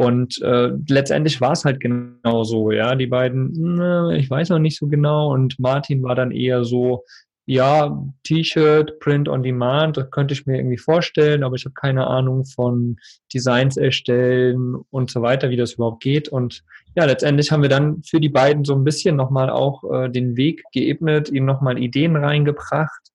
Und 0.03 0.43
äh, 0.43 0.71
letztendlich 0.89 1.41
war 1.41 1.53
es 1.53 1.65
halt 1.65 1.79
genau 1.79 2.43
so, 2.43 2.73
ja. 2.73 2.97
Die 2.97 3.07
beiden, 3.07 3.53
na, 3.53 4.11
ich 4.11 4.29
weiß 4.29 4.49
noch 4.49 4.59
nicht 4.59 4.77
so 4.77 4.89
genau. 4.89 5.33
Und 5.33 5.61
Martin 5.61 6.03
war 6.03 6.17
dann 6.17 6.33
eher 6.33 6.65
so, 6.65 7.05
ja, 7.47 8.03
T-Shirt, 8.25 8.99
Print 8.99 9.29
on 9.29 9.45
Demand, 9.45 9.97
das 9.97 10.11
könnte 10.11 10.35
ich 10.35 10.45
mir 10.47 10.57
irgendwie 10.57 10.79
vorstellen, 10.79 11.45
aber 11.45 11.55
ich 11.55 11.65
habe 11.65 11.75
keine 11.75 12.07
Ahnung 12.09 12.45
von 12.45 12.97
Designs 13.33 13.77
erstellen 13.77 14.75
und 14.91 15.11
so 15.11 15.23
weiter, 15.23 15.51
wie 15.51 15.57
das 15.57 15.75
überhaupt 15.75 16.03
geht. 16.03 16.29
Und 16.29 16.65
ja, 16.97 17.05
letztendlich 17.05 17.53
haben 17.53 17.63
wir 17.63 17.69
dann 17.69 18.03
für 18.03 18.21
die 18.21 18.29
beiden 18.29 18.65
so 18.65 18.75
ein 18.75 18.85
bisschen 18.85 19.15
nochmal 19.15 19.51
auch 19.51 19.85
äh, 19.93 20.09
den 20.09 20.37
Weg 20.37 20.65
geebnet, 20.73 21.31
ihnen 21.31 21.47
nochmal 21.47 21.79
Ideen 21.79 22.17
reingebracht 22.17 23.12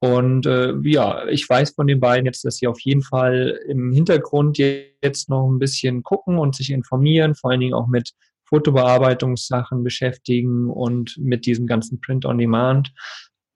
und 0.00 0.46
äh, 0.46 0.74
ja, 0.82 1.26
ich 1.26 1.48
weiß 1.48 1.72
von 1.72 1.88
den 1.88 1.98
beiden 1.98 2.26
jetzt, 2.26 2.44
dass 2.44 2.58
sie 2.58 2.68
auf 2.68 2.78
jeden 2.80 3.02
Fall 3.02 3.58
im 3.66 3.92
Hintergrund 3.92 4.58
jetzt 4.58 5.28
noch 5.28 5.48
ein 5.48 5.58
bisschen 5.58 6.02
gucken 6.04 6.38
und 6.38 6.54
sich 6.54 6.70
informieren, 6.70 7.34
vor 7.34 7.50
allen 7.50 7.60
Dingen 7.60 7.74
auch 7.74 7.88
mit 7.88 8.12
Fotobearbeitungssachen 8.44 9.82
beschäftigen 9.82 10.70
und 10.70 11.18
mit 11.18 11.46
diesem 11.46 11.66
ganzen 11.66 12.00
Print 12.00 12.24
on 12.24 12.38
Demand. 12.38 12.92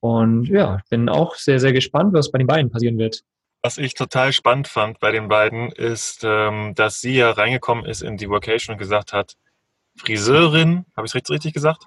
Und 0.00 0.48
ja, 0.48 0.80
bin 0.90 1.08
auch 1.08 1.36
sehr, 1.36 1.60
sehr 1.60 1.72
gespannt, 1.72 2.12
was 2.12 2.32
bei 2.32 2.38
den 2.38 2.48
beiden 2.48 2.70
passieren 2.70 2.98
wird. 2.98 3.22
Was 3.62 3.78
ich 3.78 3.94
total 3.94 4.32
spannend 4.32 4.66
fand 4.66 4.98
bei 4.98 5.12
den 5.12 5.28
beiden, 5.28 5.70
ist, 5.70 6.22
ähm, 6.24 6.74
dass 6.74 7.00
sie 7.00 7.14
ja 7.14 7.30
reingekommen 7.30 7.84
ist 7.84 8.02
in 8.02 8.16
die 8.16 8.28
Vocation 8.28 8.74
und 8.74 8.78
gesagt 8.78 9.12
hat, 9.12 9.34
Friseurin, 9.96 10.86
habe 10.96 11.06
ich 11.06 11.14
es 11.14 11.30
richtig 11.30 11.54
gesagt? 11.54 11.84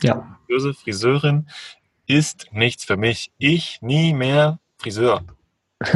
Ja. 0.00 0.38
Friseuse, 0.46 0.72
Friseurin 0.72 1.48
ist 2.06 2.48
nichts 2.52 2.84
für 2.84 2.96
mich. 2.96 3.32
Ich 3.38 3.80
nie 3.82 4.12
mehr 4.14 4.58
Friseur. 4.78 5.24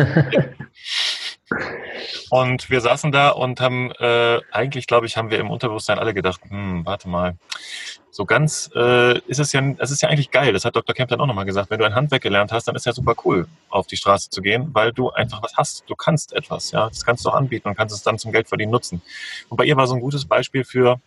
und 2.30 2.70
wir 2.70 2.80
saßen 2.80 3.12
da 3.12 3.30
und 3.30 3.60
haben, 3.60 3.92
äh, 3.92 4.40
eigentlich 4.50 4.86
glaube 4.86 5.06
ich, 5.06 5.16
haben 5.16 5.30
wir 5.30 5.38
im 5.38 5.50
Unterbewusstsein 5.50 5.98
alle 5.98 6.14
gedacht, 6.14 6.40
hm, 6.48 6.84
warte 6.84 7.08
mal, 7.08 7.36
So 8.10 8.24
ganz 8.24 8.70
äh, 8.74 9.18
ist 9.28 9.40
es 9.40 9.52
ja, 9.52 9.62
es 9.78 9.90
ist 9.90 10.00
ja 10.00 10.08
eigentlich 10.08 10.30
geil. 10.30 10.52
Das 10.54 10.64
hat 10.64 10.74
Dr. 10.74 10.94
Kemp 10.94 11.10
dann 11.10 11.20
auch 11.20 11.26
nochmal 11.26 11.44
gesagt. 11.44 11.70
Wenn 11.70 11.78
du 11.78 11.84
ein 11.84 11.94
Handwerk 11.94 12.22
gelernt 12.22 12.50
hast, 12.50 12.66
dann 12.66 12.74
ist 12.74 12.86
ja 12.86 12.92
super 12.92 13.14
cool, 13.24 13.46
auf 13.68 13.86
die 13.86 13.98
Straße 13.98 14.30
zu 14.30 14.40
gehen, 14.40 14.70
weil 14.72 14.92
du 14.92 15.10
einfach 15.10 15.42
was 15.42 15.54
hast. 15.56 15.84
Du 15.86 15.94
kannst 15.94 16.32
etwas, 16.32 16.70
ja. 16.70 16.88
Das 16.88 17.04
kannst 17.04 17.26
du 17.26 17.28
auch 17.28 17.34
anbieten 17.34 17.68
und 17.68 17.76
kannst 17.76 17.94
es 17.94 18.02
dann 18.02 18.18
zum 18.18 18.32
Geldverdienen 18.32 18.72
nutzen. 18.72 19.02
Und 19.50 19.58
bei 19.58 19.64
ihr 19.64 19.76
war 19.76 19.86
so 19.86 19.94
ein 19.94 20.00
gutes 20.00 20.24
Beispiel 20.24 20.64
für, 20.64 20.98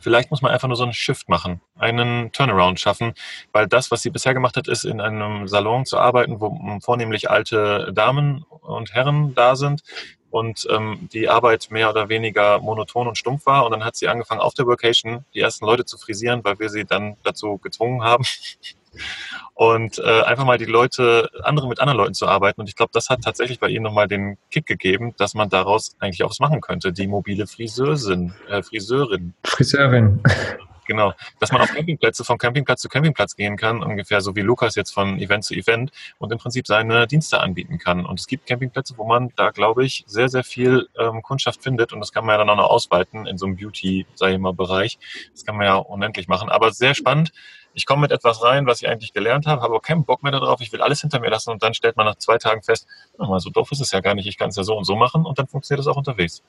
Vielleicht 0.00 0.30
muss 0.30 0.42
man 0.42 0.52
einfach 0.52 0.68
nur 0.68 0.76
so 0.76 0.84
einen 0.84 0.92
Shift 0.92 1.28
machen, 1.28 1.60
einen 1.78 2.30
Turnaround 2.32 2.78
schaffen, 2.78 3.14
weil 3.52 3.66
das, 3.66 3.90
was 3.90 4.02
sie 4.02 4.10
bisher 4.10 4.34
gemacht 4.34 4.56
hat, 4.56 4.68
ist 4.68 4.84
in 4.84 5.00
einem 5.00 5.48
Salon 5.48 5.86
zu 5.86 5.98
arbeiten, 5.98 6.40
wo 6.40 6.78
vornehmlich 6.80 7.30
alte 7.30 7.92
Damen 7.92 8.44
und 8.60 8.94
Herren 8.94 9.34
da 9.34 9.56
sind 9.56 9.82
und 10.30 10.66
ähm, 10.70 11.08
die 11.12 11.28
Arbeit 11.28 11.68
mehr 11.70 11.88
oder 11.90 12.08
weniger 12.08 12.60
monoton 12.60 13.08
und 13.08 13.16
stumpf 13.16 13.46
war. 13.46 13.64
Und 13.64 13.72
dann 13.72 13.84
hat 13.84 13.96
sie 13.96 14.08
angefangen, 14.08 14.40
auf 14.40 14.54
der 14.54 14.66
Vocation 14.66 15.24
die 15.34 15.40
ersten 15.40 15.64
Leute 15.64 15.84
zu 15.84 15.96
frisieren, 15.96 16.44
weil 16.44 16.58
wir 16.58 16.68
sie 16.68 16.84
dann 16.84 17.16
dazu 17.24 17.58
gezwungen 17.58 18.02
haben. 18.02 18.24
Und 19.54 19.98
äh, 19.98 20.22
einfach 20.22 20.44
mal 20.44 20.58
die 20.58 20.64
Leute, 20.64 21.30
andere 21.42 21.68
mit 21.68 21.80
anderen 21.80 21.98
Leuten 21.98 22.14
zu 22.14 22.26
arbeiten. 22.26 22.60
Und 22.60 22.68
ich 22.68 22.76
glaube, 22.76 22.90
das 22.92 23.08
hat 23.08 23.22
tatsächlich 23.22 23.60
bei 23.60 23.68
ihnen 23.68 23.82
nochmal 23.82 24.08
den 24.08 24.38
Kick 24.50 24.66
gegeben, 24.66 25.14
dass 25.18 25.34
man 25.34 25.48
daraus 25.48 25.96
eigentlich 25.98 26.22
auch 26.24 26.30
was 26.30 26.40
machen 26.40 26.60
könnte. 26.60 26.92
Die 26.92 27.06
mobile 27.06 27.46
Friseurin, 27.46 28.32
äh, 28.48 28.62
Friseurin. 28.62 29.34
Friseurin. 29.44 30.22
Genau, 30.88 31.12
dass 31.38 31.52
man 31.52 31.60
auf 31.60 31.70
Campingplätze 31.74 32.24
von 32.24 32.38
Campingplatz 32.38 32.80
zu 32.80 32.88
Campingplatz 32.88 33.36
gehen 33.36 33.58
kann, 33.58 33.82
ungefähr 33.82 34.22
so 34.22 34.34
wie 34.34 34.40
Lukas 34.40 34.74
jetzt 34.74 34.90
von 34.90 35.18
Event 35.18 35.44
zu 35.44 35.52
Event 35.52 35.92
und 36.16 36.32
im 36.32 36.38
Prinzip 36.38 36.66
seine 36.66 37.06
Dienste 37.06 37.40
anbieten 37.40 37.78
kann. 37.78 38.06
Und 38.06 38.18
es 38.18 38.26
gibt 38.26 38.46
Campingplätze, 38.46 38.94
wo 38.96 39.04
man 39.04 39.30
da, 39.36 39.50
glaube 39.50 39.84
ich, 39.84 40.04
sehr, 40.06 40.30
sehr 40.30 40.44
viel 40.44 40.88
ähm, 40.98 41.20
Kundschaft 41.20 41.62
findet 41.62 41.92
und 41.92 42.00
das 42.00 42.10
kann 42.10 42.24
man 42.24 42.32
ja 42.32 42.38
dann 42.38 42.48
auch 42.48 42.56
noch 42.56 42.70
ausweiten 42.70 43.26
in 43.26 43.36
so 43.36 43.44
einem 43.44 43.56
Beauty, 43.56 44.06
sage 44.14 44.32
ich 44.32 44.38
mal, 44.38 44.54
Bereich. 44.54 44.98
Das 45.32 45.44
kann 45.44 45.58
man 45.58 45.66
ja 45.66 45.74
unendlich 45.74 46.26
machen. 46.26 46.48
Aber 46.48 46.72
sehr 46.72 46.94
spannend. 46.94 47.32
Ich 47.74 47.86
komme 47.86 48.02
mit 48.02 48.12
etwas 48.12 48.42
rein, 48.42 48.66
was 48.66 48.82
ich 48.82 48.88
eigentlich 48.88 49.12
gelernt 49.12 49.46
habe, 49.46 49.62
habe 49.62 49.74
aber 49.74 49.80
keinen 49.80 50.04
Bock 50.04 50.22
mehr 50.22 50.32
darauf, 50.32 50.60
ich 50.60 50.72
will 50.72 50.82
alles 50.82 51.00
hinter 51.00 51.20
mir 51.20 51.30
lassen 51.30 51.50
und 51.50 51.62
dann 51.62 51.74
stellt 51.74 51.96
man 51.96 52.06
nach 52.06 52.16
zwei 52.16 52.38
Tagen 52.38 52.62
fest, 52.62 52.86
mal 53.18 53.40
so 53.40 53.50
doof 53.50 53.70
ist 53.72 53.80
es 53.80 53.92
ja 53.92 54.00
gar 54.00 54.14
nicht, 54.14 54.26
ich 54.26 54.38
kann 54.38 54.48
es 54.48 54.56
ja 54.56 54.64
so 54.64 54.76
und 54.76 54.84
so 54.84 54.96
machen 54.96 55.24
und 55.24 55.38
dann 55.38 55.46
funktioniert 55.46 55.80
es 55.80 55.86
auch 55.86 55.96
unterwegs. 55.96 56.42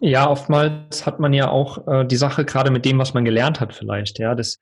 Ja, 0.00 0.28
oftmals 0.28 1.06
hat 1.06 1.18
man 1.18 1.32
ja 1.32 1.48
auch 1.48 1.86
äh, 1.88 2.04
die 2.04 2.16
Sache 2.16 2.44
gerade 2.44 2.70
mit 2.70 2.84
dem, 2.84 2.98
was 2.98 3.14
man 3.14 3.24
gelernt 3.24 3.60
hat, 3.60 3.72
vielleicht, 3.72 4.18
ja, 4.18 4.34
dass 4.34 4.60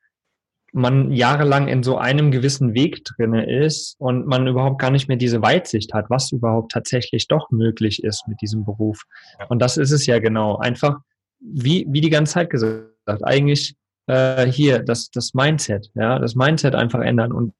man 0.72 1.12
jahrelang 1.12 1.68
in 1.68 1.82
so 1.82 1.98
einem 1.98 2.30
gewissen 2.30 2.74
Weg 2.74 3.04
drinne 3.04 3.44
ist 3.64 3.94
und 3.98 4.26
man 4.26 4.46
überhaupt 4.46 4.80
gar 4.80 4.90
nicht 4.90 5.06
mehr 5.06 5.18
diese 5.18 5.42
Weitsicht 5.42 5.92
hat, 5.92 6.06
was 6.08 6.32
überhaupt 6.32 6.72
tatsächlich 6.72 7.28
doch 7.28 7.50
möglich 7.50 8.02
ist 8.02 8.26
mit 8.26 8.40
diesem 8.40 8.64
Beruf. 8.64 9.02
Und 9.48 9.60
das 9.60 9.76
ist 9.76 9.90
es 9.90 10.06
ja 10.06 10.18
genau. 10.18 10.56
Einfach, 10.56 10.96
wie, 11.40 11.86
wie 11.90 12.00
die 12.00 12.08
ganze 12.08 12.34
Zeit 12.34 12.50
gesagt, 12.50 12.88
eigentlich 13.22 13.74
äh, 14.06 14.46
hier 14.46 14.80
das, 14.80 15.10
das 15.10 15.34
Mindset, 15.34 15.90
ja, 15.94 16.18
das 16.18 16.34
Mindset 16.34 16.74
einfach 16.74 17.00
ändern 17.00 17.32
und 17.32 17.54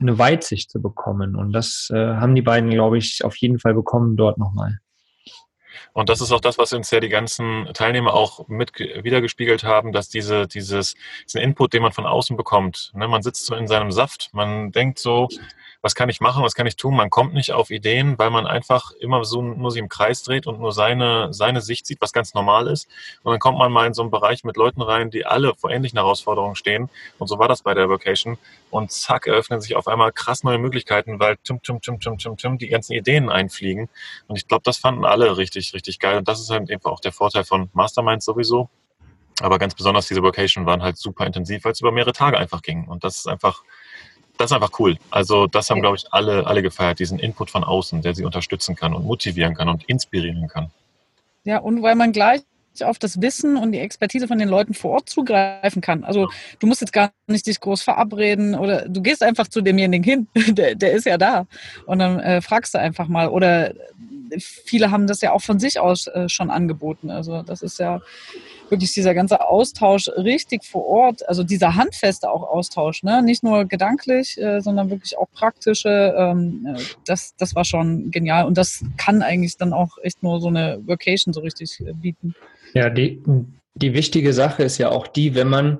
eine 0.00 0.18
Weitsicht 0.18 0.70
zu 0.70 0.80
bekommen. 0.80 1.36
Und 1.36 1.52
das 1.52 1.90
äh, 1.92 1.96
haben 1.96 2.34
die 2.34 2.42
beiden, 2.42 2.70
glaube 2.70 2.98
ich, 2.98 3.24
auf 3.24 3.36
jeden 3.36 3.58
Fall 3.58 3.74
bekommen 3.74 4.16
dort 4.16 4.38
nochmal. 4.38 4.78
Und 5.92 6.08
das 6.08 6.20
ist 6.20 6.32
auch 6.32 6.40
das, 6.40 6.58
was 6.58 6.72
uns 6.72 6.90
ja 6.90 7.00
die 7.00 7.08
ganzen 7.08 7.68
Teilnehmer 7.74 8.12
auch 8.14 8.46
mit 8.48 8.78
wiedergespiegelt 8.78 9.64
haben, 9.64 9.92
dass 9.92 10.08
diese, 10.08 10.46
dieses, 10.46 10.94
diesen 11.24 11.40
Input, 11.40 11.72
den 11.72 11.82
man 11.82 11.92
von 11.92 12.06
außen 12.06 12.36
bekommt, 12.36 12.92
ne, 12.94 13.08
man 13.08 13.22
sitzt 13.22 13.46
so 13.46 13.54
in 13.54 13.66
seinem 13.66 13.90
Saft, 13.90 14.30
man 14.32 14.70
denkt 14.70 14.98
so, 14.98 15.28
was 15.88 15.94
kann 15.94 16.10
ich 16.10 16.20
machen, 16.20 16.42
was 16.42 16.54
kann 16.54 16.66
ich 16.66 16.76
tun? 16.76 16.94
Man 16.94 17.08
kommt 17.08 17.32
nicht 17.32 17.52
auf 17.52 17.70
Ideen, 17.70 18.18
weil 18.18 18.28
man 18.28 18.46
einfach 18.46 18.90
immer 19.00 19.24
so 19.24 19.40
nur 19.40 19.70
sich 19.70 19.80
im 19.80 19.88
Kreis 19.88 20.22
dreht 20.22 20.46
und 20.46 20.60
nur 20.60 20.72
seine, 20.72 21.32
seine 21.32 21.62
Sicht 21.62 21.86
sieht, 21.86 22.02
was 22.02 22.12
ganz 22.12 22.34
normal 22.34 22.66
ist. 22.66 22.88
Und 23.22 23.32
dann 23.32 23.40
kommt 23.40 23.56
man 23.56 23.72
mal 23.72 23.86
in 23.86 23.94
so 23.94 24.02
einen 24.02 24.10
Bereich 24.10 24.44
mit 24.44 24.58
Leuten 24.58 24.82
rein, 24.82 25.10
die 25.10 25.24
alle 25.24 25.54
vor 25.54 25.70
ähnlichen 25.70 25.98
Herausforderungen 25.98 26.56
stehen. 26.56 26.90
Und 27.18 27.28
so 27.28 27.38
war 27.38 27.48
das 27.48 27.62
bei 27.62 27.72
der 27.72 27.88
Vocation. 27.88 28.36
Und 28.68 28.92
zack, 28.92 29.26
eröffnen 29.26 29.62
sich 29.62 29.76
auf 29.76 29.88
einmal 29.88 30.12
krass 30.12 30.44
neue 30.44 30.58
Möglichkeiten, 30.58 31.18
weil 31.20 31.38
tum, 31.38 31.62
tum, 31.62 31.80
tum, 31.80 31.98
tum, 32.00 32.18
tum, 32.18 32.36
tum, 32.36 32.58
die 32.58 32.68
ganzen 32.68 32.92
Ideen 32.92 33.30
einfliegen. 33.30 33.88
Und 34.26 34.36
ich 34.36 34.46
glaube, 34.46 34.64
das 34.64 34.76
fanden 34.76 35.06
alle 35.06 35.38
richtig, 35.38 35.72
richtig 35.72 36.00
geil. 36.00 36.18
Und 36.18 36.28
das 36.28 36.38
ist 36.38 36.50
halt 36.50 36.70
einfach 36.70 36.90
auch 36.90 37.00
der 37.00 37.12
Vorteil 37.12 37.44
von 37.44 37.70
Masterminds 37.72 38.26
sowieso. 38.26 38.68
Aber 39.40 39.58
ganz 39.58 39.74
besonders 39.74 40.06
diese 40.06 40.22
Vocation 40.22 40.66
waren 40.66 40.82
halt 40.82 40.98
super 40.98 41.24
intensiv, 41.24 41.64
weil 41.64 41.72
es 41.72 41.80
über 41.80 41.92
mehrere 41.92 42.12
Tage 42.12 42.36
einfach 42.36 42.60
ging. 42.60 42.86
Und 42.88 43.04
das 43.04 43.16
ist 43.16 43.26
einfach 43.26 43.62
das 44.38 44.50
ist 44.50 44.54
einfach 44.54 44.78
cool. 44.78 44.96
Also 45.10 45.46
das 45.46 45.68
haben, 45.68 45.80
glaube 45.80 45.96
ich, 45.96 46.06
alle, 46.12 46.46
alle 46.46 46.62
gefeiert, 46.62 46.98
diesen 46.98 47.18
Input 47.18 47.50
von 47.50 47.64
außen, 47.64 48.02
der 48.02 48.14
sie 48.14 48.24
unterstützen 48.24 48.74
kann 48.76 48.94
und 48.94 49.04
motivieren 49.04 49.54
kann 49.54 49.68
und 49.68 49.84
inspirieren 49.84 50.48
kann. 50.48 50.70
Ja, 51.44 51.58
und 51.58 51.82
weil 51.82 51.94
man 51.94 52.12
gleich 52.12 52.42
auf 52.82 52.98
das 52.98 53.20
Wissen 53.20 53.56
und 53.56 53.72
die 53.72 53.78
Expertise 53.78 54.28
von 54.28 54.38
den 54.38 54.48
Leuten 54.48 54.74
vor 54.74 54.92
Ort 54.92 55.08
zugreifen 55.08 55.82
kann. 55.82 56.04
Also 56.04 56.28
du 56.60 56.66
musst 56.66 56.80
jetzt 56.80 56.92
gar 56.92 57.10
nicht 57.26 57.46
dich 57.46 57.60
groß 57.60 57.82
verabreden 57.82 58.54
oder 58.54 58.88
du 58.88 59.02
gehst 59.02 59.22
einfach 59.22 59.48
zu 59.48 59.60
demjenigen 59.60 60.04
hin, 60.04 60.28
der, 60.54 60.74
der 60.74 60.92
ist 60.92 61.06
ja 61.06 61.18
da 61.18 61.46
und 61.86 61.98
dann 61.98 62.20
äh, 62.20 62.40
fragst 62.40 62.74
du 62.74 62.78
einfach 62.78 63.08
mal 63.08 63.28
oder 63.28 63.74
viele 64.38 64.90
haben 64.90 65.06
das 65.06 65.20
ja 65.20 65.32
auch 65.32 65.42
von 65.42 65.58
sich 65.58 65.80
aus 65.80 66.06
äh, 66.06 66.28
schon 66.28 66.50
angeboten. 66.50 67.10
Also 67.10 67.42
das 67.42 67.62
ist 67.62 67.78
ja 67.78 68.00
wirklich 68.70 68.92
dieser 68.92 69.14
ganze 69.14 69.40
Austausch 69.40 70.08
richtig 70.08 70.64
vor 70.64 70.86
Ort, 70.86 71.28
also 71.28 71.42
dieser 71.42 71.74
handfeste 71.74 72.30
auch 72.30 72.42
Austausch, 72.42 73.02
ne? 73.02 73.22
nicht 73.22 73.42
nur 73.42 73.64
gedanklich, 73.64 74.38
äh, 74.38 74.60
sondern 74.60 74.90
wirklich 74.90 75.16
auch 75.16 75.30
praktische, 75.32 76.14
ähm, 76.16 76.66
äh, 76.76 76.80
das, 77.06 77.34
das 77.36 77.54
war 77.54 77.64
schon 77.64 78.10
genial 78.10 78.46
und 78.46 78.58
das 78.58 78.84
kann 78.96 79.22
eigentlich 79.22 79.56
dann 79.56 79.72
auch 79.72 79.98
echt 80.02 80.22
nur 80.22 80.40
so 80.40 80.48
eine 80.48 80.80
Vacation 80.84 81.32
so 81.32 81.40
richtig 81.40 81.80
äh, 81.80 81.92
bieten. 81.92 82.34
Ja, 82.74 82.90
die, 82.90 83.22
die 83.74 83.94
wichtige 83.94 84.32
Sache 84.32 84.62
ist 84.62 84.78
ja 84.78 84.90
auch 84.90 85.06
die, 85.06 85.34
wenn 85.34 85.48
man 85.48 85.78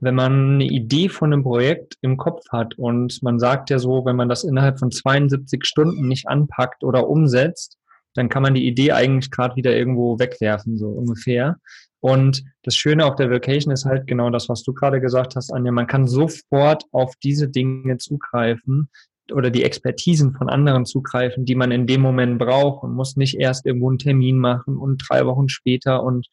wenn 0.00 0.14
man 0.14 0.54
eine 0.54 0.64
Idee 0.64 1.08
von 1.08 1.32
einem 1.32 1.42
Projekt 1.42 1.96
im 2.02 2.16
Kopf 2.16 2.44
hat 2.50 2.78
und 2.78 3.20
man 3.22 3.40
sagt 3.40 3.68
ja 3.70 3.78
so, 3.80 4.04
wenn 4.04 4.14
man 4.14 4.28
das 4.28 4.44
innerhalb 4.44 4.78
von 4.78 4.92
72 4.92 5.64
Stunden 5.64 6.06
nicht 6.06 6.28
anpackt 6.28 6.84
oder 6.84 7.08
umsetzt, 7.08 7.78
dann 8.14 8.28
kann 8.28 8.42
man 8.42 8.54
die 8.54 8.66
Idee 8.66 8.92
eigentlich 8.92 9.30
gerade 9.30 9.56
wieder 9.56 9.76
irgendwo 9.76 10.18
wegwerfen, 10.18 10.76
so 10.76 10.88
ungefähr. 10.88 11.56
Und 12.00 12.44
das 12.62 12.76
Schöne 12.76 13.04
auf 13.04 13.16
der 13.16 13.30
Vacation 13.30 13.72
ist 13.72 13.84
halt 13.84 14.06
genau 14.06 14.30
das, 14.30 14.48
was 14.48 14.62
du 14.62 14.72
gerade 14.72 15.00
gesagt 15.00 15.34
hast, 15.36 15.52
Anja. 15.52 15.72
Man 15.72 15.86
kann 15.86 16.06
sofort 16.06 16.84
auf 16.92 17.14
diese 17.22 17.48
Dinge 17.48 17.98
zugreifen 17.98 18.88
oder 19.32 19.50
die 19.50 19.64
Expertisen 19.64 20.32
von 20.32 20.48
anderen 20.48 20.86
zugreifen, 20.86 21.44
die 21.44 21.54
man 21.54 21.70
in 21.70 21.86
dem 21.86 22.00
Moment 22.00 22.38
braucht 22.38 22.82
und 22.82 22.94
muss 22.94 23.16
nicht 23.16 23.38
erst 23.38 23.66
irgendwo 23.66 23.88
einen 23.88 23.98
Termin 23.98 24.38
machen 24.38 24.76
und 24.76 25.04
drei 25.08 25.26
Wochen 25.26 25.48
später 25.48 26.02
und 26.02 26.26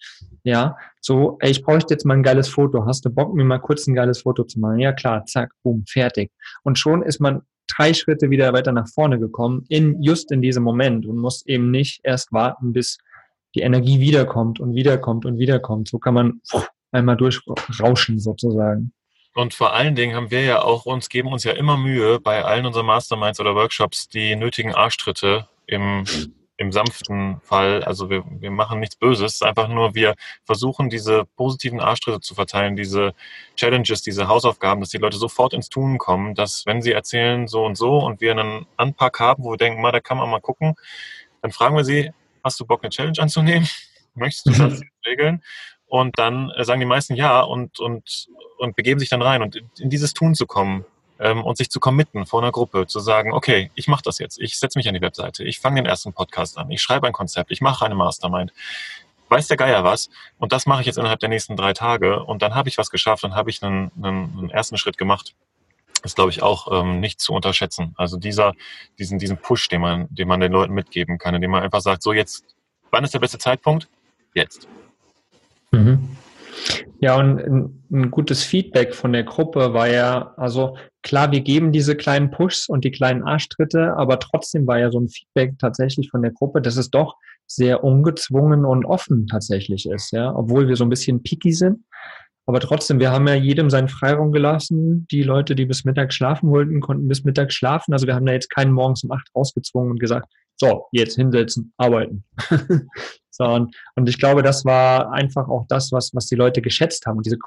ja, 0.44 0.78
so, 1.02 1.38
ey, 1.42 1.52
ich 1.52 1.64
bräuchte 1.64 1.94
jetzt 1.94 2.06
mal 2.06 2.14
ein 2.14 2.24
geiles 2.24 2.48
Foto. 2.48 2.86
Hast 2.86 3.04
du 3.06 3.10
Bock, 3.10 3.34
mir 3.34 3.44
mal 3.44 3.60
kurz 3.60 3.88
ein 3.88 3.96
geiles 3.96 4.22
Foto 4.22 4.44
zu 4.44 4.60
machen? 4.60 4.80
Ja, 4.80 4.94
klar, 4.94 5.26
zack, 5.26 5.52
boom, 5.64 5.84
fertig. 5.88 6.32
Und 6.64 6.80
schon 6.80 7.02
ist 7.02 7.20
man 7.20 7.42
drei 7.68 7.94
Schritte 7.94 8.30
wieder 8.30 8.54
weiter 8.54 8.72
nach 8.72 8.88
vorne 8.88 9.20
gekommen, 9.20 9.66
in, 9.70 10.02
just 10.02 10.32
in 10.32 10.42
diesem 10.42 10.64
Moment 10.64 11.06
und 11.06 11.18
muss 11.18 11.46
eben 11.46 11.72
nicht 11.72 12.02
erst 12.04 12.32
warten, 12.32 12.74
bis 12.74 12.98
die 13.56 13.62
Energie 13.62 14.00
wiederkommt 14.00 14.60
und 14.60 14.76
wiederkommt 14.76 15.26
und 15.26 15.40
wiederkommt. 15.40 15.88
So 15.88 16.00
kann 16.00 16.14
man 16.14 16.42
einmal 16.92 17.18
durchrauschen 17.18 18.20
sozusagen. 18.20 18.92
Und 19.34 19.54
vor 19.54 19.74
allen 19.74 19.96
Dingen 19.96 20.16
haben 20.16 20.32
wir 20.32 20.44
ja 20.44 20.62
auch 20.62 20.86
uns, 20.86 21.10
geben 21.10 21.32
uns 21.32 21.44
ja 21.44 21.52
immer 21.52 21.78
Mühe, 21.78 22.20
bei 22.22 22.44
allen 22.44 22.66
unseren 22.66 22.86
Masterminds 22.86 23.40
oder 23.40 23.54
Workshops 23.54 24.08
die 24.08 24.36
nötigen 24.36 24.74
Arschtritte 24.74 25.48
im, 25.68 26.06
im 26.58 26.72
sanften 26.72 27.42
Fall. 27.42 27.84
Also 27.84 28.10
wir, 28.10 28.24
wir 28.40 28.52
machen 28.52 28.80
nichts 28.80 28.96
Böses. 28.96 29.42
Einfach 29.42 29.68
nur, 29.68 29.94
wir 29.94 30.16
versuchen 30.46 30.90
diese 30.90 31.26
positiven 31.36 31.80
Arschtritte 31.80 32.22
zu 32.22 32.34
verteilen, 32.36 32.76
diese 32.76 33.14
Challenges, 33.56 34.02
diese 34.02 34.28
Hausaufgaben, 34.28 34.82
dass 34.82 34.90
die 34.90 34.98
Leute 34.98 35.18
sofort 35.18 35.54
ins 35.54 35.70
Tun 35.70 35.98
kommen, 35.98 36.34
dass 36.34 36.66
wenn 36.66 36.82
sie 36.82 36.94
erzählen 36.94 37.48
so 37.48 37.66
und 37.66 37.76
so 37.76 38.00
und 38.00 38.22
wir 38.22 38.32
einen 38.32 38.66
Anpack 38.78 39.20
haben, 39.20 39.44
wo 39.44 39.52
wir 39.52 39.58
denken, 39.58 39.82
mal, 39.82 39.92
da 39.92 40.00
kann 40.00 40.18
man 40.18 40.30
mal 40.30 40.42
gucken, 40.42 40.76
dann 41.42 41.52
fragen 41.52 41.76
wir 41.76 41.84
sie, 41.84 42.12
hast 42.44 42.60
du 42.60 42.66
Bock, 42.66 42.84
eine 42.84 42.90
Challenge 42.90 43.20
anzunehmen? 43.20 43.68
Möchtest 44.14 44.46
du 44.46 44.52
das 44.52 44.82
regeln? 45.06 45.44
Und 45.88 46.18
dann 46.18 46.50
äh, 46.52 46.64
sagen 46.64 46.80
die 46.80 46.86
meisten 46.86 47.16
ja 47.16 47.42
und, 47.42 47.80
und, 47.80 48.28
und 48.58 48.76
begeben 48.76 49.00
sich 49.00 49.10
dann 49.10 49.22
rein 49.22 49.42
und 49.42 49.62
in 49.80 49.90
dieses 49.90 50.14
Tun 50.14 50.36
zu 50.36 50.46
kommen 50.48 50.86
ähm, 51.20 51.44
und 51.44 51.58
sich 51.58 51.70
zu 51.70 51.80
committen 51.80 52.26
vor 52.26 52.42
einer 52.42 52.52
Gruppe, 52.52 52.88
zu 52.88 53.00
sagen, 53.00 53.34
okay, 53.34 53.72
ich 53.76 53.88
mache 53.88 54.04
das 54.04 54.20
jetzt, 54.20 54.40
ich 54.40 54.58
setze 54.58 54.78
mich 54.78 54.88
an 54.88 54.94
die 54.94 55.02
Webseite, 55.02 55.44
ich 55.44 55.60
fange 55.60 55.82
den 55.82 55.86
ersten 55.86 56.14
Podcast 56.14 56.58
an, 56.58 56.70
ich 56.72 56.82
schreibe 56.82 57.08
ein 57.08 57.14
Konzept, 57.14 57.52
ich 57.52 57.62
mache 57.62 57.86
eine 57.86 57.96
Mastermind. 57.96 58.52
Weiß 59.28 59.48
der 59.48 59.58
Geier 59.58 59.84
was? 59.84 60.10
Und 60.38 60.52
das 60.52 60.68
mache 60.68 60.82
ich 60.82 60.86
jetzt 60.86 60.98
innerhalb 60.98 61.20
der 61.20 61.30
nächsten 61.30 61.58
drei 61.58 61.74
Tage 61.74 62.24
und 62.24 62.44
dann 62.44 62.54
habe 62.54 62.70
ich 62.70 62.78
was 62.78 62.92
geschafft, 62.92 63.24
dann 63.24 63.34
habe 63.34 63.50
ich 63.50 63.64
einen, 63.64 63.92
einen, 63.98 64.38
einen 64.38 64.50
ersten 64.52 64.78
Schritt 64.78 64.98
gemacht 64.98 65.34
ist, 66.06 66.16
glaube 66.16 66.30
ich, 66.30 66.42
auch 66.42 66.68
ähm, 66.72 67.00
nicht 67.00 67.20
zu 67.20 67.34
unterschätzen. 67.34 67.94
Also 67.98 68.18
dieser, 68.18 68.54
diesen, 69.00 69.20
diesen 69.20 69.38
Push, 69.38 69.68
den 69.70 69.82
man, 69.82 70.08
den 70.10 70.28
man 70.28 70.40
den 70.40 70.52
Leuten 70.52 70.74
mitgeben 70.74 71.18
kann, 71.18 71.36
indem 71.36 71.52
man 71.52 71.64
einfach 71.64 71.82
sagt, 71.82 72.04
so 72.04 72.14
jetzt, 72.14 72.46
wann 72.92 73.04
ist 73.04 73.14
der 73.14 73.20
beste 73.20 73.40
Zeitpunkt? 73.40 73.90
Jetzt. 74.34 74.68
Mhm. 75.72 76.15
Ja, 77.00 77.18
und 77.20 77.82
ein, 77.92 78.12
gutes 78.12 78.44
Feedback 78.44 78.94
von 78.94 79.14
der 79.14 79.24
Gruppe 79.24 79.74
war 79.74 79.88
ja, 79.88 80.34
also 80.38 80.78
klar, 81.04 81.32
wir 81.32 81.42
geben 81.42 81.72
diese 81.72 81.96
kleinen 81.96 82.32
Pushs 82.32 82.68
und 82.68 82.84
die 82.84 82.92
kleinen 82.92 83.24
Arschtritte, 83.24 83.96
aber 83.96 84.20
trotzdem 84.20 84.66
war 84.68 84.80
ja 84.80 84.92
so 84.92 85.00
ein 85.00 85.10
Feedback 85.10 85.58
tatsächlich 85.60 86.10
von 86.10 86.22
der 86.22 86.32
Gruppe, 86.32 86.62
dass 86.62 86.78
es 86.78 86.90
doch 86.90 87.16
sehr 87.48 87.84
ungezwungen 87.84 88.66
und 88.66 88.86
offen 88.86 89.28
tatsächlich 89.28 89.88
ist, 89.88 90.12
ja, 90.12 90.36
obwohl 90.36 90.68
wir 90.68 90.76
so 90.76 90.84
ein 90.84 90.90
bisschen 90.90 91.22
picky 91.22 91.54
sind. 91.54 91.84
Aber 92.48 92.60
trotzdem, 92.60 93.00
wir 93.00 93.12
haben 93.12 93.28
ja 93.28 93.34
jedem 93.34 93.70
seinen 93.70 93.88
Freiraum 93.88 94.32
gelassen. 94.32 95.08
Die 95.10 95.24
Leute, 95.24 95.56
die 95.56 95.66
bis 95.66 95.84
Mittag 95.84 96.14
schlafen 96.14 96.50
wollten, 96.52 96.80
konnten 96.80 97.08
bis 97.08 97.24
Mittag 97.24 97.52
schlafen. 97.52 97.94
Also 97.94 98.06
wir 98.06 98.16
haben 98.16 98.26
da 98.26 98.34
jetzt 98.34 98.50
keinen 98.50 98.72
morgens 98.72 99.04
um 99.04 99.12
acht 99.12 99.30
rausgezwungen 99.36 99.92
und 99.92 100.00
gesagt, 100.00 100.32
so, 100.58 100.86
jetzt 100.92 101.16
hinsetzen, 101.16 101.74
arbeiten. 101.78 102.24
so, 103.30 103.44
und, 103.46 103.76
und 103.96 104.08
ich 104.08 104.20
glaube, 104.20 104.44
das 104.44 104.64
war 104.64 105.12
einfach 105.12 105.48
auch 105.50 105.66
das, 105.68 105.92
was, 105.92 106.12
was 106.14 106.28
die 106.28 106.36
Leute 106.36 106.62
geschätzt 106.62 107.06
haben. 107.06 107.18
Und 107.18 107.26
diese 107.26 107.38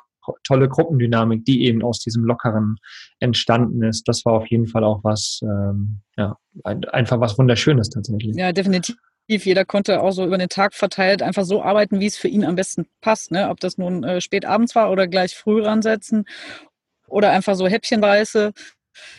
tolle 0.45 0.69
Gruppendynamik, 0.69 1.45
die 1.45 1.65
eben 1.65 1.83
aus 1.83 2.01
diesem 2.01 2.25
Lockeren 2.25 2.77
entstanden 3.21 3.83
ist, 3.83 4.07
das 4.09 4.25
war 4.27 4.35
auf 4.35 4.47
jeden 4.49 4.67
Fall 4.67 4.85
auch 4.85 5.03
was, 5.05 5.41
ähm, 5.43 6.01
ja, 6.17 6.37
einfach 6.65 7.21
was 7.21 7.39
Wunderschönes 7.39 7.89
tatsächlich. 7.89 8.37
Ja, 8.37 8.53
definitiv. 8.53 8.97
Jeder 9.29 9.65
konnte 9.65 10.01
auch 10.03 10.13
so 10.13 10.25
über 10.25 10.39
den 10.39 10.49
Tag 10.49 10.75
verteilt 10.75 11.23
einfach 11.23 11.45
so 11.45 11.63
arbeiten, 11.63 12.01
wie 12.01 12.07
es 12.07 12.17
für 12.17 12.29
ihn 12.29 12.45
am 12.45 12.57
besten 12.57 12.87
passt. 13.03 13.31
Ne? 13.31 13.49
Ob 13.51 13.61
das 13.61 13.77
nun 13.77 14.03
äh, 14.03 14.21
spät 14.21 14.47
abends 14.47 14.75
war 14.75 14.91
oder 14.91 15.07
gleich 15.07 15.35
früh 15.37 15.63
ransetzen 15.63 16.25
oder 17.09 17.31
einfach 17.31 17.55
so 17.55 17.67
häppchenweise 17.67 18.53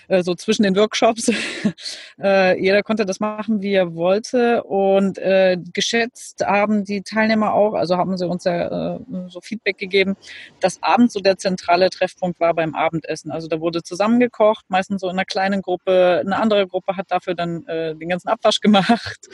äh, 0.10 0.24
so 0.24 0.36
zwischen 0.36 0.64
den 0.64 0.76
Workshops. 0.76 1.32
äh, 2.22 2.60
jeder 2.62 2.84
konnte 2.84 3.06
das 3.06 3.20
machen, 3.20 3.62
wie 3.62 3.74
er 3.74 3.96
wollte. 3.96 4.64
Und 4.64 5.18
äh, 5.20 5.58
geschätzt 5.74 6.46
haben 6.46 6.84
die 6.84 7.04
Teilnehmer 7.04 7.54
auch, 7.54 7.74
also 7.74 7.98
haben 7.98 8.18
sie 8.18 8.28
uns 8.28 8.44
ja 8.44 8.96
äh, 8.96 9.00
so 9.28 9.40
Feedback 9.42 9.78
gegeben, 9.78 10.18
dass 10.60 10.82
abends 10.82 11.14
so 11.14 11.20
der 11.20 11.38
zentrale 11.38 11.90
Treffpunkt 11.90 12.40
war 12.40 12.54
beim 12.54 12.76
Abendessen. 12.76 13.32
Also 13.32 13.48
da 13.48 13.60
wurde 13.62 13.84
zusammengekocht, 13.84 14.66
meistens 14.70 15.02
so 15.02 15.08
in 15.08 15.14
einer 15.14 15.26
kleinen 15.26 15.62
Gruppe. 15.62 16.22
Eine 16.26 16.38
andere 16.38 16.68
Gruppe 16.68 16.98
hat 16.98 17.12
dafür 17.12 17.36
dann 17.36 17.66
den 17.66 18.10
ganzen 18.10 18.30
Abwasch 18.30 18.60
gemacht. 18.62 19.28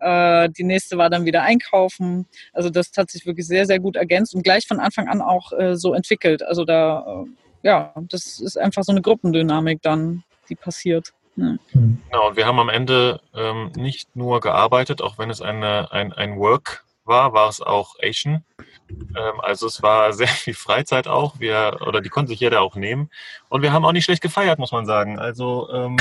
Die 0.00 0.64
nächste 0.64 0.98
war 0.98 1.10
dann 1.10 1.24
wieder 1.24 1.42
einkaufen. 1.42 2.26
Also 2.52 2.70
das 2.70 2.90
hat 2.96 3.10
sich 3.10 3.26
wirklich 3.26 3.46
sehr, 3.46 3.66
sehr 3.66 3.78
gut 3.78 3.96
ergänzt 3.96 4.34
und 4.34 4.42
gleich 4.42 4.66
von 4.66 4.80
Anfang 4.80 5.08
an 5.08 5.20
auch 5.20 5.52
so 5.74 5.94
entwickelt. 5.94 6.42
Also 6.42 6.64
da 6.64 7.24
ja, 7.62 7.92
das 7.96 8.40
ist 8.40 8.58
einfach 8.58 8.84
so 8.84 8.92
eine 8.92 9.02
Gruppendynamik 9.02 9.82
dann, 9.82 10.24
die 10.48 10.54
passiert. 10.54 11.12
Ja. 11.36 11.56
Genau, 11.72 12.28
und 12.28 12.36
wir 12.36 12.46
haben 12.46 12.58
am 12.58 12.68
Ende 12.68 13.20
ähm, 13.34 13.70
nicht 13.76 14.16
nur 14.16 14.40
gearbeitet, 14.40 15.02
auch 15.02 15.18
wenn 15.18 15.30
es 15.30 15.40
eine, 15.40 15.92
ein, 15.92 16.12
ein 16.12 16.38
Work 16.38 16.84
war, 17.04 17.32
war 17.32 17.48
es 17.48 17.60
auch 17.60 17.94
Asian. 18.02 18.44
Ähm, 18.90 19.40
also 19.40 19.66
es 19.66 19.82
war 19.82 20.12
sehr 20.14 20.28
viel 20.28 20.54
Freizeit 20.54 21.06
auch, 21.06 21.38
wir, 21.38 21.78
oder 21.86 22.00
die 22.00 22.08
konnte 22.08 22.30
sich 22.30 22.40
jeder 22.40 22.60
auch 22.60 22.74
nehmen. 22.74 23.10
Und 23.48 23.62
wir 23.62 23.72
haben 23.72 23.84
auch 23.84 23.92
nicht 23.92 24.04
schlecht 24.04 24.22
gefeiert, 24.22 24.58
muss 24.58 24.72
man 24.72 24.86
sagen. 24.86 25.18
Also 25.18 25.68
ähm, 25.72 25.96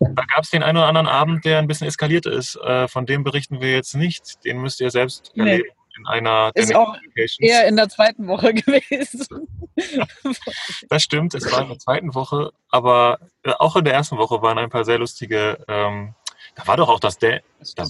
da 0.00 0.24
gab 0.32 0.44
es 0.44 0.50
den 0.50 0.62
einen 0.62 0.78
oder 0.78 0.86
anderen 0.88 1.08
Abend, 1.08 1.44
der 1.44 1.58
ein 1.58 1.66
bisschen 1.66 1.88
eskaliert 1.88 2.26
ist. 2.26 2.56
Äh, 2.56 2.86
von 2.86 3.06
dem 3.06 3.24
berichten 3.24 3.60
wir 3.60 3.72
jetzt 3.72 3.94
nicht. 3.94 4.44
Den 4.44 4.58
müsst 4.58 4.80
ihr 4.80 4.90
selbst 4.90 5.32
erleben. 5.36 5.64
Nee 5.66 5.74
in 5.96 6.06
einer 6.06 6.50
ist 6.54 6.74
auch 6.74 6.96
eher 7.38 7.66
in 7.66 7.76
der 7.76 7.88
zweiten 7.88 8.26
Woche 8.26 8.54
gewesen. 8.54 9.48
das 10.88 11.02
stimmt, 11.02 11.34
es 11.34 11.50
war 11.50 11.62
in 11.62 11.68
der 11.68 11.78
zweiten 11.78 12.14
Woche, 12.14 12.52
aber 12.70 13.18
äh, 13.42 13.52
auch 13.58 13.76
in 13.76 13.84
der 13.84 13.94
ersten 13.94 14.18
Woche 14.18 14.42
waren 14.42 14.58
ein 14.58 14.70
paar 14.70 14.84
sehr 14.84 14.98
lustige. 14.98 15.64
Ähm, 15.68 16.14
da 16.54 16.66
war 16.66 16.76
doch 16.76 16.88
auch 16.88 17.00
das, 17.00 17.18
da 17.18 17.40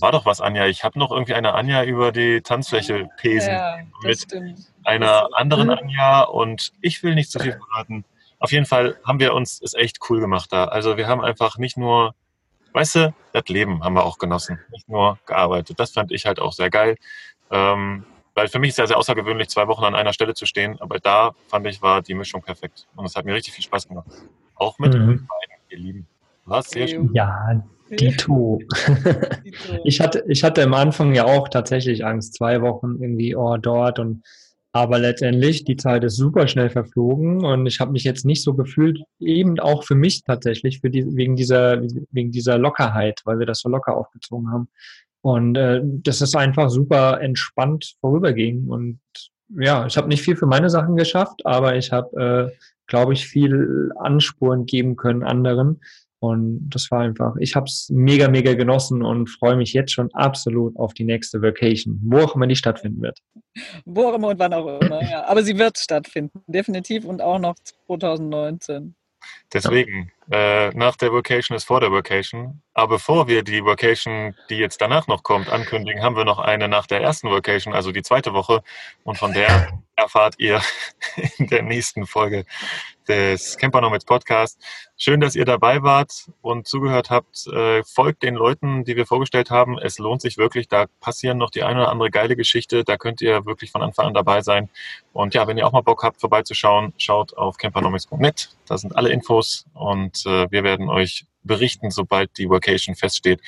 war 0.00 0.12
doch 0.12 0.24
was, 0.24 0.40
Anja. 0.40 0.66
Ich 0.66 0.84
habe 0.84 0.98
noch 0.98 1.10
irgendwie 1.10 1.34
eine 1.34 1.54
Anja 1.54 1.84
über 1.84 2.12
die 2.12 2.40
Tanzfläche 2.40 3.08
pesen 3.18 3.52
ja, 3.52 3.78
mit 4.02 4.20
stimmt. 4.20 4.72
einer 4.84 5.28
anderen 5.32 5.70
Anja 5.70 6.22
und 6.22 6.72
ich 6.80 7.02
will 7.02 7.14
nicht 7.14 7.30
zu 7.30 7.38
viel 7.40 7.52
verraten. 7.58 8.04
Auf 8.38 8.52
jeden 8.52 8.66
Fall 8.66 8.96
haben 9.04 9.20
wir 9.20 9.34
uns 9.34 9.60
es 9.62 9.74
echt 9.74 9.98
cool 10.08 10.20
gemacht 10.20 10.52
da. 10.52 10.64
Also 10.64 10.96
wir 10.96 11.08
haben 11.08 11.20
einfach 11.22 11.58
nicht 11.58 11.76
nur, 11.76 12.14
weißt 12.72 12.94
du, 12.96 13.14
das 13.32 13.44
Leben 13.48 13.84
haben 13.84 13.94
wir 13.94 14.04
auch 14.04 14.18
genossen, 14.18 14.60
nicht 14.70 14.88
nur 14.88 15.18
gearbeitet. 15.26 15.78
Das 15.78 15.92
fand 15.92 16.10
ich 16.12 16.24
halt 16.24 16.40
auch 16.40 16.52
sehr 16.52 16.70
geil. 16.70 16.96
Ähm, 17.50 18.04
weil 18.34 18.48
für 18.48 18.58
mich 18.58 18.70
ist 18.70 18.78
ja 18.78 18.86
sehr 18.86 18.96
außergewöhnlich, 18.96 19.48
zwei 19.48 19.68
Wochen 19.68 19.84
an 19.84 19.94
einer 19.94 20.12
Stelle 20.12 20.34
zu 20.34 20.46
stehen, 20.46 20.80
aber 20.80 20.98
da 20.98 21.34
fand 21.48 21.66
ich, 21.66 21.80
war 21.82 22.02
die 22.02 22.14
Mischung 22.14 22.42
perfekt. 22.42 22.86
Und 22.96 23.06
es 23.06 23.14
hat 23.14 23.24
mir 23.24 23.34
richtig 23.34 23.54
viel 23.54 23.64
Spaß 23.64 23.88
gemacht. 23.88 24.06
Auch 24.54 24.78
mit 24.78 24.94
mhm. 24.94 25.26
beiden, 25.26 25.54
ihr 25.70 25.78
Lieben. 25.78 26.06
Was 26.44 26.70
sehr 26.70 26.88
schön. 26.88 27.10
Ja, 27.14 27.62
Dito. 27.90 28.60
ich 29.84 30.00
hatte, 30.00 30.24
ich 30.28 30.42
hatte 30.42 30.62
am 30.62 30.74
Anfang 30.74 31.14
ja 31.14 31.24
auch 31.24 31.48
tatsächlich 31.48 32.04
Angst, 32.04 32.34
zwei 32.34 32.60
Wochen 32.60 32.96
irgendwie 33.00 33.36
oh, 33.36 33.56
dort 33.56 33.98
und 33.98 34.22
aber 34.72 34.98
letztendlich, 34.98 35.62
die 35.62 35.76
Zeit 35.76 36.02
ist 36.02 36.16
super 36.16 36.48
schnell 36.48 36.68
verflogen 36.68 37.44
und 37.44 37.64
ich 37.66 37.78
habe 37.78 37.92
mich 37.92 38.02
jetzt 38.02 38.24
nicht 38.24 38.42
so 38.42 38.54
gefühlt, 38.54 38.98
eben 39.20 39.60
auch 39.60 39.84
für 39.84 39.94
mich 39.94 40.24
tatsächlich, 40.24 40.80
für 40.80 40.90
die, 40.90 41.14
wegen, 41.14 41.36
dieser, 41.36 41.80
wegen 42.10 42.32
dieser 42.32 42.58
Lockerheit, 42.58 43.20
weil 43.24 43.38
wir 43.38 43.46
das 43.46 43.60
so 43.60 43.68
locker 43.68 43.96
aufgezogen 43.96 44.50
haben. 44.50 44.68
Und 45.24 45.56
äh, 45.56 45.80
das 45.82 46.20
ist 46.20 46.36
einfach 46.36 46.68
super 46.68 47.18
entspannt 47.22 47.94
vorüberging. 48.02 48.66
Und 48.68 49.00
ja, 49.58 49.86
ich 49.86 49.96
habe 49.96 50.08
nicht 50.08 50.20
viel 50.20 50.36
für 50.36 50.44
meine 50.44 50.68
Sachen 50.68 50.96
geschafft, 50.96 51.46
aber 51.46 51.76
ich 51.76 51.92
habe, 51.92 52.52
äh, 52.52 52.56
glaube 52.88 53.14
ich, 53.14 53.26
viel 53.26 53.90
Anspuren 53.96 54.66
geben 54.66 54.96
können 54.96 55.22
anderen. 55.22 55.80
Und 56.18 56.68
das 56.68 56.90
war 56.90 57.00
einfach, 57.00 57.36
ich 57.38 57.56
habe 57.56 57.64
es 57.64 57.88
mega, 57.90 58.28
mega 58.28 58.52
genossen 58.52 59.02
und 59.02 59.30
freue 59.30 59.56
mich 59.56 59.72
jetzt 59.72 59.92
schon 59.92 60.12
absolut 60.12 60.76
auf 60.76 60.92
die 60.92 61.04
nächste 61.04 61.40
Vacation, 61.40 61.98
wo 62.04 62.18
auch 62.18 62.36
immer 62.36 62.46
die 62.46 62.56
stattfinden 62.56 63.00
wird. 63.00 63.18
Wo 63.86 64.08
auch 64.08 64.16
immer 64.16 64.28
und 64.28 64.38
wann 64.38 64.52
auch 64.52 64.78
immer, 64.78 65.02
ja. 65.10 65.24
Aber 65.24 65.42
sie 65.42 65.58
wird 65.58 65.78
stattfinden, 65.78 66.42
definitiv 66.48 67.06
und 67.06 67.22
auch 67.22 67.38
noch 67.38 67.54
2019. 67.86 68.94
Deswegen, 69.54 70.10
äh, 70.30 70.70
nach 70.70 70.96
der 70.96 71.12
Vocation 71.12 71.56
ist 71.56 71.64
vor 71.64 71.80
der 71.80 71.90
Vocation. 71.90 72.62
Aber 72.72 72.96
bevor 72.96 73.28
wir 73.28 73.42
die 73.42 73.64
Vocation, 73.64 74.34
die 74.50 74.56
jetzt 74.56 74.80
danach 74.80 75.06
noch 75.06 75.22
kommt, 75.22 75.48
ankündigen, 75.48 76.02
haben 76.02 76.16
wir 76.16 76.24
noch 76.24 76.38
eine 76.38 76.68
nach 76.68 76.86
der 76.86 77.02
ersten 77.02 77.30
Vocation, 77.30 77.74
also 77.74 77.92
die 77.92 78.02
zweite 78.02 78.32
Woche. 78.32 78.62
Und 79.04 79.16
von 79.18 79.32
der 79.32 79.68
erfahrt 79.96 80.34
ihr 80.38 80.60
in 81.38 81.46
der 81.48 81.62
nächsten 81.62 82.06
Folge 82.06 82.44
des 83.06 83.56
Camper 83.58 83.80
Nomads 83.80 84.04
Podcast. 84.04 84.58
Schön, 84.96 85.20
dass 85.20 85.36
ihr 85.36 85.44
dabei 85.44 85.82
wart 85.82 86.30
und 86.40 86.66
zugehört 86.66 87.10
habt. 87.10 87.46
Äh, 87.46 87.82
folgt 87.84 88.22
den 88.22 88.34
Leuten, 88.34 88.84
die 88.84 88.96
wir 88.96 89.06
vorgestellt 89.06 89.50
haben. 89.50 89.78
Es 89.78 89.98
lohnt 89.98 90.22
sich 90.22 90.38
wirklich. 90.38 90.68
Da 90.68 90.86
passieren 91.00 91.38
noch 91.38 91.50
die 91.50 91.62
eine 91.62 91.80
oder 91.80 91.90
andere 91.90 92.10
geile 92.10 92.34
Geschichte. 92.34 92.82
Da 92.82 92.96
könnt 92.96 93.20
ihr 93.20 93.44
wirklich 93.44 93.70
von 93.70 93.82
Anfang 93.82 94.06
an 94.06 94.14
dabei 94.14 94.40
sein. 94.40 94.68
Und 95.12 95.34
ja, 95.34 95.46
wenn 95.46 95.58
ihr 95.58 95.66
auch 95.66 95.72
mal 95.72 95.82
Bock 95.82 96.02
habt, 96.02 96.20
vorbeizuschauen, 96.20 96.94
schaut 96.96 97.36
auf 97.36 97.56
campernomics.net. 97.56 98.50
Da 98.66 98.78
sind 98.78 98.96
alle 98.96 99.10
Infos 99.10 99.66
und 100.14 100.26
äh, 100.26 100.50
wir 100.50 100.64
werden 100.64 100.88
euch 100.88 101.26
berichten, 101.42 101.90
sobald 101.90 102.36
die 102.38 102.48
Vacation 102.48 102.94
feststeht. 102.94 103.40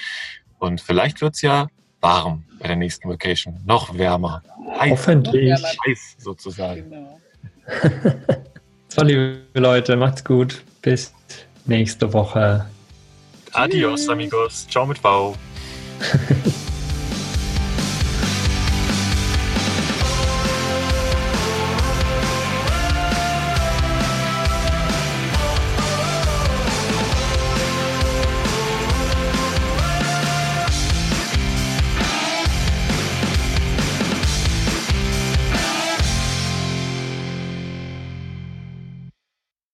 Und 0.59 0.81
vielleicht 0.81 1.21
wird's 1.21 1.43
ja 1.43 1.69
warm 2.01 2.45
bei 2.59 2.69
der 2.69 2.77
nächsten 2.77 3.09
Vacation. 3.09 3.61
Noch 3.65 3.97
wärmer. 3.97 4.43
Heiß. 4.79 4.91
Hoffentlich. 4.91 5.53
Heiß 5.87 6.17
sozusagen. 6.19 6.91
Genau. 6.91 7.21
so, 8.89 9.03
liebe 9.03 9.43
Leute, 9.55 9.97
macht's 9.97 10.25
gut. 10.25 10.63
Bis 10.83 11.13
nächste 11.65 12.13
Woche. 12.13 12.67
Adios, 13.53 14.09
amigos. 14.09 14.67
Ciao 14.69 14.87
mit 14.87 14.99
V. 14.99 15.37